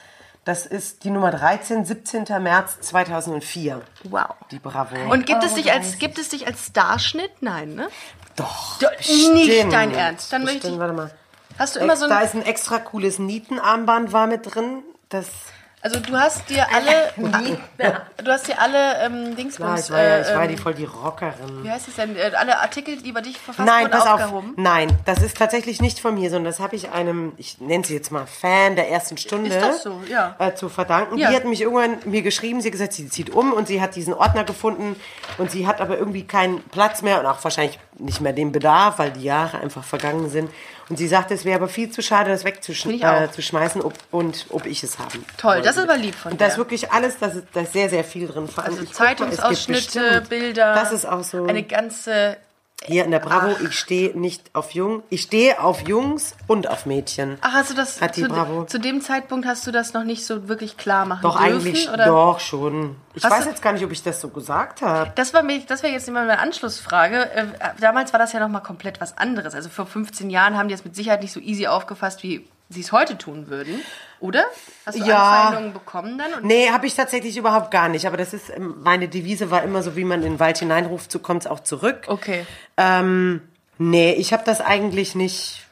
Das 0.46 0.64
ist 0.64 1.02
die 1.02 1.10
Nummer 1.10 1.32
13, 1.32 1.84
17. 1.84 2.24
März 2.40 2.78
2004. 2.80 3.82
Wow. 4.04 4.36
Die 4.52 4.60
Bravo. 4.60 4.94
Und 5.10 5.26
gibt 5.26 5.42
es 5.42 5.54
dich 5.54 5.72
als 5.72 5.98
gibt 5.98 6.18
es 6.18 6.28
dich 6.28 6.46
als 6.46 6.66
Starschnitt? 6.66 7.32
Nein, 7.42 7.74
ne? 7.74 7.88
doch, 8.36 8.78
Doch, 8.78 8.90
nicht 9.00 9.72
dein 9.72 9.92
Ernst. 9.92 10.32
Dann 10.32 10.44
möchte 10.44 10.58
Bestimmt, 10.58 10.74
ich. 10.74 10.80
warte 10.80 10.92
mal. 10.94 11.10
Hast 11.58 11.74
du 11.74 11.80
immer 11.80 11.96
so 11.96 12.06
da 12.08 12.18
ein. 12.18 12.26
ist 12.26 12.34
ein 12.34 12.42
extra 12.42 12.78
cooles 12.78 13.18
Nietenarmband 13.18 14.12
war 14.12 14.28
mit 14.28 14.54
drin. 14.54 14.84
Das, 15.08 15.26
Also 15.82 16.00
du 16.00 16.16
hast 16.16 16.48
dir 16.48 16.66
alle. 16.72 17.12
du 18.24 18.32
hast 18.32 18.48
dir 18.48 18.60
alle 18.60 19.04
ähm, 19.04 19.36
Dingsbums. 19.36 19.84
ich 19.84 19.90
war, 19.90 20.02
ja, 20.02 20.20
ich 20.20 20.28
war 20.28 20.42
ähm, 20.44 20.48
die 20.48 20.56
voll 20.56 20.74
die 20.74 20.84
Rockerin. 20.84 21.62
wie 21.62 21.70
heißt 21.70 21.86
es 21.88 21.94
denn? 21.96 22.16
Äh, 22.16 22.32
alle 22.34 22.58
Artikel, 22.58 22.96
die 22.96 23.10
über 23.10 23.20
dich 23.20 23.38
verfasst 23.38 23.66
Nein, 23.66 23.84
wurden, 23.84 23.90
pass 23.92 24.06
auf. 24.06 24.20
aufgehoben. 24.22 24.54
Nein, 24.56 24.98
das 25.04 25.22
ist 25.22 25.36
tatsächlich 25.36 25.80
nicht 25.80 26.00
von 26.00 26.14
mir, 26.14 26.30
sondern 26.30 26.46
das 26.46 26.60
habe 26.60 26.74
ich 26.74 26.90
einem, 26.90 27.32
ich 27.36 27.60
nenne 27.60 27.84
sie 27.84 27.94
jetzt 27.94 28.10
mal 28.10 28.26
Fan 28.26 28.74
der 28.74 28.90
ersten 28.90 29.16
Stunde 29.16 29.50
Ist 29.50 29.60
das 29.60 29.82
so? 29.82 30.00
Ja. 30.10 30.34
äh, 30.38 30.54
zu 30.54 30.68
verdanken. 30.68 31.18
Ja. 31.18 31.30
Die 31.30 31.36
hat 31.36 31.44
mich 31.44 31.60
irgendwann 31.60 31.98
mir 32.04 32.22
geschrieben, 32.22 32.60
sie 32.60 32.68
hat 32.68 32.72
gesagt, 32.72 32.94
sie 32.94 33.08
zieht 33.08 33.30
um 33.30 33.52
und 33.52 33.68
sie 33.68 33.80
hat 33.80 33.94
diesen 33.94 34.14
Ordner 34.14 34.44
gefunden 34.44 34.96
und 35.38 35.50
sie 35.50 35.66
hat 35.66 35.80
aber 35.80 35.98
irgendwie 35.98 36.24
keinen 36.24 36.62
Platz 36.64 37.02
mehr 37.02 37.20
und 37.20 37.26
auch 37.26 37.44
wahrscheinlich 37.44 37.78
nicht 37.98 38.20
mehr 38.20 38.32
den 38.32 38.50
Bedarf, 38.50 38.98
weil 38.98 39.10
die 39.12 39.22
Jahre 39.22 39.58
einfach 39.60 39.84
vergangen 39.84 40.30
sind. 40.30 40.50
Und 40.88 40.96
sie 40.98 41.08
sagte, 41.08 41.34
es 41.34 41.44
wäre 41.44 41.56
aber 41.56 41.68
viel 41.68 41.90
zu 41.90 42.00
schade, 42.02 42.30
das 42.30 42.44
wegzuschmeißen 42.44 43.42
schmeißen, 43.42 43.80
ob, 43.82 43.94
und 44.12 44.46
ob 44.50 44.66
ich 44.66 44.82
es 44.84 44.98
haben 44.98 45.24
Toll, 45.36 45.60
das 45.62 45.72
ist 45.72 45.76
wollte. 45.78 45.92
aber 45.92 46.00
lieb 46.00 46.14
von 46.14 46.32
Und 46.32 46.40
da 46.40 46.46
ist 46.46 46.54
dir. 46.54 46.58
wirklich 46.58 46.92
alles, 46.92 47.18
da 47.18 47.26
ist, 47.26 47.42
da 47.52 47.60
ist 47.62 47.72
sehr, 47.72 47.88
sehr 47.88 48.04
viel 48.04 48.28
drin. 48.28 48.46
Vor 48.46 48.64
allem, 48.64 48.74
Also 48.78 48.84
Zeitungsausschnitte, 48.92 50.22
Bilder. 50.28 50.74
Das 50.74 50.92
ist 50.92 51.04
auch 51.06 51.24
so. 51.24 51.44
Eine 51.46 51.62
ganze. 51.62 52.36
Hier 52.84 53.04
in 53.06 53.10
der 53.10 53.20
Bravo, 53.20 53.56
ich 53.64 53.72
stehe 53.76 54.16
nicht 54.18 54.50
auf 54.54 54.72
Jung, 54.72 55.02
ich 55.08 55.22
stehe 55.22 55.60
auf 55.60 55.88
Jungs 55.88 56.34
und 56.46 56.68
auf 56.68 56.84
Mädchen. 56.84 57.38
Ach, 57.40 57.54
hast 57.54 57.70
du 57.70 57.74
das 57.74 58.00
Hat 58.02 58.16
die 58.16 58.22
zu, 58.22 58.28
Bravo. 58.28 58.64
zu 58.64 58.78
dem 58.78 59.00
Zeitpunkt 59.00 59.46
hast 59.46 59.66
du 59.66 59.72
das 59.72 59.94
noch 59.94 60.04
nicht 60.04 60.26
so 60.26 60.46
wirklich 60.46 60.76
klar 60.76 61.06
machen 61.06 61.22
Doch 61.22 61.38
dürfen? 61.42 61.54
eigentlich, 61.66 61.88
oder? 61.90 62.04
doch 62.04 62.38
schon. 62.38 62.96
Ich 63.14 63.24
Hast 63.24 63.32
weiß 63.32 63.44
du- 63.44 63.50
jetzt 63.50 63.62
gar 63.62 63.72
nicht, 63.72 63.82
ob 63.84 63.90
ich 63.92 64.02
das 64.02 64.20
so 64.20 64.28
gesagt 64.28 64.82
habe. 64.82 65.10
Das 65.14 65.32
war 65.32 65.42
mir, 65.42 65.60
das 65.66 65.82
wäre 65.82 65.92
jetzt 65.94 66.06
immer 66.06 66.20
meine 66.20 66.38
Anschlussfrage. 66.38 67.30
Äh, 67.32 67.46
damals 67.80 68.12
war 68.12 68.20
das 68.20 68.34
ja 68.34 68.40
noch 68.40 68.48
mal 68.48 68.60
komplett 68.60 69.00
was 69.00 69.16
anderes. 69.16 69.54
Also 69.54 69.70
vor 69.70 69.86
15 69.86 70.28
Jahren 70.28 70.56
haben 70.58 70.68
die 70.68 70.74
es 70.74 70.84
mit 70.84 70.94
Sicherheit 70.94 71.22
nicht 71.22 71.32
so 71.32 71.40
easy 71.40 71.66
aufgefasst, 71.66 72.22
wie 72.22 72.46
sie 72.68 72.82
es 72.82 72.92
heute 72.92 73.16
tun 73.16 73.48
würden, 73.48 73.80
oder? 74.20 74.44
Hast 74.84 74.98
du 74.98 75.04
Ja. 75.04 75.42
Anfeindungen 75.42 75.72
bekommen 75.74 76.18
dann? 76.18 76.34
Und 76.34 76.44
Nee, 76.44 76.70
habe 76.70 76.86
ich 76.86 76.94
tatsächlich 76.94 77.36
überhaupt 77.36 77.70
gar 77.70 77.88
nicht. 77.88 78.06
Aber 78.06 78.16
das 78.16 78.32
ist, 78.32 78.50
ähm, 78.50 78.76
meine 78.82 79.08
Devise 79.08 79.50
war 79.50 79.62
immer 79.62 79.82
so, 79.82 79.96
wie 79.96 80.04
man 80.04 80.22
in 80.22 80.32
den 80.34 80.40
Wald 80.40 80.58
hineinruft, 80.58 81.10
so 81.12 81.18
kommt 81.18 81.42
es 81.42 81.46
auch 81.46 81.60
zurück. 81.60 82.04
okay. 82.08 82.46
Ähm, 82.76 83.42
nee, 83.78 84.12
ich 84.14 84.32
habe 84.32 84.42
das 84.44 84.60
eigentlich 84.60 85.14
nicht, 85.14 85.65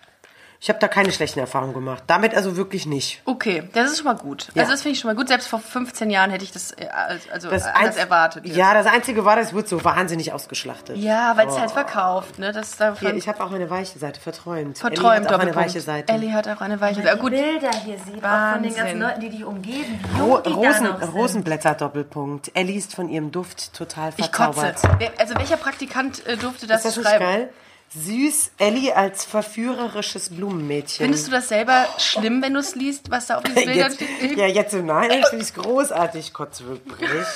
ich 0.64 0.70
habe 0.70 0.78
da 0.78 0.88
keine 0.88 1.12
schlechten 1.12 1.40
Erfahrungen 1.40 1.74
gemacht. 1.74 2.04
Damit 2.06 2.34
also 2.34 2.56
wirklich 2.56 2.86
nicht. 2.86 3.20
Okay, 3.26 3.68
das 3.74 3.90
ist 3.90 3.98
schon 3.98 4.06
mal 4.06 4.16
gut. 4.16 4.48
Ja. 4.54 4.62
Also 4.62 4.72
das 4.72 4.80
finde 4.80 4.94
ich 4.94 5.00
schon 5.00 5.10
mal 5.10 5.14
gut. 5.14 5.28
Selbst 5.28 5.46
vor 5.46 5.58
15 5.58 6.08
Jahren 6.08 6.30
hätte 6.30 6.42
ich 6.42 6.52
das 6.52 6.70
äh, 6.72 6.86
als- 6.88 7.28
also 7.30 7.50
Das 7.50 7.66
anders 7.66 7.96
erwartet. 7.96 8.46
jetzt. 8.46 8.56
Ja, 8.56 8.72
das 8.72 8.86
Einzige 8.86 9.26
war, 9.26 9.36
das 9.36 9.52
wird 9.52 9.68
so 9.68 9.84
wahnsinnig 9.84 10.32
ausgeschlachtet. 10.32 10.96
Ja, 10.96 11.36
weil 11.36 11.48
es 11.48 11.58
halt 11.58 11.70
verkauft, 11.70 12.38
ne? 12.38 12.50
Das 12.52 12.78
Hier, 12.78 12.86
davon 12.86 13.16
ich 13.18 13.28
habe 13.28 13.44
auch 13.44 13.52
eine 13.52 13.68
weiche 13.68 13.98
Seite, 13.98 14.18
verträumt. 14.20 14.78
verträumt 14.78 14.96
Ellie 14.98 15.10
hat 15.10 15.26
auch 15.26 15.34
eine 15.34 15.50
Doppelpunkt. 15.50 15.68
weiche 15.68 15.80
Seite. 15.82 16.12
Ellie 16.14 16.32
hat 16.32 16.48
auch 16.48 16.60
eine 16.62 16.80
weiche 16.80 17.02
Seite. 17.02 17.18
Gut, 17.18 17.30
Bilder 17.32 17.70
hier 17.84 17.98
sieht, 17.98 18.24
auch 18.24 18.52
von 18.54 18.62
den 18.62 18.72
Wahnsinn. 18.72 18.74
ganzen 18.74 19.00
Leuten, 19.00 19.20
die 19.20 19.28
dich 19.30 19.44
umgeben, 19.44 20.00
Ro 20.18 20.38
die 20.40 20.48
Rosen, 20.50 20.84
da 20.84 20.92
noch 20.92 21.00
sind. 21.02 21.12
Rosenblätter 21.14 21.74
Doppelpunkt. 21.74 22.50
Ellie 22.54 22.78
ist 22.78 22.94
von 22.94 23.10
ihrem 23.10 23.30
Duft 23.30 23.74
total 23.74 24.12
ich 24.16 24.32
kotze. 24.32 24.60
verzaubert. 24.60 25.12
Also 25.18 25.34
welcher 25.36 25.58
Praktikant 25.58 26.26
äh, 26.26 26.38
durfte 26.38 26.66
das, 26.66 26.78
Ist 26.86 26.96
das 26.96 26.96
nicht 26.96 27.06
schreiben? 27.06 27.24
geil? 27.26 27.48
Süß 27.96 28.52
Ellie 28.58 28.92
als 28.96 29.24
verführerisches 29.24 30.30
Blumenmädchen. 30.30 31.04
Findest 31.04 31.28
du 31.28 31.30
das 31.30 31.48
selber 31.48 31.86
schlimm, 31.98 32.42
wenn 32.42 32.54
du 32.54 32.60
es 32.60 32.74
liest, 32.74 33.10
was 33.10 33.26
da 33.26 33.38
auf 33.38 33.44
diesen 33.44 33.64
Bildern 33.64 33.92
steht? 33.92 34.36
Ja, 34.36 34.46
jetzt 34.46 34.74
im 34.74 34.86
Nein 34.86 35.10
finde 35.10 35.44
ich 35.44 35.50
es 35.50 35.54
großartig, 35.54 36.32
wirklich. 36.66 37.26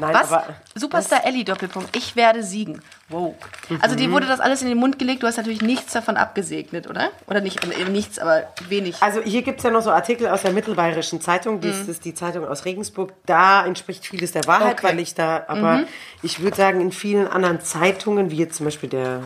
Nein, 0.00 0.14
Was? 0.14 0.42
Superstar 0.74 1.24
Ellie 1.26 1.44
Doppelpunkt. 1.44 1.94
Ich 1.96 2.16
werde 2.16 2.42
siegen. 2.42 2.80
Wow. 3.08 3.34
Also 3.80 3.94
Mhm. 3.94 3.98
dir 3.98 4.10
wurde 4.12 4.26
das 4.26 4.40
alles 4.40 4.62
in 4.62 4.68
den 4.68 4.78
Mund 4.78 4.98
gelegt. 4.98 5.22
Du 5.22 5.26
hast 5.26 5.36
natürlich 5.36 5.62
nichts 5.62 5.92
davon 5.92 6.16
abgesegnet, 6.16 6.88
oder? 6.88 7.10
Oder 7.26 7.40
nicht 7.40 7.62
äh, 7.64 7.84
nichts, 7.88 8.18
aber 8.18 8.44
wenig. 8.68 8.96
Also 9.02 9.20
hier 9.20 9.42
gibt 9.42 9.58
es 9.58 9.64
ja 9.64 9.70
noch 9.70 9.82
so 9.82 9.90
Artikel 9.90 10.28
aus 10.28 10.42
der 10.42 10.52
Mittelbayerischen 10.52 11.20
Zeitung, 11.20 11.60
das 11.60 11.88
ist 11.88 12.04
die 12.04 12.14
Zeitung 12.14 12.46
aus 12.48 12.64
Regensburg. 12.64 13.12
Da 13.26 13.64
entspricht 13.66 14.06
vieles 14.06 14.32
der 14.32 14.46
Wahrheit, 14.46 14.78
Okay. 14.78 14.88
weil 14.88 15.00
ich 15.00 15.14
da, 15.14 15.44
aber 15.48 15.80
ich 16.22 16.40
würde 16.40 16.56
sagen, 16.56 16.80
in 16.80 16.92
vielen 16.92 17.26
anderen 17.28 17.60
Zeitungen, 17.60 18.30
wie 18.30 18.36
jetzt 18.36 18.56
zum 18.56 18.64
Beispiel 18.66 18.88
der 18.88 19.20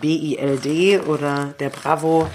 BILD 0.00 1.06
oder 1.06 1.54
der 1.60 1.70
Bravo, 1.70 2.28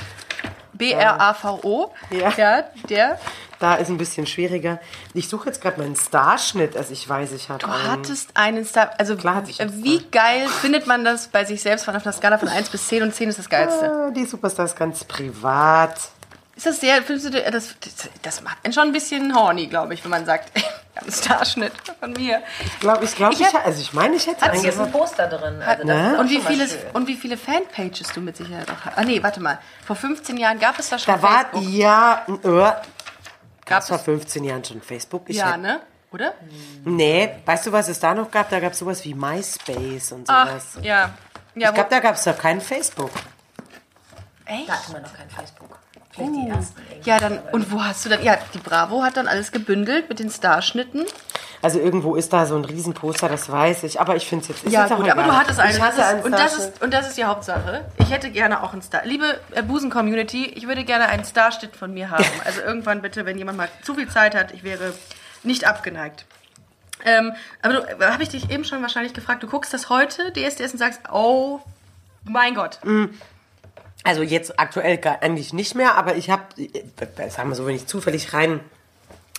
B-R-A-V-O. 0.74 1.91
Ja. 2.10 2.34
ja, 2.38 2.63
der. 2.89 3.19
Da 3.62 3.76
ist 3.76 3.89
ein 3.89 3.97
bisschen 3.97 4.26
schwieriger. 4.28 4.80
Ich 5.13 5.30
suche 5.30 5.47
jetzt 5.47 5.62
gerade 5.62 5.80
meinen 5.80 5.95
Starschnitt, 5.95 6.76
also 6.76 6.91
ich 6.93 7.08
weiß, 7.08 7.32
ich 7.34 7.50
habe 7.50 7.60
Du 7.60 7.67
einen. 7.67 7.91
hattest 7.91 8.30
einen 8.36 8.65
Star. 8.65 8.91
Also, 8.97 9.15
Klar 9.15 9.36
hatte 9.36 9.50
ich 9.52 9.62
einen 9.62 9.84
wie 9.84 10.04
geil 10.12 10.47
findet 10.62 10.88
man 10.88 11.04
das 11.06 11.28
bei 11.28 11.45
sich 11.45 11.62
selbst 11.62 11.86
von 11.86 11.95
auf 11.95 12.04
einer 12.06 12.13
Skala 12.13 12.38
von 12.38 12.47
1 12.47 12.69
bis 12.69 12.88
10 12.88 13.04
und 13.04 13.13
10 13.15 13.30
ist 13.30 13.39
das 13.39 13.50
Geilste? 13.50 13.91
Ah, 13.91 14.12
Die 14.12 14.26
Superstar 14.26 14.65
ist 14.65 14.76
ganz 14.76 15.04
privat. 15.04 15.95
Ist 16.56 16.65
das 16.65 16.80
sehr, 16.80 17.02
findest 17.02 17.34
du, 17.34 17.52
das, 17.52 17.76
das, 18.21 18.41
macht 18.43 18.58
einen 18.63 18.74
schon 18.74 18.84
ein 18.84 18.91
bisschen 18.91 19.34
horny, 19.34 19.67
glaube 19.67 19.93
ich, 19.93 20.04
wenn 20.04 20.12
man 20.12 20.26
sagt, 20.26 20.52
ein 20.95 21.12
Starschnitt 21.12 21.71
von 22.00 22.12
mir. 22.12 22.41
Ich 22.65 22.80
glaube, 22.82 23.04
ich, 23.06 23.15
glaub, 23.15 23.32
Ich 23.32 23.39
ich, 23.39 23.47
hab- 23.54 23.65
also 23.65 23.82
ich 23.82 23.93
meine, 23.93 24.15
ich 24.17 24.28
hätte 24.28 24.43
Hier 24.43 24.52
einen 24.52 24.65
ist 24.65 24.78
ein. 24.80 24.91
Poster 24.91 25.28
drin. 25.28 25.60
Also 25.65 25.84
auch 25.89 26.19
Und 26.19 26.30
wie, 26.30 26.39
viele, 26.41 26.67
und 26.93 27.08
wie 27.08 27.15
viele 27.15 27.38
Fanpages 27.38 28.12
du 28.13 28.19
mit 28.21 28.36
Sicherheit 28.38 28.69
auch 28.69 28.86
hast. 28.86 28.97
Ah, 28.97 29.04
nee, 29.04 29.24
warte 29.24 29.39
mal. 29.39 29.58
Vor 29.88 29.95
15 29.95 30.38
Jahren 30.38 30.60
gab 30.60 30.78
es 30.78 30.89
da 30.89 31.00
schon 31.00 31.15
Da 31.15 31.21
war, 31.24 31.45
Facebook. 31.52 31.63
ja, 31.69 32.26
äh, 32.28 32.71
Gab 33.71 33.77
gab 33.77 33.84
es 33.84 33.88
vor 33.89 33.97
es? 33.97 34.03
15 34.03 34.43
Jahren 34.43 34.63
schon 34.63 34.81
Facebook. 34.81 35.23
Ich 35.27 35.38
Ja, 35.38 35.49
hätte- 35.51 35.60
ne? 35.60 35.79
Oder? 36.12 36.34
Nee, 36.84 37.29
weißt 37.45 37.67
du, 37.67 37.71
was 37.71 37.88
es 37.88 37.99
da 37.99 38.13
noch 38.13 38.29
gab? 38.29 38.49
Da 38.49 38.60
gab 38.60 38.73
es 38.73 38.79
sowas 38.79 39.03
wie 39.05 39.13
MySpace 39.13 40.12
und 40.12 40.29
Ach, 40.29 40.47
sowas. 40.47 40.65
ja. 40.81 41.12
Ja, 41.55 41.69
ich 41.69 41.73
glaube, 41.73 41.89
da 41.89 41.99
gab 41.99 42.15
es 42.15 42.23
doch 42.23 42.38
kein 42.38 42.60
Facebook. 42.62 43.12
echt? 44.45 44.67
Da 44.69 44.73
hatten 44.73 44.93
wir 44.93 44.99
noch 45.01 45.13
kein 45.13 45.29
Facebook. 45.29 45.79
Vielleicht 46.13 46.36
die 46.36 46.50
ersten. 46.50 46.82
irgendwie. 46.89 47.10
Ja, 47.10 47.19
dann, 47.19 47.39
und 47.52 47.71
wo 47.71 47.84
hast 47.84 48.06
du 48.06 48.10
dann, 48.10 48.24
ja, 48.24 48.38
die 48.54 48.60
Bravo 48.60 49.04
hat 49.04 49.17
dann 49.17 49.28
alles 49.28 49.52
gebündelt 49.52 50.10
mit 50.10 50.19
den 50.19 50.30
Starschnitten. 50.30 51.06
Also 51.62 51.80
irgendwo 51.80 52.15
ist 52.15 52.34
da 52.34 52.45
so 52.47 52.56
ein 52.56 52.65
Riesenposter, 52.65 53.30
das 53.30 53.52
weiß 53.52 53.84
ich. 53.84 54.02
Aber 54.02 54.15
ich 54.15 54.28
finde 54.28 54.43
es 54.43 54.50
jetzt 54.50 54.63
ist 54.63 54.74
Ja, 54.74 54.82
jetzt 54.82 54.93
auch 54.93 54.97
gut, 54.97 55.10
aber 55.10 55.24
du 55.24 55.32
hattest 55.38 55.60
einen. 55.60 55.78
Das 55.78 55.97
ist, 55.97 56.26
und, 56.26 56.32
das 56.32 56.58
ist, 56.58 56.82
und 56.82 56.93
das 56.93 57.08
ist 57.10 57.17
die 57.17 57.26
Hauptsache. 57.26 57.86
Ich 58.00 58.10
hätte 58.10 58.32
gerne 58.32 58.63
auch 58.63 58.74
einen 58.74 58.82
Star. 58.82 59.06
Liebe 59.06 59.39
äh, 59.52 59.62
Busen-Community, 59.62 60.45
ich 60.45 60.67
würde 60.67 60.84
gerne 60.84 61.08
einen 61.08 61.24
Starschnitt 61.24 61.76
von 61.76 61.93
mir 61.93 62.10
haben. 62.10 62.26
Also 62.43 62.62
irgendwann 62.62 63.02
bitte, 63.02 63.26
wenn 63.26 63.38
jemand 63.38 63.58
mal 63.58 63.69
zu 63.84 63.93
viel 63.93 64.10
Zeit 64.10 64.34
hat, 64.34 64.52
ich 64.54 64.63
wäre 64.63 64.93
nicht 65.43 65.65
abgeneigt. 65.65 66.26
Ähm, 67.06 67.34
aber 67.62 67.74
du, 67.76 68.06
habe 68.06 68.24
ich 68.24 68.30
dich 68.30 68.50
eben 68.50 68.65
schon 68.65 68.82
wahrscheinlich 68.82 69.13
gefragt, 69.13 69.43
du 69.43 69.47
guckst 69.47 69.74
das 69.74 69.89
heute, 69.89 70.32
DSDS, 70.34 70.74
und 70.74 70.80
sagst, 70.80 71.02
oh 71.12 71.60
mein 72.24 72.56
Gott. 72.56 72.80
Also 74.04 74.24
jetzt 74.24 74.60
aktuell 74.60 74.98
gar, 74.98 75.22
eigentlich 75.22 75.54
nicht 75.54 75.76
mehr, 75.76 75.96
aber 75.96 76.16
ich 76.16 76.30
habe, 76.30 76.44
sagen 77.30 77.50
wir 77.50 77.56
so, 77.56 77.66
wenn 77.68 77.76
ich 77.76 77.86
zufällig 77.86 78.34
rein, 78.34 78.60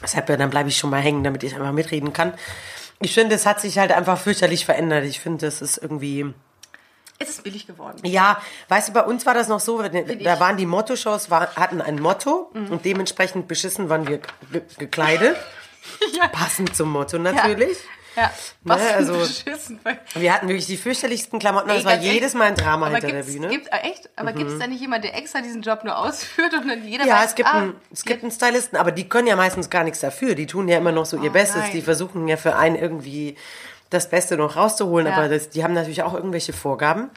deshalb 0.02 0.28
ja, 0.28 0.36
dann 0.36 0.50
bleibe 0.50 0.68
ich 0.68 0.76
schon 0.76 0.90
mal 0.90 1.00
hängen, 1.00 1.24
damit 1.24 1.42
ich 1.42 1.54
einfach 1.54 1.72
mitreden 1.72 2.12
kann. 2.12 2.34
Ich 3.00 3.14
finde, 3.14 3.34
es 3.34 3.44
hat 3.46 3.60
sich 3.60 3.78
halt 3.78 3.90
einfach 3.90 4.18
fürchterlich 4.20 4.64
verändert. 4.64 5.04
Ich 5.04 5.18
finde, 5.18 5.46
es 5.48 5.60
ist 5.60 5.78
irgendwie, 5.78 6.32
Es 7.18 7.28
ist 7.30 7.42
billig 7.42 7.66
geworden. 7.66 7.98
ja, 8.04 8.40
weißt 8.68 8.90
du, 8.90 8.92
bei 8.92 9.02
uns 9.02 9.26
war 9.26 9.34
das 9.34 9.48
noch 9.48 9.58
so, 9.58 9.82
da 9.82 9.88
ich. 9.92 10.20
Mhm. 10.20 10.24
waren 10.24 10.56
die 10.56 10.66
Motto-Shows, 10.66 11.28
war, 11.28 11.56
hatten 11.56 11.80
ein 11.80 12.00
Motto 12.00 12.50
und 12.54 12.84
dementsprechend 12.84 13.48
beschissen 13.48 13.88
waren 13.88 14.06
wir 14.06 14.18
ge 14.52 14.62
gekleidet. 14.78 15.36
Ja. 16.16 16.28
Passend 16.28 16.76
zum 16.76 16.90
Motto 16.92 17.18
natürlich. 17.18 17.76
Ja, 17.76 17.84
was 18.62 18.80
Ne, 18.80 18.94
also- 18.94 19.18
beschissen. 19.18 19.80
Wir 20.14 20.32
hatten 20.32 20.48
wirklich 20.48 20.66
die 20.66 20.76
fürchterlichsten 20.76 21.38
Klamotten. 21.38 21.70
Ey, 21.70 21.76
Das 21.76 21.84
war 21.84 21.96
jedes. 21.98 22.34
Mal 22.34 22.44
ein 22.48 22.54
Drama 22.54 22.88
hinter 22.88 23.08
der 23.08 23.22
Bühne. 23.22 23.48
Gibt, 23.48 23.68
äh, 23.68 23.76
echt? 23.78 24.08
Aber 24.16 24.32
gibt 24.32 24.50
es 24.50 24.58
da 24.58 24.66
nicht 24.66 24.80
jemand, 24.80 25.04
der 25.04 25.16
extra 25.16 25.40
diesen 25.40 25.62
Job 25.62 25.84
nur 25.84 25.96
ausführt 25.98 26.52
und 26.54 26.68
dann 26.68 26.86
jeder 26.86 27.04
Ja, 27.06 27.16
weiß, 27.16 27.30
es 27.30 27.34
gibt, 27.34 27.48
ah, 27.48 27.58
einen, 27.58 27.74
es 27.92 28.04
gibt 28.04 28.22
einen 28.22 28.32
Stylisten, 28.32 28.76
aber 28.78 28.92
die 28.92 29.08
können 29.08 29.26
ja 29.26 29.36
meistens 29.36 29.70
gar 29.70 29.84
nichts 29.84 30.00
dafür. 30.00 30.34
Die 30.34 30.46
tun 30.46 30.68
ja 30.68 30.78
immer 30.78 30.92
noch 30.92 31.06
so 31.06 31.16
ihr 31.16 31.30
Oh, 31.30 31.32
Bestes. 31.32 31.56
nein. 31.62 31.70
Die 31.72 31.82
versuchen 31.82 32.26
ja 32.28 32.36
für 32.36 32.56
einen 32.56 32.76
irgendwie 32.76 33.36
das 33.90 34.08
Beste 34.08 34.36
noch 34.36 34.56
rauszuholen, 34.56 35.06
Ja. 35.06 35.14
aber 35.14 35.28
das, 35.28 35.50
die 35.50 35.62
haben 35.64 35.74
natürlich 35.74 36.02
auch 36.02 36.14
irgendwelche 36.14 36.52
Vorgaben. 36.52 37.10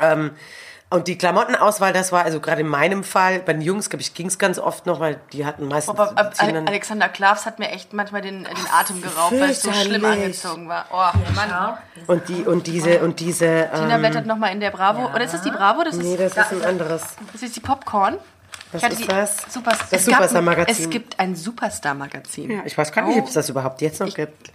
Ähm, 0.00 0.30
und 0.92 1.08
die 1.08 1.16
Klamottenauswahl, 1.18 1.92
das 1.92 2.12
war 2.12 2.24
also 2.24 2.40
gerade 2.40 2.60
in 2.60 2.68
meinem 2.68 3.02
Fall, 3.04 3.40
bei 3.40 3.52
den 3.52 3.62
Jungs, 3.62 3.90
glaube 3.90 4.02
ich, 4.02 4.14
ging 4.14 4.26
es 4.26 4.38
ganz 4.38 4.58
oft 4.58 4.86
noch, 4.86 5.00
weil 5.00 5.18
die 5.32 5.44
hatten 5.46 5.68
meistens. 5.68 5.98
Aber 5.98 6.14
dann- 6.38 6.68
Alexander 6.68 7.08
Klavs 7.08 7.46
hat 7.46 7.58
mir 7.58 7.70
echt 7.70 7.92
manchmal 7.92 8.20
den, 8.22 8.44
den 8.44 8.56
Atem 8.72 9.00
geraubt, 9.02 9.32
weil 9.32 9.50
es 9.50 9.62
so 9.62 9.72
schlimm 9.72 10.04
angezogen 10.04 10.68
war. 10.68 10.86
Oh, 10.92 11.18
Mann. 11.34 11.78
Und 12.06 12.28
die 12.28 12.42
und 12.44 12.66
diese 12.66 13.00
und 13.00 13.20
diese. 13.20 13.68
Tina 13.74 13.94
Ähm, 13.94 14.00
blättert 14.00 14.26
nochmal 14.26 14.52
in 14.52 14.60
der 14.60 14.70
Bravo. 14.70 15.06
Oder 15.14 15.24
ist 15.24 15.34
das 15.34 15.42
die 15.42 15.50
Bravo? 15.50 15.82
Das 15.84 15.94
ist, 15.96 16.02
nee, 16.02 16.16
das 16.16 16.32
ist 16.36 16.52
ein 16.52 16.64
anderes. 16.64 17.02
das 17.32 17.42
ist 17.42 17.56
die 17.56 17.60
Popcorn. 17.60 18.18
Was 18.72 18.82
Ich 18.84 18.88
ist 18.90 19.00
die 19.02 19.06
das? 19.06 19.36
Super, 19.50 19.72
Das 19.90 20.04
Superstar-Magazin. 20.04 20.84
Es 20.84 20.90
gibt 20.90 21.20
ein 21.20 21.36
Superstar-Magazin. 21.36 22.50
Ja, 22.50 22.60
ich 22.64 22.76
weiß 22.76 22.90
gar 22.92 23.06
nicht, 23.06 23.18
ob 23.18 23.26
es 23.28 23.34
das 23.34 23.48
überhaupt 23.50 23.82
jetzt 23.82 24.00
noch 24.00 24.14
gibt. 24.14 24.48
Oh 24.48 24.52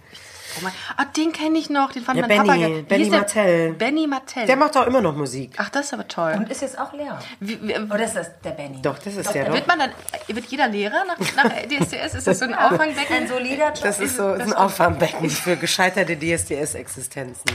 mein, 0.62 0.72
ah, 0.96 1.04
den 1.04 1.32
kenne 1.32 1.58
ich 1.58 1.70
noch, 1.70 1.92
den 1.92 2.02
fand 2.02 2.18
Ja, 2.18 2.26
mein 2.26 2.38
Papa 2.38 2.52
Benny, 2.52 2.66
ge- 2.66 2.76
Wie 2.78 2.82
Benny? 2.82 3.10
Martell. 3.10 3.72
Benny 3.72 4.06
Martell. 4.06 4.46
Der 4.46 4.56
macht 4.56 4.76
auch 4.76 4.86
immer 4.86 5.00
noch 5.00 5.14
Musik. 5.14 5.52
Ach, 5.58 5.68
das 5.70 5.86
ist 5.86 5.94
aber 5.94 6.06
toll. 6.08 6.34
Und 6.36 6.50
ist 6.50 6.62
jetzt 6.62 6.78
auch 6.78 6.92
leer. 6.92 7.18
Wie, 7.40 7.58
wie, 7.66 7.74
Oder 7.78 8.04
ist 8.04 8.14
das 8.16 8.30
der 8.40 8.50
Benny? 8.50 8.80
Doch, 8.82 8.98
das 8.98 9.14
ist 9.14 9.34
der 9.34 9.44
doch. 9.46 9.54
wird 9.54 9.66
man 9.66 9.78
dann, 9.78 9.92
wird 10.26 10.46
jeder 10.46 10.68
Lehrer 10.68 11.04
nach, 11.06 11.18
nach 11.36 11.50
DSDS? 11.52 12.14
Ist 12.14 12.26
das 12.26 12.38
so 12.38 12.44
ein 12.46 12.54
Auffangbecken? 12.58 13.16
Ein 13.16 13.28
solider 13.28 13.68
Job. 13.68 13.82
Das 13.82 14.00
ist 14.00 14.16
so 14.16 14.26
ein 14.26 14.52
Auffangbecken 14.52 15.28
für 15.30 15.56
gescheiterte 15.56 16.16
DSDS-Existenzen. 16.16 17.50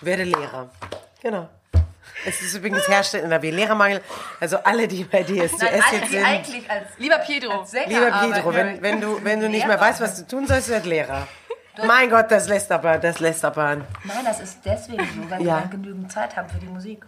Werde 0.00 0.24
Lehrer. 0.24 0.70
Genau. 1.22 1.48
Es 2.26 2.42
ist 2.42 2.54
übrigens 2.54 2.86
herrscht 2.86 3.14
in 3.14 3.30
der 3.30 3.38
Lehrermangel. 3.40 4.02
Also 4.40 4.58
alle, 4.58 4.86
die 4.86 5.04
bei 5.04 5.22
DSDS 5.22 5.58
Nein, 5.58 5.70
jetzt 5.74 5.92
eigentlich, 5.92 6.10
sind. 6.10 6.24
eigentlich 6.26 6.70
als, 6.70 6.86
Lieber 6.98 7.18
Pedro. 7.18 7.60
als 7.60 7.72
Lieber 7.72 8.10
Pedro, 8.10 8.54
wenn, 8.54 8.82
wenn, 8.82 9.00
du, 9.00 9.24
wenn 9.24 9.40
du 9.40 9.48
nicht 9.48 9.66
mehr 9.66 9.76
Lehrer. 9.76 9.88
weißt, 9.88 10.00
was 10.02 10.16
du 10.16 10.26
tun 10.26 10.46
sollst, 10.46 10.68
werd 10.68 10.84
Lehrer. 10.84 11.26
Mein 11.86 12.10
Gott, 12.10 12.30
das 12.30 12.48
lässt 12.48 12.70
aber, 12.72 12.98
das 12.98 13.20
lässt 13.20 13.44
aber. 13.44 13.76
Nein, 13.76 13.86
das 14.24 14.40
ist 14.40 14.58
deswegen 14.64 14.98
so, 15.04 15.30
weil 15.30 15.40
Ja. 15.42 15.54
wir 15.56 15.60
dann 15.62 15.70
genügend 15.70 16.12
Zeit 16.12 16.36
haben 16.36 16.48
für 16.48 16.58
die 16.58 16.66
Musik. 16.66 17.04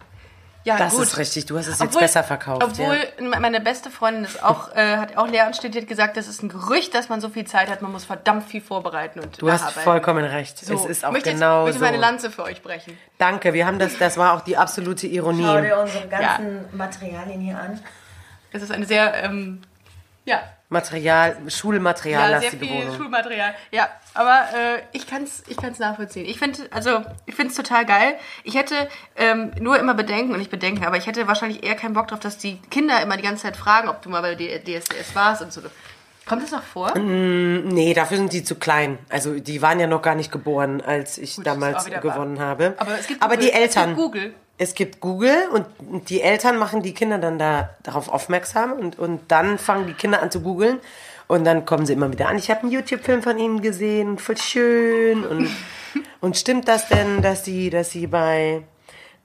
Ja, 0.65 0.77
Das 0.77 0.93
gut. 0.93 1.03
ist 1.03 1.17
richtig. 1.17 1.45
Du 1.45 1.57
hast 1.57 1.67
es 1.67 1.79
jetzt 1.79 1.99
besser 1.99 2.23
verkauft. 2.23 2.63
Obwohl 2.63 2.95
ja. 3.19 3.39
meine 3.41 3.59
beste 3.59 3.89
Freundin 3.89 4.23
ist 4.23 4.41
auch, 4.41 4.73
äh, 4.73 4.95
hat 4.95 5.17
auch 5.17 5.27
Lehramt 5.27 5.57
studiert, 5.57 5.89
gesagt, 5.89 6.15
das 6.15 6.29
ist 6.29 6.41
ein 6.41 6.47
Gerücht, 6.47 6.95
dass 6.95 7.09
man 7.09 7.19
so 7.19 7.27
viel 7.27 7.43
Zeit 7.45 7.69
hat, 7.69 7.81
man 7.81 7.91
muss 7.91 8.05
verdammt 8.05 8.45
viel 8.47 8.61
vorbereiten 8.61 9.19
und 9.19 9.41
Du 9.41 9.51
hast 9.51 9.59
nacharbeiten. 9.59 9.83
vollkommen 9.83 10.23
recht. 10.23 10.57
So, 10.65 10.73
Es 10.75 10.85
ist 10.85 11.03
auch 11.05 11.11
möchte 11.11 11.33
genau 11.33 11.65
jetzt, 11.67 11.73
möchte 11.75 11.79
so. 11.79 11.85
meine 11.85 11.97
Lanze 11.97 12.31
für 12.31 12.43
euch 12.43 12.61
brechen. 12.63 12.97
Danke, 13.17 13.51
wir 13.53 13.65
haben 13.67 13.77
das, 13.77 13.97
das 13.97 14.15
war 14.15 14.33
auch 14.35 14.41
die 14.41 14.55
absolute 14.55 15.05
Ironie. 15.05 15.43
Schau 15.43 15.59
dir 15.59 15.77
unsere 15.79 16.07
ganzen 16.07 16.65
Materialien 16.77 17.41
hier 17.41 17.59
an. 17.59 17.81
Es 18.53 18.61
ist 18.63 18.71
eine 18.71 18.85
sehr, 18.85 19.21
ähm, 19.21 19.63
ja, 20.23 20.39
Material, 20.73 21.37
Schulmaterial 21.47 22.31
ja, 22.31 22.39
sehr 22.41 22.49
viel 22.51 22.69
Wohnung. 22.69 22.97
Schulmaterial. 22.97 23.55
Ja, 23.71 23.87
aber 24.13 24.41
äh, 24.53 24.81
ich 24.91 25.07
kann 25.07 25.23
es 25.23 25.43
ich 25.47 25.55
kann's 25.55 25.79
nachvollziehen. 25.79 26.25
Ich 26.25 26.39
finde 26.39 26.59
also 26.71 27.01
ich 27.25 27.35
finde 27.35 27.51
es 27.51 27.55
total 27.55 27.85
geil. 27.85 28.15
Ich 28.43 28.55
hätte 28.55 28.89
ähm, 29.15 29.51
nur 29.59 29.79
immer 29.79 29.93
Bedenken 29.93 30.33
und 30.33 30.39
nicht 30.39 30.51
Bedenken, 30.51 30.83
aber 30.85 30.97
ich 30.97 31.07
hätte 31.07 31.27
wahrscheinlich 31.27 31.63
eher 31.63 31.75
keinen 31.75 31.93
Bock 31.93 32.09
drauf, 32.09 32.19
dass 32.19 32.37
die 32.37 32.57
Kinder 32.69 33.01
immer 33.01 33.15
die 33.15 33.23
ganze 33.23 33.43
Zeit 33.43 33.55
fragen, 33.55 33.87
ob 33.87 34.01
du 34.01 34.09
mal 34.09 34.21
bei 34.21 34.35
D- 34.35 34.59
DSDS 34.59 35.15
warst 35.15 35.41
und 35.41 35.53
so. 35.53 35.61
Kommt 36.25 36.41
das 36.43 36.51
noch 36.51 36.63
vor? 36.63 36.97
Nee, 36.97 37.93
dafür 37.93 38.15
sind 38.17 38.31
die 38.31 38.43
zu 38.45 38.55
klein. 38.55 38.97
Also 39.09 39.39
die 39.39 39.61
waren 39.61 39.79
ja 39.79 39.87
noch 39.87 40.01
gar 40.01 40.15
nicht 40.15 40.31
geboren, 40.31 40.81
als 40.81 41.17
ich 41.17 41.35
Gut, 41.35 41.45
damals 41.45 41.85
gewonnen 41.85 42.39
habe. 42.39 42.75
Aber 42.77 42.97
es 42.97 43.07
gibt 43.07 43.21
Aber 43.21 43.35
Google. 43.35 43.49
die 43.49 43.53
Eltern. 43.53 43.83
Es 43.91 43.95
gibt 43.97 43.97
Google. 43.97 44.33
Es 44.63 44.75
gibt 44.75 45.01
Google 45.01 45.35
und 45.51 45.65
die 46.09 46.21
Eltern 46.21 46.57
machen 46.57 46.81
die 46.81 46.93
Kinder 46.93 47.17
dann 47.17 47.37
da 47.37 47.71
darauf 47.83 48.07
aufmerksam 48.07 48.71
und, 48.73 48.97
und 48.97 49.29
dann 49.29 49.57
fangen 49.57 49.87
die 49.87 49.93
Kinder 49.93 50.21
an 50.21 50.31
zu 50.31 50.39
googeln 50.41 50.79
und 51.27 51.43
dann 51.43 51.65
kommen 51.65 51.85
sie 51.85 51.91
immer 51.93 52.09
wieder 52.13 52.29
an. 52.29 52.37
Ich 52.37 52.49
habe 52.49 52.61
einen 52.61 52.71
YouTube-Film 52.71 53.21
von 53.23 53.37
ihnen 53.37 53.61
gesehen, 53.61 54.17
voll 54.17 54.37
schön 54.37 55.25
und, 55.25 55.49
und 56.21 56.37
stimmt 56.37 56.67
das 56.69 56.87
denn, 56.87 57.21
dass 57.21 57.43
sie, 57.43 57.69
dass 57.69 57.91
sie 57.91 58.07
bei 58.07 58.63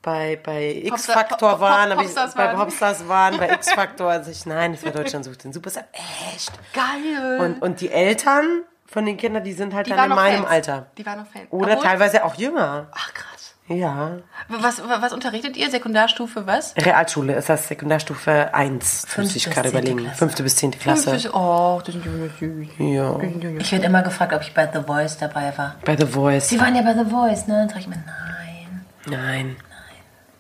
bei, 0.03 0.41
bei 0.43 0.85
Pop- 0.89 1.43
waren, 1.61 1.91
Pop- 1.91 2.01
ich, 2.01 2.07
Popstars 2.15 2.35
bei. 2.35 2.55
Popstars 2.55 3.09
waren, 3.09 3.37
bei 3.37 3.49
X-Factor, 3.53 4.11
also 4.11 4.31
ich, 4.31 4.45
nein, 4.47 4.73
das 4.73 4.85
war 4.85 4.93
Deutschland 4.93 5.25
sucht 5.25 5.45
den 5.45 5.53
Superstar. 5.53 5.85
Echt? 6.33 6.53
Geil. 6.73 7.39
Und, 7.41 7.61
und 7.63 7.81
die 7.81 7.91
Eltern 7.91 8.63
von 8.87 9.05
den 9.07 9.17
Kindern, 9.17 9.43
die 9.45 9.53
sind 9.53 9.75
halt 9.75 9.87
die 9.87 9.91
dann 9.91 10.09
in 10.11 10.17
meinem 10.17 10.39
Fans. 10.43 10.51
Alter. 10.51 10.87
Die 10.97 11.05
waren 11.05 11.19
noch 11.19 11.27
Fans. 11.27 11.47
Oder 11.51 11.73
Obwohl- 11.73 11.85
teilweise 11.85 12.25
auch 12.25 12.35
jünger. 12.37 12.87
Ach 12.93 13.13
krass. 13.13 13.38
Ja. 13.69 14.13
Was, 14.49 14.81
was 14.83 15.13
unterrichtet 15.13 15.57
ihr? 15.57 15.71
Sekundarstufe 15.71 16.47
was? 16.47 16.75
Realschule 16.77 17.35
ist 17.35 17.49
das 17.49 17.69
Sekundarstufe 17.69 18.55
1, 18.55 18.73
müsste 18.75 19.09
Fünfte 19.11 19.37
ich 19.39 19.45
bis 19.45 19.55
gerade 19.55 19.71
zehnte 19.71 19.79
überlegen. 19.91 20.05
Klasse. 20.07 20.19
Fünfte 20.19 20.43
bis 20.43 20.57
zehnte 20.57 20.79
Klasse. 20.79 21.31
Oh, 21.35 21.81
das 21.85 21.95
sind. 21.95 22.71
Ja. 22.79 23.19
Ich 23.59 23.73
werde 23.73 23.85
immer 23.87 24.03
gefragt, 24.03 24.33
ob 24.33 24.43
ich 24.43 24.55
bei 24.55 24.69
The 24.73 24.81
Voice 24.87 25.19
dabei 25.19 25.53
war. 25.57 25.77
Bei 25.85 25.97
The 25.97 26.07
Voice. 26.07 26.49
Sie 26.49 26.59
waren 26.61 26.75
ja 26.75 26.83
bei 26.83 26.95
The 26.95 27.11
Voice, 27.11 27.47
ne? 27.47 27.55
Dann 27.59 27.69
sag 27.69 27.79
ich 27.81 27.89
mir, 27.89 28.03
nein. 28.07 28.85
Nein. 29.07 29.57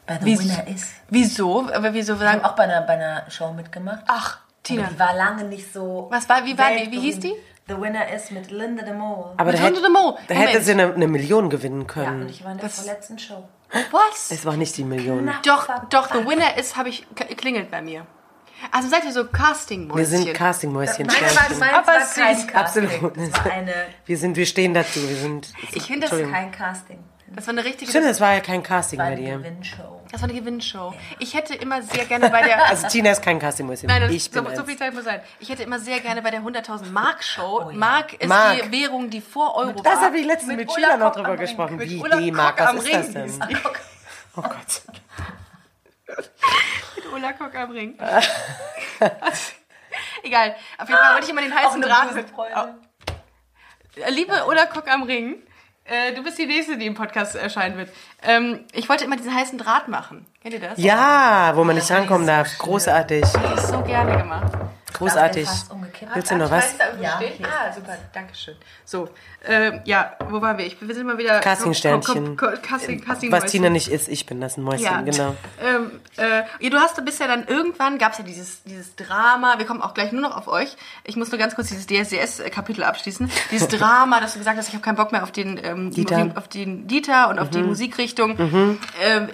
Bei 0.06 0.18
The 0.18 0.24
Wie- 0.24 0.38
Winner 0.38 0.66
ist. 0.68 0.86
Wieso? 1.10 1.68
Aber 1.72 1.92
wieso 1.92 2.18
Wir 2.18 2.28
haben 2.30 2.40
sagen? 2.40 2.44
auch 2.50 2.56
bei 2.56 2.62
einer, 2.64 2.80
bei 2.82 2.94
einer 2.94 3.30
Show 3.30 3.52
mitgemacht. 3.52 4.00
Ach, 4.08 4.38
Tina. 4.62 4.88
Die 4.90 4.98
war 4.98 5.14
lange 5.14 5.44
nicht 5.44 5.70
so. 5.72 6.06
Was 6.10 6.28
war- 6.30 6.44
wie 6.46 6.56
war 6.56 6.70
die? 6.70 6.90
Wie 6.90 7.00
hieß 7.00 7.20
die? 7.20 7.34
The 7.68 7.80
Winner 7.80 8.08
is 8.14 8.30
mit 8.30 8.50
Linda 8.50 8.82
de 8.82 8.94
Mol. 8.94 9.34
Aber 9.36 9.52
da, 9.52 9.62
Mit 9.62 9.76
de 9.76 9.88
Mo. 9.90 10.16
da 10.26 10.34
hätte 10.34 10.62
sie 10.62 10.72
eine, 10.72 10.94
eine 10.94 11.06
Million 11.06 11.50
gewinnen 11.50 11.82
Ja, 11.82 11.86
können. 11.86 12.22
und 12.22 12.30
ich 12.30 12.42
war 12.44 12.52
in 12.52 12.58
der 12.58 12.66
Das- 12.68 12.78
vorletzten 12.80 13.18
Show. 13.18 13.46
Was? 13.90 14.30
es 14.30 14.46
war 14.46 14.56
nicht 14.56 14.76
die 14.78 14.84
Million. 14.84 15.30
Doch, 15.44 15.68
doch, 15.90 16.08
The 16.12 16.26
Winner 16.26 16.56
ist, 16.56 16.76
habe 16.76 16.88
ich, 16.88 17.06
klingelt 17.36 17.70
bei 17.70 17.82
mir. 17.82 18.06
Also 18.72 18.88
seid 18.88 19.04
ihr 19.04 19.12
so 19.12 19.24
Casting-Mäuschen? 19.26 19.98
Wir 19.98 20.06
sind 20.06 20.34
Castingmäuschen. 20.34 21.06
Nein, 21.06 21.16
aber 21.18 21.54
meins 21.58 21.72
Aber 21.74 21.86
war 21.86 21.98
kein. 22.00 22.46
Casting. 22.48 22.54
Absolut. 22.56 23.16
Das 23.16 23.44
war 23.44 23.52
eine. 23.52 23.74
Wir 24.06 24.16
sind, 24.18 24.36
wir 24.36 24.46
stehen 24.46 24.74
dazu. 24.74 25.06
Wir 25.08 25.16
sind. 25.16 25.52
Ich 25.72 25.84
finde 25.84 26.08
das. 26.08 26.18
Kein 26.18 26.50
Casting. 26.50 26.98
das 27.36 27.46
war 27.46 27.52
eine 27.52 27.64
richtige, 27.64 27.90
Stimmt, 27.90 28.06
das, 28.06 28.12
das 28.16 28.20
war 28.20 28.32
ja 28.34 28.40
kein 28.40 28.62
Casting 28.64 28.98
war 28.98 29.06
bei 29.06 29.12
eine 29.12 29.20
dir. 29.20 29.36
Gewinnshow. 29.38 29.97
Das 30.10 30.22
war 30.22 30.28
eine 30.28 30.38
Gewinnshow. 30.38 30.94
Ich 31.18 31.34
hätte 31.34 31.54
immer 31.54 31.82
sehr 31.82 32.04
gerne 32.06 32.30
bei 32.30 32.42
der, 32.42 32.64
Also 32.68 32.88
Tina 32.88 33.10
ist 33.10 33.22
kein 33.22 33.38
Castingmäuschen. 33.38 33.88
nein, 33.88 34.02
das, 34.02 34.12
ich 34.12 34.30
bin 34.30 34.44
so, 34.44 34.50
so 34.50 34.56
eins. 34.60 34.68
viel 34.68 34.78
Zeit 34.78 34.94
muss 34.94 35.04
sein. 35.04 35.20
Ich 35.40 35.48
hätte 35.48 35.62
immer 35.62 35.78
sehr 35.78 36.00
gerne 36.00 36.22
bei 36.22 36.30
der 36.30 36.40
100.000 36.40 36.90
Mark 36.90 37.22
Show. 37.22 37.70
Mark 37.74 38.14
ist 38.14 38.28
Mark. 38.28 38.62
die 38.62 38.72
Währung, 38.72 39.10
die 39.10 39.20
vor 39.20 39.54
Euro 39.56 39.76
war. 39.76 39.82
Das 39.82 40.00
habe 40.00 40.18
ich 40.18 40.26
letztens 40.26 40.56
mit, 40.56 40.66
Mit 40.66 40.76
Ulla 40.76 40.96
noch 40.96 41.12
drüber 41.12 41.36
gesprochen. 41.36 41.76
Mit 41.76 41.90
Wie 41.90 42.02
D-Mark, 42.02 42.58
was 42.58 42.68
am 42.68 42.76
ist 42.78 42.86
Ring 42.86 42.92
das 42.94 43.12
denn? 43.12 43.48
Oh 44.36 44.42
Gott. 44.42 44.82
Mit 46.96 47.12
Ulla 47.12 47.32
Kock 47.32 47.54
am 47.54 47.70
Ring. 47.70 47.98
Egal. 50.22 50.54
Auf 50.78 50.88
jeden 50.88 51.00
Fall 51.00 51.12
wollte 51.14 51.24
ich 51.24 51.30
immer 51.30 51.42
den 51.42 51.54
heißen 51.54 51.80
Draht 51.80 52.08
Liebe 54.08 54.44
Ulla 54.46 54.66
Kock 54.66 54.88
am 54.88 55.02
Ring, 55.02 55.42
äh, 55.88 56.14
du 56.14 56.22
bist 56.22 56.38
die 56.38 56.46
Nächste, 56.46 56.76
die 56.76 56.86
im 56.86 56.94
Podcast 56.94 57.34
erscheinen 57.34 57.76
wird. 57.76 57.90
Ähm, 58.22 58.60
ich 58.72 58.88
wollte 58.88 59.04
immer 59.04 59.16
diesen 59.16 59.34
heißen 59.34 59.58
Draht 59.58 59.88
machen. 59.88 60.26
Kennt 60.42 60.54
ihr 60.54 60.60
das? 60.60 60.78
Ja, 60.78 61.52
wo 61.54 61.64
man 61.64 61.76
nicht 61.76 61.90
rankommen 61.90 62.26
darf. 62.26 62.56
Großartig. 62.58 63.22
Das 63.22 63.64
ist 63.64 63.70
so 63.70 63.80
gerne 63.82 64.16
gemacht. 64.16 64.52
Großartig. 64.92 65.48
Willst 66.14 66.30
du 66.30 66.36
noch 66.36 66.50
was? 66.50 66.74
Ja, 67.00 67.20
Ah, 67.42 67.72
super, 67.72 67.96
danke 68.12 68.34
schön. 68.34 68.54
So, 68.84 69.08
ähm, 69.46 69.80
ja, 69.84 70.16
wo 70.28 70.40
waren 70.40 70.58
wir? 70.58 70.66
Ich, 70.66 70.76
wir 70.80 70.94
sind 70.94 71.06
mal 71.06 71.18
wieder... 71.18 71.40
Castingsternchen. 71.40 72.36
Casting, 72.36 73.04
Casting 73.04 73.32
Was 73.32 73.50
Tina 73.50 73.70
nicht 73.70 73.88
ist, 73.88 74.08
ich 74.08 74.26
bin 74.26 74.40
das 74.40 74.56
ein 74.56 74.62
Mäuschen, 74.62 74.84
Ja, 74.84 75.00
genau. 75.02 75.36
Ähm, 75.62 76.00
äh, 76.16 76.42
ja, 76.60 76.70
du 76.70 76.78
hast 76.78 76.98
ja 76.98 77.26
dann 77.26 77.46
irgendwann 77.46 77.98
gab 77.98 78.12
es 78.12 78.18
ja 78.18 78.24
dieses 78.24 78.62
dieses 78.64 78.96
Drama. 78.96 79.58
Wir 79.58 79.66
kommen 79.66 79.82
auch 79.82 79.94
gleich 79.94 80.12
nur 80.12 80.22
noch 80.22 80.36
auf 80.36 80.48
euch. 80.48 80.76
Ich 81.04 81.16
muss 81.16 81.30
nur 81.30 81.38
ganz 81.38 81.54
kurz 81.54 81.68
dieses 81.68 81.86
DSDS-Kapitel 81.86 82.82
abschließen. 82.84 83.30
Dieses 83.50 83.68
Drama, 83.78 84.20
dass 84.20 84.32
du 84.32 84.38
gesagt 84.38 84.58
hast, 84.58 84.68
ich 84.68 84.74
habe 84.74 84.84
keinen 84.84 84.96
Bock 84.96 85.12
mehr 85.12 85.22
auf 85.22 85.32
den 85.32 85.60
ähm, 85.62 85.90
Dieter. 85.90 86.24
Mhm. 86.24 86.32
Auf, 86.32 86.32
den, 86.32 86.36
auf 86.38 86.48
den 86.48 86.88
Dieter 86.88 87.28
und 87.28 87.38
auf 87.38 87.50
die 87.50 87.62
Musikrichtung. 87.62 88.38
Ähm, 89.00 89.28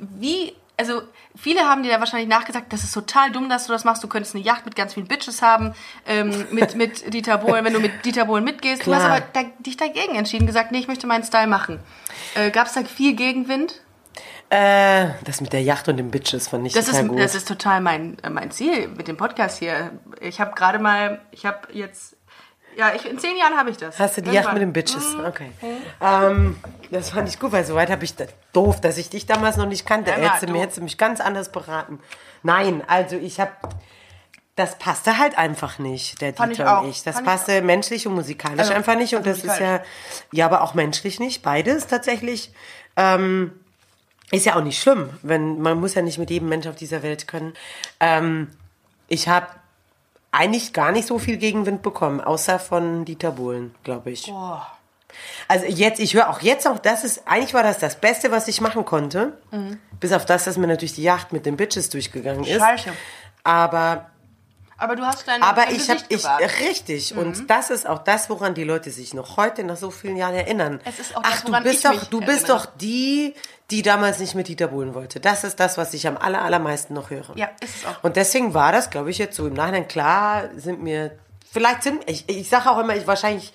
wie 0.00 0.54
also 0.78 1.02
viele 1.36 1.62
haben 1.62 1.82
dir 1.82 1.90
ja 1.90 2.00
wahrscheinlich 2.00 2.28
nachgesagt, 2.28 2.72
das 2.72 2.84
ist 2.84 2.92
total 2.92 3.32
dumm, 3.32 3.48
dass 3.48 3.66
du 3.66 3.72
das 3.72 3.84
machst. 3.84 4.02
Du 4.02 4.08
könntest 4.08 4.34
eine 4.34 4.44
Yacht 4.44 4.64
mit 4.64 4.76
ganz 4.76 4.94
vielen 4.94 5.08
Bitches 5.08 5.42
haben, 5.42 5.74
ähm, 6.06 6.46
mit, 6.52 6.76
mit 6.76 7.12
Dieter 7.12 7.38
Bohlen, 7.38 7.64
wenn 7.64 7.72
du 7.72 7.80
mit 7.80 8.04
Dieter 8.04 8.24
Bohlen 8.24 8.44
mitgehst. 8.44 8.86
Du 8.86 8.94
hast 8.94 9.02
Klar. 9.02 9.16
aber 9.16 9.26
da, 9.32 9.42
dich 9.58 9.76
dagegen 9.76 10.14
entschieden, 10.14 10.46
gesagt, 10.46 10.72
nee, 10.72 10.78
ich 10.78 10.88
möchte 10.88 11.06
meinen 11.06 11.24
Style 11.24 11.48
machen. 11.48 11.80
Äh, 12.34 12.50
Gab 12.50 12.68
es 12.68 12.74
da 12.74 12.84
viel 12.84 13.14
Gegenwind? 13.14 13.82
Äh, 14.50 15.08
das 15.24 15.40
mit 15.42 15.52
der 15.52 15.62
Yacht 15.62 15.88
und 15.88 15.98
den 15.98 16.10
Bitches 16.10 16.48
fand 16.48 16.66
ich 16.66 16.72
Das 16.72 16.86
total 16.86 17.02
ist, 17.02 17.08
gut. 17.08 17.20
das 17.20 17.34
ist 17.34 17.48
total 17.48 17.80
mein, 17.82 18.16
äh, 18.22 18.30
mein 18.30 18.50
Ziel 18.50 18.88
mit 18.88 19.06
dem 19.08 19.16
Podcast 19.16 19.58
hier. 19.58 19.92
Ich 20.20 20.40
habe 20.40 20.54
gerade 20.54 20.78
mal, 20.78 21.20
ich 21.32 21.44
habe 21.44 21.68
jetzt, 21.72 22.16
ja, 22.76 22.94
ich, 22.94 23.08
in 23.08 23.18
zehn 23.18 23.36
Jahren 23.36 23.56
habe 23.56 23.70
ich 23.70 23.76
das. 23.76 23.98
Hast 23.98 24.16
du 24.16 24.22
die 24.22 24.30
Irgendwann. 24.30 24.54
mit 24.54 24.62
den 24.62 24.72
Bitches? 24.72 25.16
Okay. 25.26 25.50
Ähm, 26.00 26.56
das 26.90 27.10
fand 27.10 27.28
ich 27.28 27.38
gut, 27.38 27.52
weil 27.52 27.64
soweit 27.64 27.90
habe 27.90 28.04
ich 28.04 28.14
das 28.16 28.28
doof, 28.52 28.80
dass 28.80 28.98
ich 28.98 29.10
dich 29.10 29.26
damals 29.26 29.56
noch 29.56 29.66
nicht 29.66 29.86
kannte. 29.86 30.10
Ja, 30.10 30.16
Hättest 30.16 30.42
du 30.44 30.52
mir 30.52 30.60
hättest 30.60 30.78
du 30.78 30.82
mich 30.82 30.98
ganz 30.98 31.20
anders 31.20 31.50
beraten. 31.50 32.00
Nein, 32.42 32.82
also 32.86 33.16
ich 33.16 33.40
habe 33.40 33.52
das 34.54 34.76
passte 34.78 35.18
halt 35.18 35.38
einfach 35.38 35.78
nicht, 35.78 36.20
der 36.20 36.34
Fand 36.34 36.52
ich 36.52 36.58
Dieter 36.58 36.78
auch. 36.78 36.82
und 36.82 36.90
ich. 36.90 37.02
Das 37.04 37.16
Fand 37.16 37.26
ich 37.26 37.32
passte 37.32 37.62
menschlich 37.62 38.06
und 38.06 38.14
musikalisch 38.14 38.58
Also, 38.58 38.72
einfach 38.72 38.96
nicht. 38.96 39.14
Und 39.14 39.26
also 39.26 39.42
das 39.46 39.52
ist 39.54 39.60
ja, 39.60 39.80
ja, 40.32 40.46
aber 40.46 40.62
auch 40.62 40.74
menschlich 40.74 41.20
nicht. 41.20 41.42
Beides 41.42 41.86
tatsächlich. 41.86 42.52
Ähm, 42.96 43.52
ist 44.30 44.44
ja 44.44 44.56
auch 44.56 44.62
nicht 44.62 44.80
schlimm, 44.80 45.10
wenn 45.22 45.60
man 45.60 45.80
muss 45.80 45.94
ja 45.94 46.02
nicht 46.02 46.18
mit 46.18 46.28
jedem 46.28 46.48
Mensch 46.48 46.66
auf 46.66 46.76
dieser 46.76 47.02
Welt 47.02 47.28
können. 47.28 47.54
Ähm, 47.98 48.48
ich 49.06 49.28
habe 49.28 49.46
eigentlich 50.30 50.72
gar 50.72 50.92
nicht 50.92 51.06
so 51.06 51.18
viel 51.18 51.36
Gegenwind 51.36 51.82
bekommen, 51.82 52.20
außer 52.20 52.58
von 52.58 53.04
Dieter 53.04 53.32
Bohlen, 53.32 53.74
glaube 53.82 54.10
ich. 54.10 54.32
Also 55.48 55.66
jetzt, 55.66 56.00
ich 56.00 56.14
höre 56.14 56.28
auch 56.28 56.40
jetzt 56.42 56.66
noch, 56.66 56.78
das 56.78 57.02
ist, 57.02 57.26
eigentlich 57.26 57.54
war 57.54 57.62
das 57.62 57.78
das 57.78 57.96
Beste, 57.96 58.30
was 58.30 58.46
ich 58.48 58.60
machen 58.60 58.84
konnte. 58.84 59.38
Mhm. 59.50 59.78
Bis 60.00 60.12
auf 60.12 60.26
das, 60.26 60.44
dass 60.44 60.56
mir 60.58 60.66
natürlich 60.66 60.94
die 60.94 61.02
Yacht 61.02 61.32
mit 61.32 61.46
den 61.46 61.56
Bitches 61.56 61.88
durchgegangen 61.88 62.44
ist. 62.44 62.60
Scheiße. 62.60 62.90
Aber 63.42 64.10
Aber 64.78 64.94
du 64.94 65.04
hast 65.04 65.26
dein, 65.26 65.42
aber 65.42 65.66
dein 65.66 65.74
ich 65.74 65.90
habe 65.90 66.00
ich 66.08 66.24
richtig 66.60 67.12
Mhm. 67.14 67.18
und 67.20 67.50
das 67.50 67.70
ist 67.70 67.86
auch 67.86 67.98
das, 67.98 68.30
woran 68.30 68.54
die 68.54 68.62
Leute 68.64 68.90
sich 68.90 69.12
noch 69.12 69.36
heute 69.36 69.64
nach 69.64 69.76
so 69.76 69.90
vielen 69.90 70.16
Jahren 70.16 70.34
erinnern. 70.34 70.80
Es 70.84 71.00
ist 71.00 71.16
auch 71.16 71.22
Ach, 71.24 71.32
das, 71.32 71.42
du 71.42 71.48
woran 71.48 71.62
bist 71.64 71.84
ich 71.84 71.90
doch, 71.90 72.04
du 72.06 72.20
bist 72.20 72.48
doch 72.48 72.66
die, 72.66 73.34
die 73.70 73.82
damals 73.82 74.20
nicht 74.20 74.34
mit 74.36 74.46
Dieter 74.48 74.68
Bohlen 74.68 74.94
wollte. 74.94 75.18
Das 75.20 75.42
ist 75.44 75.58
das, 75.58 75.76
was 75.78 75.94
ich 75.94 76.06
am 76.06 76.16
aller, 76.16 76.42
allermeisten 76.42 76.94
noch 76.94 77.10
höre. 77.10 77.36
Ja, 77.36 77.50
ist 77.60 77.76
es 77.76 77.86
auch. 77.86 78.02
Und 78.04 78.14
deswegen 78.16 78.54
war 78.54 78.70
das, 78.72 78.88
glaube 78.90 79.10
ich, 79.10 79.18
jetzt 79.18 79.36
so 79.36 79.46
im 79.48 79.54
Nachhinein 79.54 79.88
klar, 79.88 80.44
sind 80.56 80.82
mir 80.82 81.10
vielleicht 81.50 81.82
sind 81.82 82.08
ich 82.08 82.28
ich 82.28 82.48
sage 82.48 82.70
auch 82.70 82.78
immer, 82.78 82.94
ich 82.94 83.06
wahrscheinlich 83.06 83.52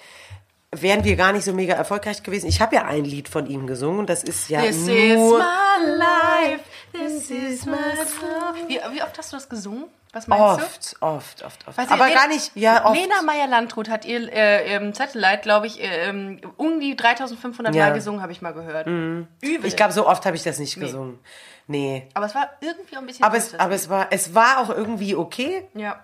wären 0.72 1.04
wir 1.04 1.16
gar 1.16 1.32
nicht 1.32 1.46
so 1.46 1.54
mega 1.54 1.76
erfolgreich 1.76 2.24
gewesen. 2.24 2.48
Ich 2.48 2.60
habe 2.60 2.76
ja 2.76 2.86
ein 2.86 3.06
Lied 3.06 3.30
von 3.30 3.46
ihm 3.48 3.68
gesungen 3.68 4.00
und 4.00 4.10
das 4.10 4.24
ist 4.24 4.50
ja 4.50 4.62
This 4.62 4.78
nur 4.88 4.96
is 4.96 5.18
my 5.20 5.96
life. 5.98 6.64
This 6.92 7.30
is 7.30 7.66
my 7.66 7.78
song. 8.20 8.68
Wie, 8.68 8.80
wie 8.92 9.04
oft 9.04 9.18
hast 9.18 9.32
du 9.32 9.38
das 9.38 9.48
gesungen? 9.48 9.86
Was 10.14 10.28
meinst 10.28 10.42
du? 10.42 10.64
oft, 10.64 10.96
oft, 11.02 11.44
oft, 11.44 11.68
oft. 11.68 11.78
Weißt 11.78 11.90
du, 11.90 11.94
aber 11.96 12.10
gar 12.12 12.28
nicht, 12.28 12.52
ja, 12.56 12.86
oft. 12.86 12.96
Lena 12.96 13.22
Meyer-Landrut 13.24 13.90
hat 13.90 14.06
ihr 14.06 14.32
äh, 14.32 14.76
im 14.76 14.94
Satellite, 14.94 15.40
glaube 15.42 15.66
ich, 15.66 15.82
äh, 15.84 16.08
ähm, 16.08 16.40
um 16.56 16.80
die 16.80 16.96
3500 16.96 17.74
Ja. 17.74 17.86
Mhm. 17.86 17.90
Mal 17.90 17.96
gesungen, 17.96 18.22
habe 18.22 18.32
ich 18.32 18.42
mal 18.42 18.54
gehört. 18.54 18.86
Übel. 18.88 19.28
Ich 19.64 19.76
glaube, 19.76 19.92
so 19.92 20.08
oft 20.08 20.26
habe 20.26 20.36
ich 20.36 20.44
das 20.44 20.60
nicht 20.60 20.80
gesungen. 20.80 21.20
Nee. 21.66 22.10
aber 22.14 22.26
es 22.26 22.36
war 22.36 22.50
irgendwie 22.60 22.98
auch 22.98 23.02
ein 23.02 23.08
bisschen 23.08 23.24
Aber 23.24 23.38
es, 23.38 23.58
aber 23.58 23.74
es 23.74 23.90
war, 23.90 24.08
es 24.12 24.36
war 24.36 24.60
auch 24.60 24.70
irgendwie 24.70 25.16
okay. 25.16 25.68
Ja. 25.74 26.00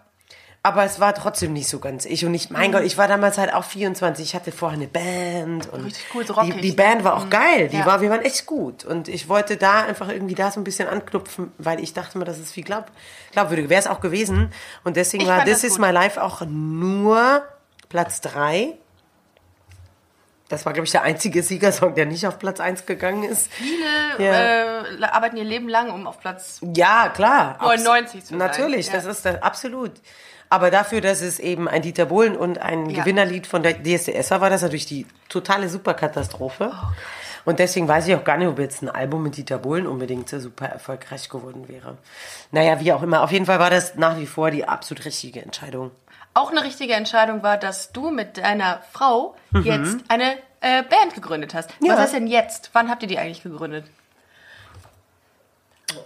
Aber 0.62 0.84
es 0.84 1.00
war 1.00 1.16
trotzdem 1.16 1.54
nicht 1.54 1.70
so 1.70 1.80
ganz 1.80 2.06
ich. 2.06 2.26
Und 2.26 2.34
ich, 2.34 2.50
Mhm. 2.50 2.58
mein 2.58 2.72
Gott, 2.74 2.84
ich 2.84 2.98
war 2.98 3.08
damals 3.08 3.38
halt 3.38 3.54
auch 3.54 3.64
24. 3.64 4.26
Ich 4.26 4.36
hatte 4.36 4.52
vorher 4.52 4.78
eine 4.78 4.88
Band 4.88 5.72
und 5.72 5.86
Richtig 5.86 6.04
cool, 6.14 6.26
so 6.26 6.34
die, 6.34 6.40
rockig. 6.40 6.56
Mhm. 6.58 6.62
die 6.62 6.72
Band 6.74 7.04
war 7.06 7.16
auch 7.16 7.30
geil. 7.30 7.70
Die 7.70 7.78
Ja. 7.78 7.86
war, 7.86 8.02
wir 8.02 8.10
waren 8.10 8.22
echt 8.22 8.46
gut. 8.46 8.84
Und 8.84 9.08
ich 9.08 9.30
wollte 9.30 9.56
da 9.58 9.84
einfach 9.84 10.10
irgendwie 10.10 10.36
da 10.36 10.52
so 10.52 10.60
ein 10.60 10.64
bisschen 10.66 10.88
anknüpfen, 10.90 11.52
weil 11.58 11.80
ich 11.82 11.94
dachte 11.94 12.18
mir, 12.18 12.26
das 12.26 12.38
ist 12.40 12.52
viel 12.52 12.64
glaub, 12.66 12.86
glaubwürdig. 13.32 13.70
Wäre 13.70 13.80
es 13.80 13.88
auch 13.88 14.02
gewesen. 14.02 14.52
Und 14.84 14.98
deswegen 14.98 15.24
Ich 15.24 15.30
war 15.30 15.46
This 15.46 15.64
Is. 15.64 15.78
My 15.80 15.92
Life 15.92 16.22
auch 16.22 16.42
nur 16.46 17.44
Platz 17.88 18.20
3. 18.22 18.74
Das 20.50 20.66
war, 20.66 20.74
glaube 20.74 20.86
ich, 20.86 20.92
der 20.92 21.04
einzige 21.04 21.44
Siegersong, 21.44 21.94
der 21.94 22.08
nicht 22.08 22.26
auf 22.26 22.40
Platz 22.40 22.60
1 22.60 22.88
gegangen 22.88 23.24
ist. 23.24 23.54
Viele 23.54 23.86
Ja. 24.18 24.82
äh, 24.82 25.04
arbeiten 25.04 25.38
ihr 25.38 25.44
Leben 25.44 25.70
lang, 25.70 25.92
um 25.92 26.08
auf 26.08 26.20
Platz. 26.20 26.60
Ja, 26.76 27.10
klar. 27.10 27.58
99 27.62 28.22
zu 28.24 28.30
sein. 28.30 28.40
Natürlich, 28.40 28.88
Ja. 28.88 28.94
das 28.94 29.06
ist 29.06 29.26
das, 29.26 29.42
absolut. 29.44 29.92
Aber 30.50 30.72
dafür, 30.72 31.00
dass 31.02 31.22
es 31.22 31.38
eben 31.40 31.68
ein 31.68 31.82
Dieter 31.84 32.06
Bohlen 32.06 32.36
und 32.36 32.58
ein 32.60 32.90
Ja. 32.90 33.02
Gewinnerlied 33.04 33.46
von 33.48 33.62
der 33.64 33.74
DSDS 33.84 34.32
war, 34.32 34.42
war 34.42 34.50
das 34.50 34.62
natürlich 34.64 34.86
die 34.88 35.06
totale 35.30 35.70
Superkatastrophe. 35.70 36.72
Oh, 36.74 36.86
und 37.46 37.60
deswegen 37.60 37.88
weiß 37.88 38.08
ich 38.08 38.16
auch 38.16 38.24
gar 38.24 38.38
nicht, 38.38 38.48
ob 38.48 38.60
jetzt 38.60 38.82
ein 38.82 38.90
Album 38.90 39.24
mit 39.24 39.38
Dieter 39.38 39.58
Bohlen 39.60 39.88
unbedingt 39.88 40.28
so 40.30 40.40
super 40.40 40.66
erfolgreich 40.68 41.30
geworden 41.30 41.68
wäre. 41.68 41.98
Naja, 42.52 42.80
wie 42.80 42.92
auch 42.94 43.02
immer. 43.04 43.22
Auf 43.24 43.32
jeden 43.32 43.46
Fall 43.46 43.60
war 43.60 43.70
das 43.70 43.96
nach 43.96 44.18
wie 44.18 44.26
vor 44.26 44.52
die 44.52 44.68
absolut 44.68 45.06
richtige 45.06 45.42
Entscheidung. 45.42 45.92
Auch 46.34 46.52
eine 46.52 46.64
richtige 46.64 46.94
Entscheidung 46.94 47.42
war, 47.44 47.58
dass 47.58 47.92
du 47.92 48.10
mit 48.12 48.38
deiner 48.38 48.82
Frau 48.92 49.36
Mhm. 49.52 49.64
jetzt 49.64 49.98
eine 50.10 50.34
äh, 50.62 50.84
Band 50.84 51.14
gegründet 51.16 51.54
hast. 51.54 51.70
Ja. 51.82 51.94
Was 51.94 52.00
heißt 52.02 52.14
denn 52.16 52.28
jetzt? 52.28 52.70
Wann 52.74 52.90
habt 52.90 53.02
ihr 53.02 53.08
die 53.08 53.18
eigentlich 53.18 53.42
gegründet? 53.44 53.86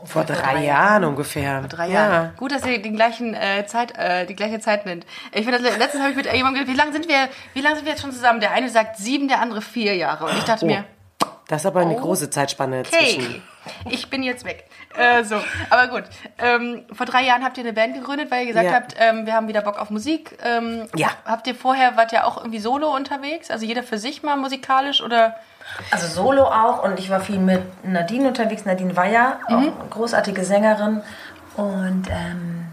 Vor 0.06 0.24
drei 0.24 0.64
Jahren 0.66 1.04
ungefähr. 1.04 1.62
Drei 1.62 1.88
ja. 1.88 1.94
Jahre. 1.94 2.34
Gut, 2.38 2.52
dass 2.52 2.66
ihr 2.66 2.82
den 2.82 2.96
gleichen 2.96 3.34
äh, 3.34 3.66
Zeit, 3.66 3.98
äh, 3.98 4.26
die 4.26 4.36
gleiche 4.36 4.60
Zeit 4.60 4.86
nennt. 4.86 5.06
Ich 5.34 5.46
finde, 5.46 5.58
letztens 5.60 6.02
habe 6.02 6.12
ich 6.12 6.16
mit 6.16 6.26
jemandem 6.32 6.64
gesagt, 6.66 6.70
wie 6.72 6.78
lange 6.78 6.94
sind 6.94 7.08
wir, 7.08 7.30
wie 7.54 7.62
lange 7.62 7.76
sind 7.76 7.86
wir 7.86 7.92
jetzt 7.94 8.02
schon 8.02 8.12
zusammen? 8.12 8.40
Der 8.40 8.52
eine 8.52 8.70
sagt 8.70 8.98
sieben, 8.98 9.28
der 9.28 9.42
andere 9.42 9.62
vier 9.62 9.96
Jahre. 9.96 10.26
Und 10.26 10.38
ich 10.38 10.44
dachte 10.44 10.66
Oh. 10.66 10.68
mir, 10.68 10.86
Das 11.48 11.62
ist 11.62 11.66
aber 11.66 11.82
eine 11.82 11.96
große 11.96 12.30
Zeitspanne 12.30 12.84
hey, 12.92 13.16
zwischen. 13.16 13.44
ich 13.90 14.10
bin 14.10 14.24
jetzt 14.24 14.46
weg. 14.46 14.66
Äh, 14.98 15.24
so, 15.24 15.36
aber 15.70 15.88
gut. 15.88 16.04
Ähm, 16.38 16.84
vor 16.94 17.06
drei 17.06 17.24
Jahren 17.24 17.44
habt 17.44 17.58
ihr 17.58 17.64
eine 17.64 17.74
Band 17.74 17.96
gegründet, 17.96 18.30
weil 18.32 18.42
ihr 18.42 18.48
gesagt 18.48 18.68
Ja. 18.68 18.74
habt, 18.74 18.96
ähm, 18.98 19.26
wir 19.26 19.34
haben 19.34 19.48
wieder 19.48 19.62
Bock 19.62 19.78
auf 19.80 19.90
Musik. 19.90 20.38
Ähm, 20.44 20.88
Ja. 20.96 21.10
Habt 21.26 21.48
ihr 21.48 21.56
vorher, 21.56 21.98
wart 21.98 22.14
ihr 22.14 22.26
auch 22.28 22.38
irgendwie 22.38 22.60
solo 22.60 22.96
unterwegs? 22.96 23.50
Also 23.52 23.66
jeder 23.66 23.84
für 23.84 23.98
sich 23.98 24.24
mal 24.24 24.38
musikalisch 24.38 25.02
oder? 25.02 25.36
Also 25.92 26.08
Solo 26.08 26.44
auch 26.46 26.84
und 26.84 27.00
ich 27.00 27.10
war 27.10 27.20
viel 27.22 27.40
mit 27.40 27.62
Nadine 27.86 28.28
unterwegs. 28.28 28.66
Nadine 28.66 28.96
Weyer, 28.96 29.40
Mhm. 29.50 29.72
großartige 29.90 30.44
Sängerin. 30.46 31.02
Und 31.56 32.08
ähm, 32.10 32.66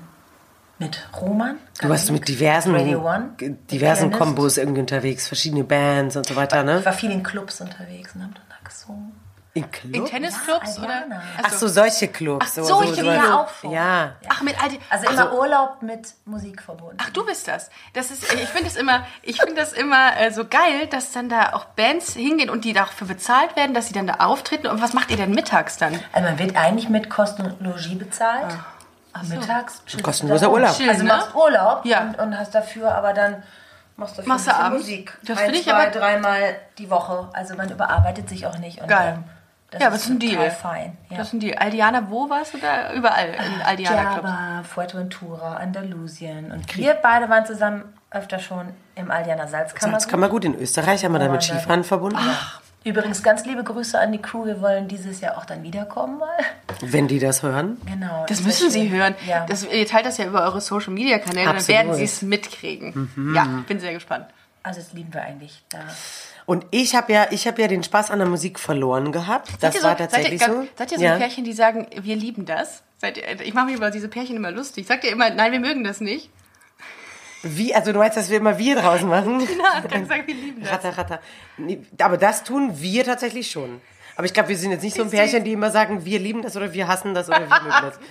mit 0.79 1.07
Roman. 1.21 1.57
Du 1.81 1.89
warst 1.91 2.11
mit 2.11 2.27
diversen, 2.27 2.75
One. 2.75 3.31
diversen. 3.39 4.11
Kombos 4.11 4.57
irgendwie 4.57 4.81
unterwegs, 4.81 5.29
verschiedene 5.29 5.65
Bands 5.65 6.17
und 6.17 6.27
so 6.27 6.37
weiter, 6.37 6.63
ne? 6.63 6.79
Ich 6.79 6.87
war 6.87 6.93
viel 6.95 7.11
in 7.11 7.23
Clubs 7.23 7.61
unterwegs 7.61 8.15
und 8.15 8.23
hab 8.23 8.35
dann 8.35 8.45
da 8.49 8.57
gesungen. 8.65 9.13
In 9.53 9.69
Club? 9.71 9.95
In 9.97 10.05
Tennisclubs 10.07 10.77
Ja, 10.77 10.83
oder? 10.85 11.23
Ach 11.43 11.51
so, 11.51 11.67
solche 11.67 12.07
Clubs. 12.07 12.47
Ach, 12.49 12.63
solche, 12.65 12.95
so, 13.03 13.11
ja, 13.11 13.35
auch 13.41 13.49
vor. 13.49 13.73
Ja. 13.73 14.13
Ach, 14.29 14.43
mit 14.43 14.55
all 14.63 14.69
die, 14.69 14.79
Also 14.89 15.09
immer 15.11 15.33
Urlaub 15.33 15.83
mit 15.83 16.15
Musik 16.25 16.63
verbunden. 16.63 16.97
Ach, 17.03 17.11
du 17.11 17.27
bist 17.27 17.49
das. 17.49 17.69
Das 17.93 18.13
ist, 18.13 18.33
ich 18.33 18.49
finde 18.49 18.69
es 18.69 18.77
immer, 18.77 19.05
ich 19.23 19.41
finde 19.41 19.57
das 19.57 19.73
immer 19.73 20.17
äh, 20.21 20.31
so 20.31 20.45
geil, 20.47 20.87
dass 20.89 21.11
dann 21.11 21.29
da 21.29 21.53
auch 21.55 21.65
Bands 21.65 22.15
hingehen 22.15 22.49
und 22.49 22.65
die 22.65 22.73
dafür 22.73 23.09
bezahlt 23.09 23.57
werden, 23.57 23.75
dass 23.75 23.89
sie 23.89 23.93
dann 23.93 24.07
da 24.07 24.15
auftreten. 24.21 24.69
Und 24.69 24.81
was 24.81 24.93
macht 24.93 25.11
ihr 25.11 25.17
denn 25.17 25.31
mittags 25.35 25.77
dann? 25.79 25.99
Also 26.13 26.29
man 26.29 26.39
wird 26.39 26.55
eigentlich 26.57 26.89
mit 26.89 27.11
Kosten 27.11 27.43
und 27.43 27.61
Logis 27.61 27.99
bezahlt. 27.99 28.55
Ach 29.13 29.25
so. 29.25 29.35
Mittags. 29.35 29.83
Kostenloser. 30.01 30.49
Urlaub. 30.53 30.77
Chillen, 30.77 30.91
Also 30.91 31.03
ne? 31.03 31.09
machst 31.09 31.35
Urlaub 31.35 31.85
Ja. 31.85 32.03
und, 32.03 32.19
und 32.21 32.39
hast 32.39 32.55
dafür 32.55 32.95
aber 32.95 33.13
dann 33.13 33.43
machst 33.97 34.17
du? 34.17 34.23
Musik. 34.71 35.19
Das 35.25 35.41
finde 35.41 35.57
ich 35.59 35.65
zwei, 35.65 35.73
aber- 35.73 35.91
dreimal 35.91 36.55
die 36.79 36.89
Woche. 36.89 37.29
Also 37.33 37.57
man 37.57 37.69
überarbeitet 37.69 38.29
sich 38.29 38.47
auch 38.47 38.57
nicht. 38.59 38.81
Und, 38.81 38.87
Geil. 38.87 39.19
Das 39.71 39.81
ja, 39.81 39.87
aber 39.87 39.97
das 39.97 40.05
ist 40.05 40.11
ein 40.11 40.19
Deal. 40.19 40.51
fein. 40.51 40.97
Ja. 41.11 41.19
Das 41.19 41.29
ist 41.29 41.33
ein 41.35 41.41
Deal. 41.41 41.57
Aldiana, 41.59 42.11
wo 42.11 42.29
warst 42.29 42.55
du 42.55 42.59
da? 42.59 42.93
Überall 42.93 43.29
in 43.29 43.63
Aldiana 43.63 44.13
Clubs. 44.15 44.29
Java, 44.29 44.63
Fuerteventura, 44.65 45.57
Andalusien. 45.57 46.51
Und 46.53 46.77
wir 46.77 46.95
beide 46.95 47.29
waren 47.29 47.47
zusammen 47.47 47.85
öfter 48.11 48.39
schon 48.41 48.69
im 48.97 49.11
Aldiana 49.11 49.47
Salzkammer. 49.47 49.93
Das 49.95 50.09
kann 50.09 50.19
man 50.21 50.31
gut 50.31 50.45
in 50.45 50.55
Österreich, 50.59 51.05
haben 51.05 51.13
wir 51.13 51.19
da 51.21 51.29
mit 51.29 51.49
dann- 51.49 51.59
Skifahren 51.59 51.85
verbunden. 51.85 52.19
Übrigens 52.83 53.23
ganz 53.23 53.45
liebe 53.45 53.63
Grüße 53.63 54.01
an 54.01 54.11
die 54.11 54.23
Crew. 54.23 54.47
Wir 54.47 54.61
wollen 54.63 54.89
dieses 54.89 55.21
Jahr 55.21 55.37
auch 55.37 55.45
dann 55.45 55.63
wiederkommen 55.63 56.19
mal. 56.19 56.37
Wenn 56.81 57.09
die 57.09 57.19
das 57.19 57.43
hören. 57.43 57.77
Genau. 57.85 58.25
Das 58.27 58.39
wär 58.41 58.47
müssen 58.47 58.71
Sie 58.71 58.89
hören. 58.91 59.15
Ja. 59.29 59.45
Das, 59.47 59.65
ihr 59.65 59.87
teilt 59.87 60.07
das 60.07 60.17
ja 60.17 60.25
über 60.25 60.43
eure 60.45 60.63
Social 60.63 60.95
Media 60.95 61.19
Kanäle, 61.19 61.45
dann 61.47 61.57
Absolut. 61.57 61.79
werden 61.79 61.95
Sie 61.95 62.05
es 62.05 62.23
mitkriegen. 62.23 63.33
Ja, 63.37 63.45
bin 63.69 63.81
sehr 63.81 63.93
gespannt. 63.93 64.27
also 64.63 64.81
das 64.81 64.95
lieben 64.95 65.13
wir 65.13 65.23
eigentlich. 65.23 65.63
Da. 65.69 65.79
Und 66.51 66.67
ich 66.73 66.97
habe 66.97 67.13
ja, 67.13 67.29
ich 67.31 67.47
habe 67.47 67.63
ja 67.63 67.69
den 67.69 67.85
Spaß 67.85 68.11
an 68.11 68.19
der 68.19 68.27
Musik 68.27 68.59
verloren 68.59 69.13
gehabt. 69.13 69.53
Das 69.61 69.73
ihr 69.77 69.85
war 69.85 69.93
so, 69.93 69.99
tatsächlich 69.99 70.41
seid 70.41 70.49
ihr, 70.49 70.55
so. 70.55 70.69
Seid 70.75 70.91
ihr 70.91 70.99
so 70.99 71.05
ja. 71.05 71.17
Pärchen, 71.17 71.45
die 71.45 71.53
sagen, 71.53 71.87
wir 72.03 72.17
lieben 72.17 72.45
das? 72.45 72.83
Ihr, 73.05 73.41
ich 73.41 73.55
mache 73.55 73.67
mich 73.67 73.77
über 73.77 73.93
diese 73.93 74.09
Pärchen 74.09 74.35
immer 74.35 74.51
lustig. 74.51 74.85
Sagt 74.89 75.05
ihr 75.05 75.13
immer, 75.13 75.31
nein, 75.31 75.53
wir 75.53 75.61
mögen 75.61 75.85
das 75.85 76.01
nicht? 76.01 76.29
Wie, 77.45 77.73
also 77.73 77.93
du 77.93 78.01
meinst, 78.01 78.17
dass 78.17 78.31
wir 78.31 78.39
immer 78.39 78.59
wir 78.59 78.75
draus 78.75 79.03
machen? 79.03 79.39
Ja, 79.49 79.81
dann 79.89 80.07
sagen 80.07 80.27
wir 80.27 80.35
lieben 80.35 80.61
das. 80.63 80.73
Ratter, 80.73 80.99
ratter. 80.99 81.21
Nee, 81.57 81.83
aber 82.01 82.17
das 82.17 82.43
tun 82.43 82.81
wir 82.81 83.05
tatsächlich 83.05 83.49
schon. 83.49 83.81
Aber 84.17 84.25
ich 84.25 84.35
glaube, 84.35 84.49
wir 84.49 84.57
sind 84.57 84.73
jetzt 84.73 84.83
nicht 84.83 84.97
so 84.97 85.03
ein 85.03 85.07
Ich 85.09 85.15
Pärchen, 85.15 85.45
die 85.45 85.53
immer 85.53 85.71
sagen, 85.71 86.05
wir 86.05 86.19
lieben 86.19 86.43
das 86.43 86.57
oder 86.57 86.73
wir 86.73 86.89
hassen 86.89 87.15
das 87.15 87.29
oder 87.29 87.43
wir 87.43 87.47
mögen 87.47 87.71
das. 87.81 88.01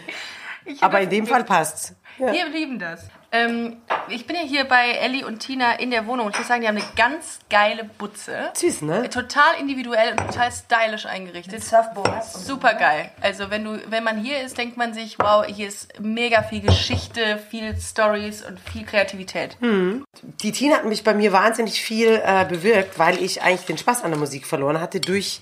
Ich 0.64 0.82
Aber 0.82 1.02
in 1.02 1.10
dem 1.10 1.28
Fall 1.28 1.44
passt's. 1.44 1.94
Ja. 2.20 2.32
Wir 2.32 2.48
lieben 2.48 2.80
das. 2.80 3.02
Ähm, 3.32 3.78
ich 4.10 4.26
bin 4.26 4.36
ja 4.36 4.42
hier 4.42 4.66
bei 4.66 4.90
Ellie 4.92 5.26
und 5.26 5.40
Tina 5.40 5.74
in 5.74 5.92
der 5.92 6.08
Wohnung 6.08 6.26
und 6.28 6.32
ich 6.34 6.40
muss 6.40 6.48
sagen, 6.48 6.62
die 6.62 6.68
haben 6.68 6.78
eine 6.78 6.86
ganz 6.96 7.40
geile 7.50 7.84
Butze. 7.84 8.52
Süß, 8.54 8.82
ne? 8.82 9.10
Total 9.10 9.60
individuell 9.60 10.12
und 10.12 10.18
total 10.18 10.52
stylisch 10.52 11.06
eingerichtet. 11.06 11.64
Surfboards. 11.64 12.46
Super 12.46 12.74
geil. 12.74 13.12
Also 13.22 13.52
wenn 13.52 13.64
du, 13.64 13.80
wenn 13.90 14.04
man 14.04 14.18
hier 14.18 14.42
ist, 14.42 14.58
denkt 14.58 14.78
man 14.78 14.94
sich, 14.94 15.20
wow, 15.20 15.46
hier 15.46 15.68
ist 15.68 16.00
mega 16.00 16.42
viel 16.42 16.62
Geschichte, 16.62 17.40
viel 17.50 17.76
Stories 17.80 18.44
und 18.44 18.60
viel 18.60 18.86
Kreativität. 18.86 19.58
Die 19.62 20.52
Tina 20.52 20.78
hat 20.78 20.86
mich 20.86 21.04
bei 21.04 21.14
mir 21.14 21.32
wahnsinnig 21.32 21.82
viel 21.82 22.22
äh, 22.24 22.46
bewirkt, 22.46 22.98
weil 22.98 23.22
ich 23.22 23.44
eigentlich 23.44 23.66
den 23.66 23.78
Spaß 23.78 24.04
an 24.04 24.12
der 24.12 24.20
Musik 24.20 24.48
verloren 24.48 24.82
hatte 24.82 25.00
durch 25.00 25.42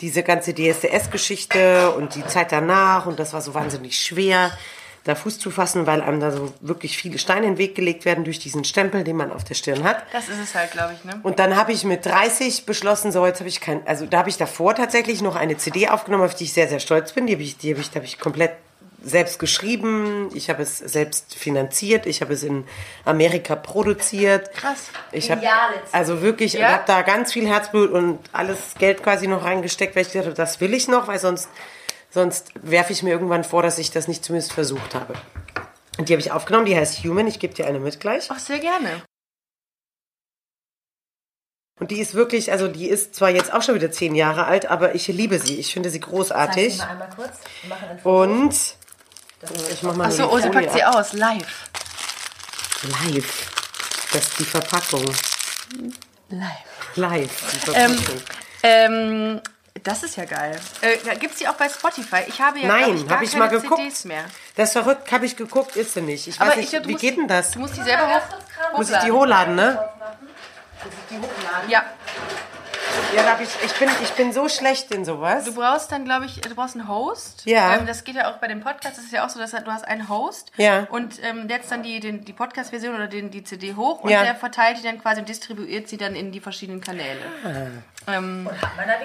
diese 0.00 0.22
ganze 0.22 0.54
DSDS-Geschichte 0.54 1.90
und 1.92 2.14
die 2.14 2.26
Zeit 2.26 2.52
danach 2.52 3.06
und 3.06 3.18
das 3.18 3.32
war 3.32 3.40
so 3.40 3.54
wahnsinnig 3.54 3.98
schwer, 3.98 4.52
da 5.06 5.14
Fuß 5.14 5.38
zu 5.38 5.52
fassen, 5.52 5.86
weil 5.86 6.02
einem 6.02 6.18
da 6.18 6.32
so 6.32 6.52
wirklich 6.60 6.98
viele 6.98 7.18
Steine 7.18 7.46
in 7.46 7.52
den 7.52 7.58
Weg 7.58 7.76
gelegt 7.76 8.04
werden 8.04 8.24
durch 8.24 8.40
diesen 8.40 8.64
Stempel, 8.64 9.04
den 9.04 9.16
man 9.16 9.30
auf 9.30 9.44
der 9.44 9.54
Stirn 9.54 9.84
hat. 9.84 10.02
Das 10.12 10.28
ist 10.28 10.40
es 10.42 10.54
halt, 10.56 10.72
glaube 10.72 10.94
ich, 10.98 11.04
ne? 11.04 11.20
Und 11.22 11.38
dann 11.38 11.56
habe 11.56 11.70
ich 11.70 11.84
mit 11.84 12.04
30 12.04 12.66
beschlossen, 12.66 13.12
so 13.12 13.24
jetzt 13.24 13.38
habe 13.38 13.48
ich 13.48 13.60
kein, 13.60 13.86
also 13.86 14.04
da 14.04 14.18
habe 14.18 14.30
ich 14.30 14.36
davor 14.36 14.74
tatsächlich 14.74 15.22
noch 15.22 15.36
eine 15.36 15.56
CD 15.56 15.88
aufgenommen, 15.88 16.24
auf 16.24 16.34
die 16.34 16.44
ich 16.44 16.52
sehr, 16.52 16.66
sehr 16.66 16.80
stolz 16.80 17.12
bin. 17.12 17.28
Die 17.28 17.34
habe 17.34 17.42
ich, 17.44 17.56
die 17.56 17.70
habe 17.70 17.80
ich, 17.80 17.94
habe 17.94 18.04
ich 18.04 18.18
komplett 18.18 18.50
selbst 19.00 19.38
geschrieben, 19.38 20.30
ich 20.34 20.50
habe 20.50 20.64
es 20.64 20.78
selbst 20.78 21.36
finanziert, 21.36 22.06
ich 22.06 22.20
habe 22.20 22.32
es 22.32 22.42
in 22.42 22.64
Amerika 23.04 23.54
produziert. 23.54 24.52
Krass. 24.54 24.88
Ich 25.12 25.30
habe 25.30 25.42
also 25.92 26.20
wirklich, 26.20 26.54
Ja? 26.54 26.60
ich 26.60 26.74
habe 26.74 26.84
da 26.88 27.02
ganz 27.02 27.32
viel 27.32 27.46
Herzblut 27.46 27.92
und 27.92 28.18
alles 28.32 28.58
Geld 28.78 29.04
quasi 29.04 29.28
noch 29.28 29.44
reingesteckt, 29.44 29.94
weil 29.94 30.02
ich 30.02 30.10
dachte, 30.12 30.34
das 30.34 30.60
will 30.60 30.74
ich 30.74 30.88
noch, 30.88 31.06
weil 31.06 31.20
sonst, 31.20 31.48
sonst 32.16 32.50
werfe 32.62 32.94
ich 32.94 33.02
mir 33.02 33.10
irgendwann 33.10 33.44
vor, 33.44 33.62
dass 33.62 33.76
ich 33.76 33.90
das 33.90 34.08
nicht 34.08 34.24
zumindest 34.24 34.54
versucht 34.54 34.94
habe. 34.94 35.12
Und 35.98 36.08
die 36.08 36.14
habe 36.14 36.20
ich 36.22 36.32
aufgenommen, 36.32 36.64
die 36.64 36.74
heißt 36.74 37.04
Human, 37.04 37.26
ich 37.26 37.38
gebe 37.40 37.52
dir 37.52 37.66
eine 37.66 37.78
mit 37.78 38.00
gleich. 38.00 38.28
Ach, 38.30 38.38
sehr 38.38 38.58
gerne. 38.58 39.02
Und 41.78 41.90
die 41.90 42.00
ist 42.00 42.14
wirklich, 42.14 42.50
also 42.50 42.68
die 42.68 42.88
ist 42.88 43.14
zwar 43.14 43.28
jetzt 43.28 43.52
auch 43.52 43.60
schon 43.62 43.74
wieder 43.74 43.90
zehn 43.90 44.14
Jahre 44.14 44.46
alt, 44.46 44.64
aber 44.64 44.94
ich 44.94 45.08
liebe 45.08 45.38
sie. 45.38 45.58
Ich 45.58 45.74
finde 45.74 45.90
sie 45.90 46.00
großartig. 46.00 46.78
Mal 46.78 46.88
einmal 46.88 47.10
kurz. 47.14 47.34
Wir 47.60 47.68
machen 47.68 47.88
ein 47.90 47.98
Foto. 47.98 48.22
Und 48.22 48.54
ich 49.70 49.82
mach 49.82 49.94
mal 49.94 50.06
Achso, 50.06 50.32
oh, 50.32 50.38
sie 50.38 50.48
packt 50.48 50.72
sie 50.72 50.84
aus, 50.84 51.12
live. 51.12 51.68
Live. 52.82 54.08
Das 54.14 54.26
ist 54.26 54.38
die 54.38 54.44
Verpackung. 54.44 55.04
Live. 56.30 56.94
Live. 56.94 57.62
Die 57.66 57.70
Ähm, 57.74 57.92
Verpackung. 57.98 58.22
ähm, 58.62 59.40
das 59.82 60.02
ist 60.02 60.16
ja 60.16 60.24
geil. 60.24 60.58
Äh, 60.80 60.96
Gibt 61.16 61.32
es 61.34 61.38
die 61.38 61.48
auch 61.48 61.54
bei 61.54 61.68
Spotify? 61.68 62.22
Ich 62.26 62.40
habe 62.40 62.58
ja 62.60 62.68
Nein, 62.68 62.84
glaub 62.84 62.96
ich, 62.96 63.06
gar 63.08 63.16
hab 63.18 63.22
ich 63.24 63.30
keine 63.32 63.44
mal 63.44 63.48
geguckt. 63.50 63.80
CDs 63.80 64.04
mehr. 64.04 64.24
das 64.56 64.68
ist 64.68 64.72
verrückt, 64.72 65.10
habe 65.12 65.26
ich 65.26 65.36
geguckt, 65.36 65.76
ist 65.76 65.94
sie 65.94 66.00
nicht. 66.00 66.26
Ich 66.28 66.38
weiß 66.40 66.46
Aber 66.48 66.56
nicht, 66.56 66.64
ich 66.66 66.70
glaub, 66.70 66.82
du 66.84 66.88
wie 66.88 66.94
geht 66.94 67.12
die- 67.12 67.16
denn 67.16 67.28
das? 67.28 67.50
Du 67.52 67.58
musst 67.60 67.76
die 67.76 67.82
selber 67.82 68.08
hoch, 68.08 68.76
Muss 68.76 68.90
ich 68.90 68.98
die 68.98 69.10
hochladen, 69.12 69.54
ne? 69.54 69.78
Ja, 71.68 71.84
Ja, 73.14 73.22
da 73.22 73.30
hab 73.32 73.40
ich, 73.40 73.48
ich, 73.64 73.72
bin, 73.78 73.88
ich 74.02 74.10
bin 74.12 74.32
so 74.32 74.48
schlecht 74.48 74.90
in 74.92 75.04
sowas. 75.04 75.44
du 75.44 75.54
brauchst 75.54 75.92
dann, 75.92 76.04
glaube 76.04 76.26
ich, 76.26 76.40
du 76.40 76.54
brauchst 76.54 76.74
einen 76.76 76.88
Host. 76.88 77.42
Ja. 77.46 77.76
Ähm, 77.76 77.86
das 77.86 78.04
geht 78.04 78.16
ja 78.16 78.30
auch 78.30 78.38
bei 78.38 78.48
dem 78.48 78.60
Podcast. 78.60 78.98
Das 78.98 79.04
ist 79.04 79.12
ja 79.12 79.24
auch 79.24 79.28
so, 79.30 79.38
dass 79.38 79.52
du 79.52 79.64
hast 79.72 79.86
einen 79.86 80.08
Host. 80.08 80.50
Ja. 80.56 80.86
Und 80.90 81.22
ähm, 81.22 81.48
setzt 81.48 81.70
dann 81.70 81.82
die, 81.82 82.00
den, 82.00 82.24
die 82.24 82.32
Podcast-Version 82.32 82.94
oder 82.94 83.06
den, 83.06 83.30
die 83.30 83.44
CD 83.44 83.74
hoch 83.74 84.00
und 84.00 84.10
Ja. 84.10 84.22
der 84.24 84.34
verteilt 84.34 84.78
die 84.78 84.82
dann 84.82 85.00
quasi 85.00 85.20
und 85.20 85.28
distribuiert 85.28 85.88
sie 85.88 85.96
dann 85.96 86.14
in 86.14 86.32
die 86.32 86.40
verschiedenen 86.40 86.80
Kanäle. 86.80 87.20
Ah. 87.44 88.12
Ähm, 88.16 88.48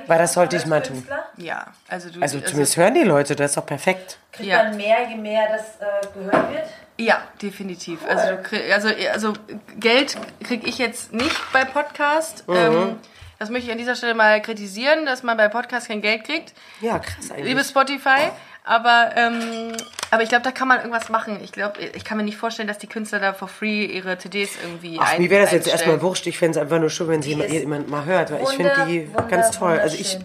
Weil 0.07 0.17
das 0.19 0.33
sollte 0.33 0.55
ich 0.57 0.65
mal 0.65 0.81
tun. 0.83 1.07
ja, 1.37 1.67
also 1.87 2.09
du. 2.09 2.21
Also 2.21 2.39
zumindest 2.39 2.77
hören 2.77 2.93
die 2.93 3.03
Leute, 3.03 3.35
das 3.35 3.51
ist 3.51 3.57
doch 3.57 3.65
perfekt. 3.65 4.17
Kriegt 4.31 4.49
Ja. 4.49 4.63
man 4.63 4.77
mehr, 4.77 5.07
je 5.09 5.15
mehr 5.15 5.47
das 5.49 5.77
äh, 5.79 6.07
gehört 6.13 6.51
wird? 6.51 6.65
Ja, 6.97 7.21
definitiv. 7.41 7.99
Also, 8.07 8.35
du 8.35 8.43
krieg, 8.43 8.71
also, 8.71 8.89
also 9.11 9.33
Geld 9.79 10.15
kriege 10.43 10.67
ich 10.67 10.77
jetzt 10.77 11.13
nicht 11.13 11.35
bei 11.51 11.65
Podcast. 11.65 12.47
Mhm. 12.47 12.55
Ähm, 12.55 12.99
das 13.41 13.49
möchte 13.49 13.65
ich 13.65 13.71
an 13.71 13.79
dieser 13.79 13.95
Stelle 13.95 14.13
mal 14.13 14.39
kritisieren, 14.39 15.07
dass 15.07 15.23
man 15.23 15.35
bei 15.35 15.47
Podcast 15.47 15.87
kein 15.87 15.99
Geld 15.99 16.25
kriegt. 16.25 16.53
Ja, 16.79 16.99
krass 16.99 17.31
eigentlich. 17.31 17.47
Liebe 17.47 17.63
Spotify. 17.63 18.29
Aber, 18.63 19.09
ähm, 19.15 19.75
aber 20.11 20.21
ich 20.21 20.29
glaube, 20.29 20.43
da 20.43 20.51
kann 20.51 20.67
man 20.67 20.77
irgendwas 20.77 21.09
machen. 21.09 21.39
Ich 21.43 21.51
glaube, 21.51 21.79
ich 21.81 22.03
kann 22.03 22.17
mir 22.17 22.23
nicht 22.23 22.37
vorstellen, 22.37 22.67
dass 22.67 22.77
die 22.77 22.85
Künstler 22.85 23.19
da 23.19 23.33
for 23.33 23.47
free 23.47 23.85
ihre 23.85 24.19
CDs 24.19 24.51
irgendwie 24.61 24.99
Ach, 25.01 25.13
ein, 25.13 25.23
mir 25.23 25.31
wäre 25.31 25.41
das 25.41 25.53
jetzt 25.53 25.67
einstellen. 25.67 25.93
erstmal 25.93 26.07
wurscht. 26.07 26.27
Ich 26.27 26.37
fände 26.37 26.59
es 26.59 26.61
einfach 26.61 26.77
nur 26.77 26.91
schön, 26.91 27.07
wenn 27.07 27.23
sie 27.23 27.29
jemand, 27.29 27.49
jemand 27.49 27.89
mal 27.89 28.05
hört, 28.05 28.31
weil 28.31 28.43
ich 28.43 28.49
finde 28.49 28.73
die 28.87 29.09
ganz 29.27 29.57
toll. 29.57 29.79
Also 29.79 29.97
ich, 29.97 30.19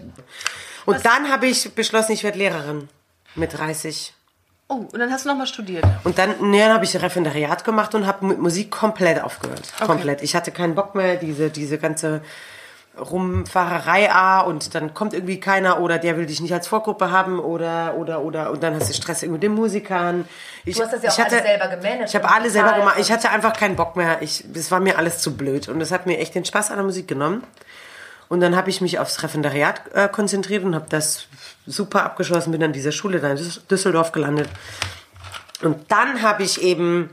und 0.85 1.03
dann 1.03 1.31
habe 1.31 1.47
ich 1.47 1.73
beschlossen, 1.73 2.11
ich 2.11 2.23
werde 2.23 2.37
Lehrerin 2.37 2.87
mit 3.33 3.57
30. 3.57 4.13
Oh, 4.67 4.85
und 4.91 4.99
dann 4.99 5.11
hast 5.11 5.25
du 5.25 5.29
nochmal 5.29 5.47
studiert. 5.47 5.83
Und 6.03 6.19
dann, 6.19 6.51
ne, 6.51 6.59
dann 6.59 6.73
habe 6.73 6.85
ich 6.85 6.95
Referendariat 6.95 7.65
gemacht 7.65 7.95
und 7.95 8.05
habe 8.05 8.27
mit 8.27 8.37
Musik 8.37 8.69
komplett 8.69 9.23
aufgehört. 9.23 9.73
Komplett. 9.79 10.21
Ich 10.21 10.35
hatte 10.35 10.51
keinen 10.51 10.75
Bock 10.75 10.93
mehr, 10.93 11.15
diese, 11.15 11.49
diese 11.49 11.79
ganze 11.79 12.21
Rumfahrerei 12.99 14.11
A 14.11 14.41
und 14.41 14.73
dann 14.75 14.93
kommt 14.93 15.13
irgendwie 15.13 15.39
keiner 15.39 15.79
oder 15.81 15.97
der 15.97 16.17
will 16.17 16.25
dich 16.25 16.41
nicht 16.41 16.53
als 16.53 16.67
Vorgruppe 16.67 17.11
haben 17.11 17.39
oder 17.39 17.95
oder 17.95 18.21
oder 18.21 18.51
und 18.51 18.63
dann 18.63 18.75
hast 18.75 18.89
du 18.89 18.93
Stress 18.93 19.23
irgendwie 19.23 19.35
mit 19.37 19.43
den 19.43 19.53
Musikern. 19.53 20.27
Ich, 20.65 20.77
Du 20.77 20.83
hast 20.83 20.93
das 20.93 21.03
ja 21.03 21.09
auch 21.09 21.17
ich 21.17 21.23
hatte, 21.23 21.35
alles 21.37 21.47
selber 21.47 21.67
gemanagt 21.75 22.09
Ich 22.09 22.15
habe 22.15 22.29
alle 22.29 22.49
selber 22.49 22.73
gemacht. 22.73 22.95
Ich 22.99 23.11
hatte 23.11 23.29
einfach 23.29 23.53
keinen 23.53 23.75
Bock 23.75 23.95
mehr. 23.95 24.21
Ich, 24.21 24.43
es 24.53 24.71
war 24.71 24.79
mir 24.79 24.97
alles 24.97 25.19
zu 25.19 25.35
blöd 25.37 25.67
und 25.69 25.79
das 25.79 25.91
hat 25.91 26.05
mir 26.05 26.17
echt 26.19 26.35
den 26.35 26.45
Spaß 26.45 26.69
an 26.71 26.77
der 26.77 26.85
Musik 26.85 27.07
genommen. 27.07 27.43
Und 28.29 28.41
dann 28.41 28.55
habe 28.57 28.69
ich 28.69 28.81
mich 28.81 28.99
aufs 28.99 29.23
Referendariat 29.23 29.81
äh, 29.93 30.09
konzentriert 30.09 30.63
und 30.65 30.75
habe 30.75 30.87
das 30.89 31.27
super 31.65 32.03
abgeschlossen, 32.03 32.51
bin 32.51 32.61
an 32.61 32.73
dieser 32.73 32.91
Schule 32.91 33.19
da 33.21 33.29
in 33.31 33.37
Düs- 33.37 33.61
Düsseldorf 33.69 34.11
gelandet. 34.11 34.49
Und 35.63 35.89
dann 35.91 36.21
habe 36.21 36.43
ich 36.43 36.61
eben 36.61 37.09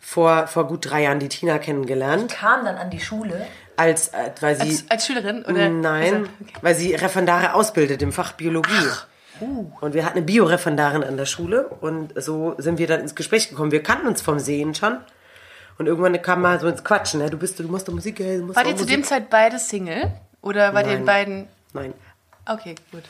vor, 0.00 0.46
vor 0.46 0.66
gut 0.66 0.88
drei 0.90 1.02
Jahren 1.02 1.18
die 1.18 1.28
Tina 1.28 1.58
kennengelernt, 1.58 2.32
Kam 2.32 2.64
dann 2.64 2.76
an 2.78 2.88
die 2.88 3.00
Schule. 3.00 3.46
Als, 3.78 4.08
äh, 4.08 4.30
weil 4.40 4.56
sie, 4.56 4.68
Als, 4.68 4.84
als 4.88 5.06
Schülerin? 5.06 5.44
Oder? 5.44 5.68
nein, 5.68 6.28
okay. 6.40 6.52
weil 6.62 6.74
sie 6.74 6.94
Referendare 6.94 7.54
ausbildet 7.54 8.02
im 8.02 8.12
Fach 8.12 8.32
Biologie. 8.32 8.72
uh. 9.40 9.70
Und 9.80 9.94
wir 9.94 10.04
hatten 10.04 10.18
eine 10.18 10.26
Bioreferendarin 10.26 11.04
an 11.04 11.16
der 11.16 11.26
Schule 11.26 11.68
und 11.68 12.12
so 12.20 12.54
sind 12.58 12.78
wir 12.78 12.86
dann 12.86 13.00
ins 13.00 13.14
Gespräch 13.14 13.48
gekommen. 13.48 13.70
Wir 13.70 13.82
kannten 13.82 14.08
uns 14.08 14.20
vom 14.20 14.38
Sehen 14.38 14.74
schon. 14.74 14.98
Und 15.78 15.86
irgendwann 15.86 16.20
kam 16.20 16.42
mal 16.42 16.58
so 16.58 16.66
ins 16.66 16.82
Quatschen. 16.82 17.20
Ne? 17.20 17.30
Du 17.30 17.38
bist, 17.38 17.58
du 17.60 17.62
musst 17.68 17.86
doch 17.86 17.94
Musik, 17.94 18.16
du 18.16 18.24
musst 18.42 18.56
Wart 18.56 18.66
ihr 18.66 18.76
zu 18.76 18.84
dem 18.84 19.04
Zeit 19.04 19.30
beide 19.30 19.60
Single? 19.60 20.10
Oder 20.42 20.74
war 20.74 20.82
Nein. 20.82 20.98
in 20.98 21.04
beiden. 21.04 21.48
Nein. 21.72 21.94
Okay, 22.46 22.74
gut. 22.90 23.04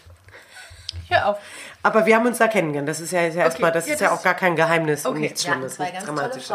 Hör 1.09 1.29
auf. 1.29 1.39
Aber 1.83 2.07
wir 2.07 2.17
haben 2.17 2.27
uns 2.27 2.39
da 2.39 2.49
kennengelernt. 2.49 2.89
Das 2.89 3.01
ist 3.01 3.13
ja, 3.13 3.27
ist 3.27 3.35
ja 3.35 3.45
erstmal, 3.45 3.73
das 3.73 3.87
ja, 3.87 3.95
ist 3.95 4.01
ja 4.01 4.13
auch 4.13 4.23
gar 4.23 4.35
kein 4.35 4.57
Geheimnis 4.57 5.07
und 5.07 5.13
Okay. 5.13 5.21
nichts 5.21 5.45
Wir 5.45 5.53
Schlimmes, 5.53 5.79
nichts 5.79 6.05
Dramatisches. 6.05 6.53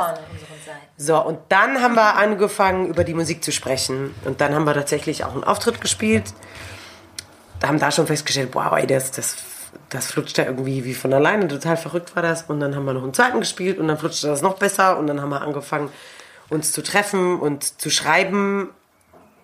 So, 0.97 1.17
und 1.19 1.39
dann 1.49 1.81
haben 1.81 1.95
wir 1.95 2.15
angefangen, 2.15 2.87
über 2.87 3.03
die 3.03 3.13
Musik 3.13 3.43
zu 3.43 3.51
sprechen. 3.51 4.13
Und 4.25 4.41
dann 4.41 4.53
haben 4.53 4.65
wir 4.65 4.73
tatsächlich 4.73 5.23
auch 5.23 5.33
einen 5.33 5.43
Auftritt 5.43 5.81
gespielt. 5.81 6.33
Da 7.59 7.69
haben 7.69 7.79
da 7.79 7.91
schon 7.91 8.07
festgestellt, 8.07 8.49
wow, 8.53 8.73
ey, 8.73 8.85
das, 8.85 9.11
das, 9.11 9.37
das 9.89 10.07
flutscht 10.07 10.37
ja 10.37 10.45
irgendwie 10.45 10.83
wie 10.83 10.93
von 10.93 11.13
alleine. 11.13 11.47
Total 11.47 11.77
verrückt 11.77 12.15
war 12.15 12.21
das. 12.21 12.43
Und 12.43 12.59
dann 12.59 12.75
haben 12.75 12.85
wir 12.85 12.93
noch 12.93 13.03
einen 13.03 13.13
zweiten 13.13 13.39
gespielt 13.39 13.79
und 13.79 13.87
dann 13.87 13.97
flutschte 13.97 14.27
das 14.27 14.41
noch 14.41 14.57
besser. 14.57 14.97
Und 14.97 15.07
dann 15.07 15.21
haben 15.21 15.29
wir 15.29 15.41
angefangen, 15.41 15.89
uns 16.49 16.73
zu 16.73 16.83
treffen 16.83 17.39
und 17.39 17.81
zu 17.81 17.89
schreiben. 17.89 18.69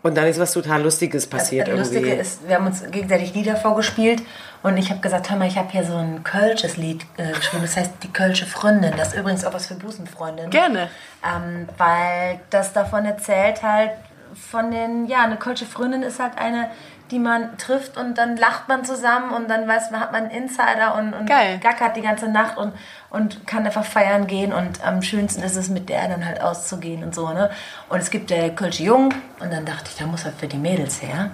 Und 0.01 0.15
dann 0.15 0.27
ist 0.27 0.39
was 0.39 0.53
total 0.53 0.81
Lustiges 0.83 1.27
passiert 1.27 1.67
das 1.67 1.77
Lustige 1.77 1.99
irgendwie. 1.99 2.21
ist, 2.21 2.47
wir 2.47 2.55
haben 2.55 2.67
uns 2.67 2.83
gegenseitig 2.89 3.33
Lieder 3.33 3.57
vorgespielt 3.57 4.21
und 4.61 4.77
ich 4.77 4.89
habe 4.89 4.99
gesagt, 4.99 5.29
hör 5.29 5.37
mal, 5.37 5.47
ich 5.47 5.57
habe 5.57 5.69
hier 5.69 5.83
so 5.83 5.95
ein 5.95 6.23
Kölsches 6.23 6.77
Lied 6.77 7.05
äh, 7.17 7.31
geschrieben, 7.31 7.63
das 7.63 7.77
heißt 7.77 7.91
Die 8.03 8.11
Kölsche 8.11 8.45
Freundin. 8.45 8.93
Das 8.97 9.09
ist 9.09 9.17
übrigens 9.17 9.45
auch 9.45 9.53
was 9.53 9.67
für 9.67 9.75
Busenfreundin. 9.75 10.49
Gerne. 10.49 10.89
Ähm, 11.23 11.69
weil 11.77 12.39
das 12.49 12.73
davon 12.73 13.05
erzählt 13.05 13.63
halt 13.63 13.91
von 14.35 14.71
den, 14.71 15.07
ja, 15.07 15.23
eine 15.23 15.37
Kölsche 15.37 15.65
Freundin 15.65 16.03
ist 16.03 16.19
halt 16.19 16.37
eine, 16.37 16.69
die 17.11 17.19
man 17.19 17.57
trifft 17.57 17.97
und 17.97 18.17
dann 18.17 18.37
lacht 18.37 18.67
man 18.67 18.85
zusammen 18.85 19.31
und 19.31 19.49
dann 19.49 19.67
weiß 19.67 19.91
man, 19.91 19.99
hat 19.99 20.11
man 20.11 20.25
einen 20.25 20.31
Insider 20.31 20.95
und, 20.95 21.13
und 21.13 21.27
Geil. 21.27 21.57
gackert 21.57 21.95
die 21.95 22.01
ganze 22.01 22.27
Nacht 22.27 22.57
und, 22.57 22.73
und 23.09 23.47
kann 23.47 23.65
einfach 23.65 23.85
feiern 23.85 24.27
gehen 24.27 24.53
und 24.53 24.85
am 24.85 25.01
schönsten 25.01 25.41
ist 25.41 25.55
es, 25.55 25.69
mit 25.69 25.89
der 25.89 26.07
dann 26.07 26.25
halt 26.25 26.41
auszugehen 26.41 27.03
und 27.03 27.15
so, 27.15 27.29
ne? 27.29 27.49
Und 27.89 27.99
es 27.99 28.11
gibt 28.11 28.29
der 28.29 28.51
Kölsche 28.51 28.83
Jung 28.83 29.13
und 29.39 29.51
dann 29.51 29.65
dachte 29.65 29.89
ich, 29.89 29.95
da 29.97 30.05
muss 30.05 30.25
halt 30.25 30.35
für 30.35 30.47
die 30.47 30.57
Mädels 30.57 31.01
her. 31.01 31.31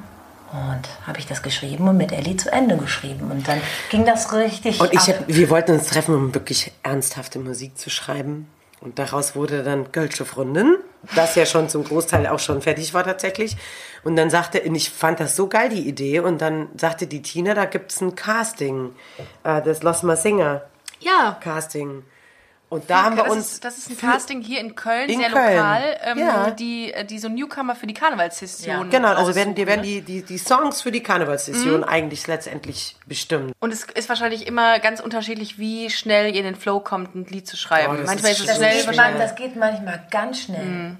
Und 0.56 0.82
habe 1.06 1.20
ich 1.20 1.26
das 1.26 1.42
geschrieben 1.44 1.88
und 1.88 1.98
mit 1.98 2.12
Ellie 2.12 2.38
zu 2.38 2.52
Ende 2.52 2.78
geschrieben. 2.78 3.30
Und 3.32 3.48
dann 3.48 3.60
ging 3.90 4.06
das 4.06 4.32
richtig 4.34 4.80
Und 4.80 4.94
ich 4.94 5.00
ab. 5.02 5.20
hab, 5.20 5.28
wir 5.28 5.50
wollten 5.50 5.72
uns 5.74 5.88
treffen, 5.88 6.16
um 6.16 6.34
wirklich 6.34 6.72
ernsthafte 6.84 7.40
Musik 7.40 7.78
zu 7.78 7.90
schreiben. 7.90 8.48
Und 8.82 9.00
daraus 9.00 9.36
wurde 9.36 9.64
dann 9.64 9.92
Gölsche 9.92 10.26
Freundin, 10.26 10.76
das 11.16 11.36
ja 11.36 11.46
schon 11.46 11.70
zum 11.70 11.84
Großteil 11.84 12.28
auch 12.28 12.40
schon 12.40 12.62
fertig 12.62 12.94
war 12.94 13.04
tatsächlich. 13.04 13.58
Und 14.04 14.16
dann 14.16 14.30
sagte, 14.30 14.62
und 14.62 14.76
ich 14.76 14.92
fand 14.92 15.20
das 15.20 15.36
so 15.36 15.48
geil, 15.48 15.70
die 15.70 15.88
Idee. 15.88 16.20
Und 16.20 16.40
dann 16.42 16.68
sagte 16.78 17.08
die 17.08 17.22
Tina, 17.22 17.54
da 17.54 17.66
gibt's 17.66 18.00
ein 18.02 18.16
Casting, 18.16 18.92
äh, 19.44 19.62
das 19.62 19.82
Lost 19.84 20.04
My 20.04 20.16
Singer 20.16 20.62
Ja. 21.00 21.38
Casting. 21.42 22.04
Und 22.68 22.90
da 22.90 23.04
haben 23.04 23.16
wir 23.16 23.24
das, 23.26 23.32
uns... 23.34 23.52
ist, 23.54 23.64
das 23.64 23.78
ist 23.78 23.90
ein 23.92 23.98
Casting 23.98 24.42
hier 24.42 24.60
in 24.60 24.76
Köln, 24.76 25.08
In 25.10 25.20
sehr 25.20 25.30
Köln. 25.30 25.56
lokal, 25.56 25.98
ähm, 26.04 26.18
Ja. 26.18 26.50
die, 26.52 26.94
die 27.08 27.20
so 27.20 27.30
Newcomer 27.30 27.76
für 27.76 27.86
die 27.88 27.94
Karnevalssession 27.94 28.90
Genau, 28.90 29.14
also 29.14 29.36
werden, 29.36 29.54
die 29.54 29.68
werden 29.68 29.82
ne? 29.82 29.88
die, 29.88 30.02
die, 30.02 30.22
die 30.24 30.38
Songs 30.40 30.82
für 30.82 30.92
die 30.92 31.04
Karnevalssession 31.04 31.84
eigentlich 31.84 32.26
letztendlich 32.28 32.96
bestimmt. 33.06 33.54
Und 33.60 33.72
es 33.72 33.84
ist 33.84 34.10
wahrscheinlich 34.10 34.48
immer 34.48 34.80
ganz 34.80 35.00
unterschiedlich, 35.00 35.60
wie 35.60 35.90
schnell 35.92 36.34
ihr 36.34 36.40
in 36.40 36.46
den 36.46 36.56
Flow 36.56 36.80
kommt, 36.80 37.16
ein 37.16 37.26
Lied 37.26 37.48
zu 37.48 37.56
schreiben. 37.56 37.94
Oh, 37.94 37.98
das 37.98 38.08
Manchmal 38.08 38.32
ist 38.32 38.40
ist 38.40 38.50
es 38.50 38.58
Das 38.58 38.58
schnell 38.58 38.94
schnell, 38.94 39.18
das 39.20 39.36
geht 39.36 39.56
manchmal 39.56 40.04
ganz 40.10 40.42
schnell. 40.42 40.66
Mhm. 40.66 40.98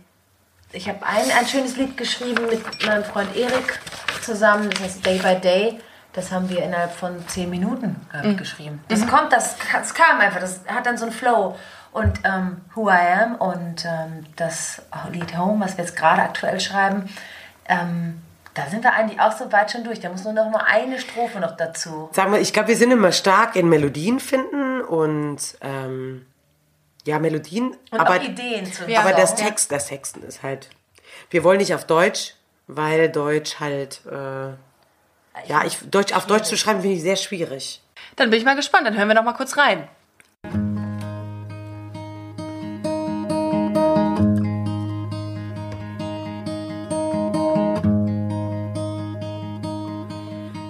Ich 0.72 0.88
habe 0.88 1.06
ein, 1.06 1.32
ein 1.32 1.48
schönes 1.48 1.78
Lied 1.78 1.98
geschrieben 1.98 2.46
mit 2.50 2.86
meinem 2.86 3.04
Freund 3.04 3.36
Erik 3.36 3.80
zusammen, 4.22 4.70
das 4.70 4.82
heißt 4.82 5.06
Day 5.06 5.18
by 5.20 5.36
Day. 5.42 5.80
Das 6.16 6.32
haben 6.32 6.50
wir 6.50 6.64
innerhalb 6.64 6.94
von 6.94 7.28
zehn 7.28 7.50
Minuten 7.50 7.96
Mhm. 8.24 8.38
geschrieben. 8.38 8.82
Das 8.88 9.06
kommt, 9.06 9.34
das, 9.34 9.58
das 9.74 9.94
kam 9.94 10.20
einfach, 10.22 10.40
das 10.40 10.62
hat 10.66 10.86
dann 10.86 10.98
so 10.98 11.06
einen 11.06 11.14
Flow. 11.14 11.56
Und 11.92 12.20
ähm, 12.24 12.62
Who 12.74 12.90
I 12.90 12.94
Am 13.22 13.36
und 13.36 13.86
ähm, 13.86 14.26
das 14.36 14.82
Lied 15.12 15.38
Home, 15.38 15.64
was 15.64 15.78
wir 15.78 15.84
jetzt 15.86 15.96
gerade 15.96 16.22
aktuell 16.22 16.60
schreiben, 16.60 17.10
ähm, 17.68 18.22
da 18.54 18.68
sind 18.68 18.84
wir 18.84 18.94
eigentlich 18.94 19.20
auch 19.20 19.32
so 19.34 19.52
weit 19.52 19.72
schon 19.72 19.84
durch. 19.84 20.00
Da 20.00 20.10
muss 20.10 20.24
nur 20.24 20.32
noch 20.34 20.50
mal 20.50 20.64
eine 20.66 21.00
Strophe 21.00 21.40
noch 21.40 21.56
dazu. 21.58 22.10
Sagen 22.14 22.32
wir, 22.32 22.40
ich 22.40 22.54
glaube, 22.54 22.70
wir 22.70 22.78
sind 22.78 22.92
immer 22.92 23.12
stark 23.12 23.56
in 23.58 23.68
Melodien 23.70 24.20
finden 24.22 24.82
und 24.82 25.40
ähm, 25.62 26.26
ja, 27.06 27.20
Melodien. 27.20 27.76
Und 27.92 28.00
aber, 28.00 28.12
auch 28.18 28.24
Ideen 28.24 28.72
zu 28.72 28.90
Ja. 28.90 29.02
aber 29.02 29.12
das 29.14 29.36
Text, 29.36 29.72
das 29.72 29.88
Texten 29.88 30.24
ist 30.24 30.44
halt. 30.44 30.70
Wir 31.30 31.44
wollen 31.44 31.58
nicht 31.60 31.76
auf 31.76 31.86
Deutsch, 31.86 32.36
weil 32.68 33.10
Deutsch 33.10 33.60
halt. 33.60 34.02
Äh, 34.06 34.54
ja, 35.48 35.66
ich, 35.66 35.78
Deutsch, 35.90 36.14
auf 36.14 36.26
Deutsch 36.26 36.46
zu 36.46 36.58
schreiben 36.58 36.82
finde 36.82 36.96
ich 36.96 37.02
sehr 37.02 37.18
schwierig. 37.18 37.82
Dann 38.16 38.30
bin 38.30 38.40
ich 38.40 38.46
mal 38.46 38.56
gespannt. 38.56 38.88
Dann 38.88 38.98
hören 38.98 39.08
wir 39.08 39.16
noch 39.16 39.24
mal 39.24 39.34
kurz 39.34 39.58
rein. 39.58 39.88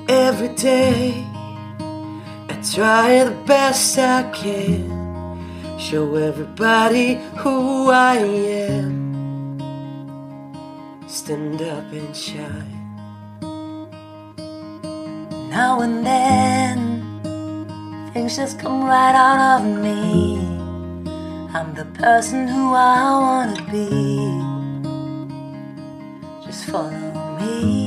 Every 0.07 0.49
day 0.55 1.25
I 2.49 2.55
try 2.73 3.23
the 3.23 3.35
best 3.45 3.97
I 3.97 4.23
can. 4.33 4.95
Show 5.79 6.15
everybody 6.15 7.15
who 7.37 7.89
I 7.91 8.17
am. 8.69 9.59
Stand 11.07 11.61
up 11.61 11.91
and 11.91 12.15
shine. 12.15 12.74
Now 15.49 15.81
and 15.81 16.05
then, 16.05 17.21
things 18.13 18.35
just 18.35 18.59
come 18.59 18.83
right 18.83 19.15
out 19.15 19.61
of 19.61 19.65
me. 19.81 20.37
I'm 21.53 21.73
the 21.73 21.85
person 21.93 22.47
who 22.47 22.73
I 22.73 23.11
wanna 23.25 23.61
be. 23.71 23.87
Just 26.45 26.65
follow 26.65 27.37
me. 27.39 27.84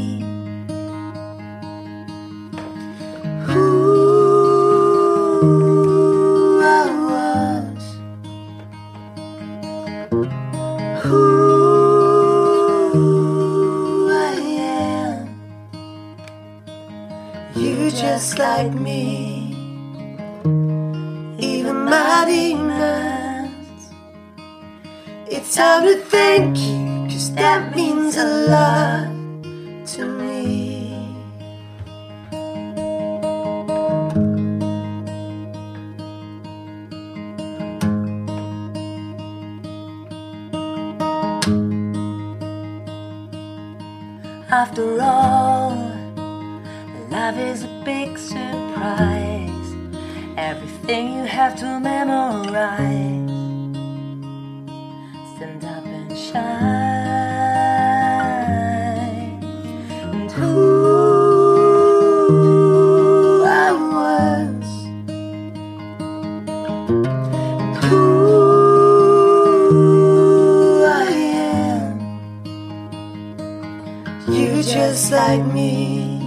You 74.30 74.62
just 74.62 75.10
like 75.10 75.44
me, 75.44 76.20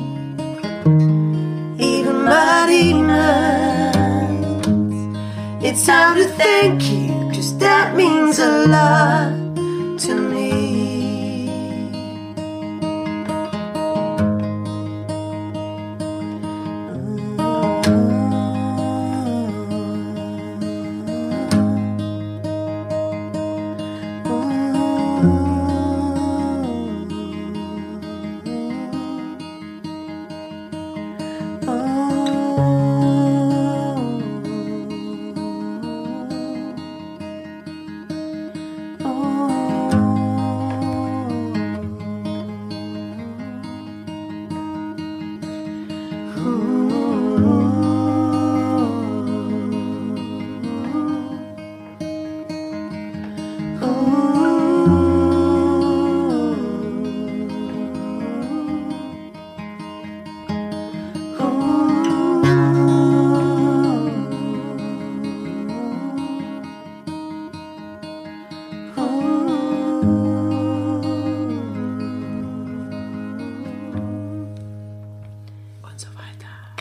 even 1.78 2.24
my 2.24 2.66
demons. 2.68 3.96
It's 5.64 5.86
time 5.86 6.18
to 6.18 6.26
thank 6.26 6.84
you, 6.92 7.10
cause 7.34 7.56
that 7.60 7.96
means 7.96 8.40
a 8.40 8.66
lot 8.68 9.41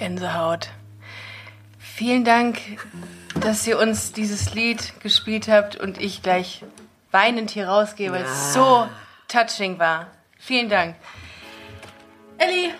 Gänsehaut. 0.01 0.71
Vielen 1.79 2.25
Dank, 2.25 2.59
dass 3.39 3.67
ihr 3.67 3.79
uns 3.79 4.13
dieses 4.13 4.55
Lied 4.55 4.99
gespielt 5.01 5.47
habt 5.47 5.77
und 5.77 6.01
ich 6.01 6.23
gleich 6.23 6.65
weinend 7.11 7.51
hier 7.51 7.69
rausgehe, 7.69 8.11
weil 8.11 8.25
es 8.25 8.55
so 8.55 8.89
touching 9.29 9.79
war. 9.79 10.07
Vielen 10.39 10.71
Dank. 10.71 10.97
Elli, 12.39 12.73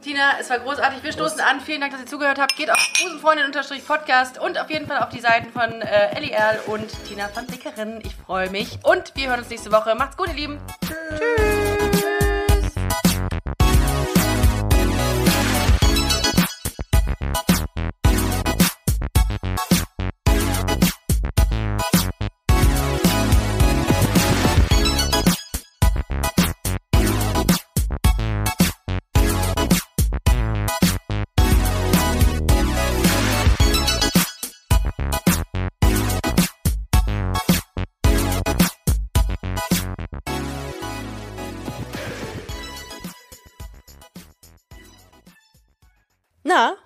Tina, 0.00 0.38
es 0.40 0.48
war 0.48 0.58
großartig. 0.58 1.02
Wir 1.02 1.12
stoßen 1.12 1.40
an. 1.40 1.60
Vielen 1.60 1.82
Dank, 1.82 1.92
dass 1.92 2.00
ihr 2.00 2.06
zugehört 2.06 2.38
habt. 2.38 2.56
Geht 2.56 2.70
auf 2.70 2.78
Busenfreundin-Podcast 2.98 4.40
und 4.40 4.58
auf 4.58 4.70
jeden 4.70 4.86
Fall 4.86 5.00
auf 5.00 5.10
die 5.10 5.20
Seiten 5.20 5.52
von 5.52 5.82
äh, 5.82 6.16
Elli 6.16 6.30
Erl 6.30 6.60
und 6.66 6.86
Tina 7.06 7.28
van 7.34 7.46
Dickeren. 7.46 8.00
Ich 8.02 8.14
freue 8.14 8.48
mich. 8.48 8.78
Und 8.82 9.14
wir 9.14 9.28
hören 9.28 9.40
uns 9.40 9.50
nächste 9.50 9.70
Woche. 9.70 9.94
Macht's 9.94 10.16
gut, 10.16 10.28
ihr 10.28 10.34
Lieben. 10.34 10.58
Tschüss. 10.82 10.94
Na, 11.36 11.53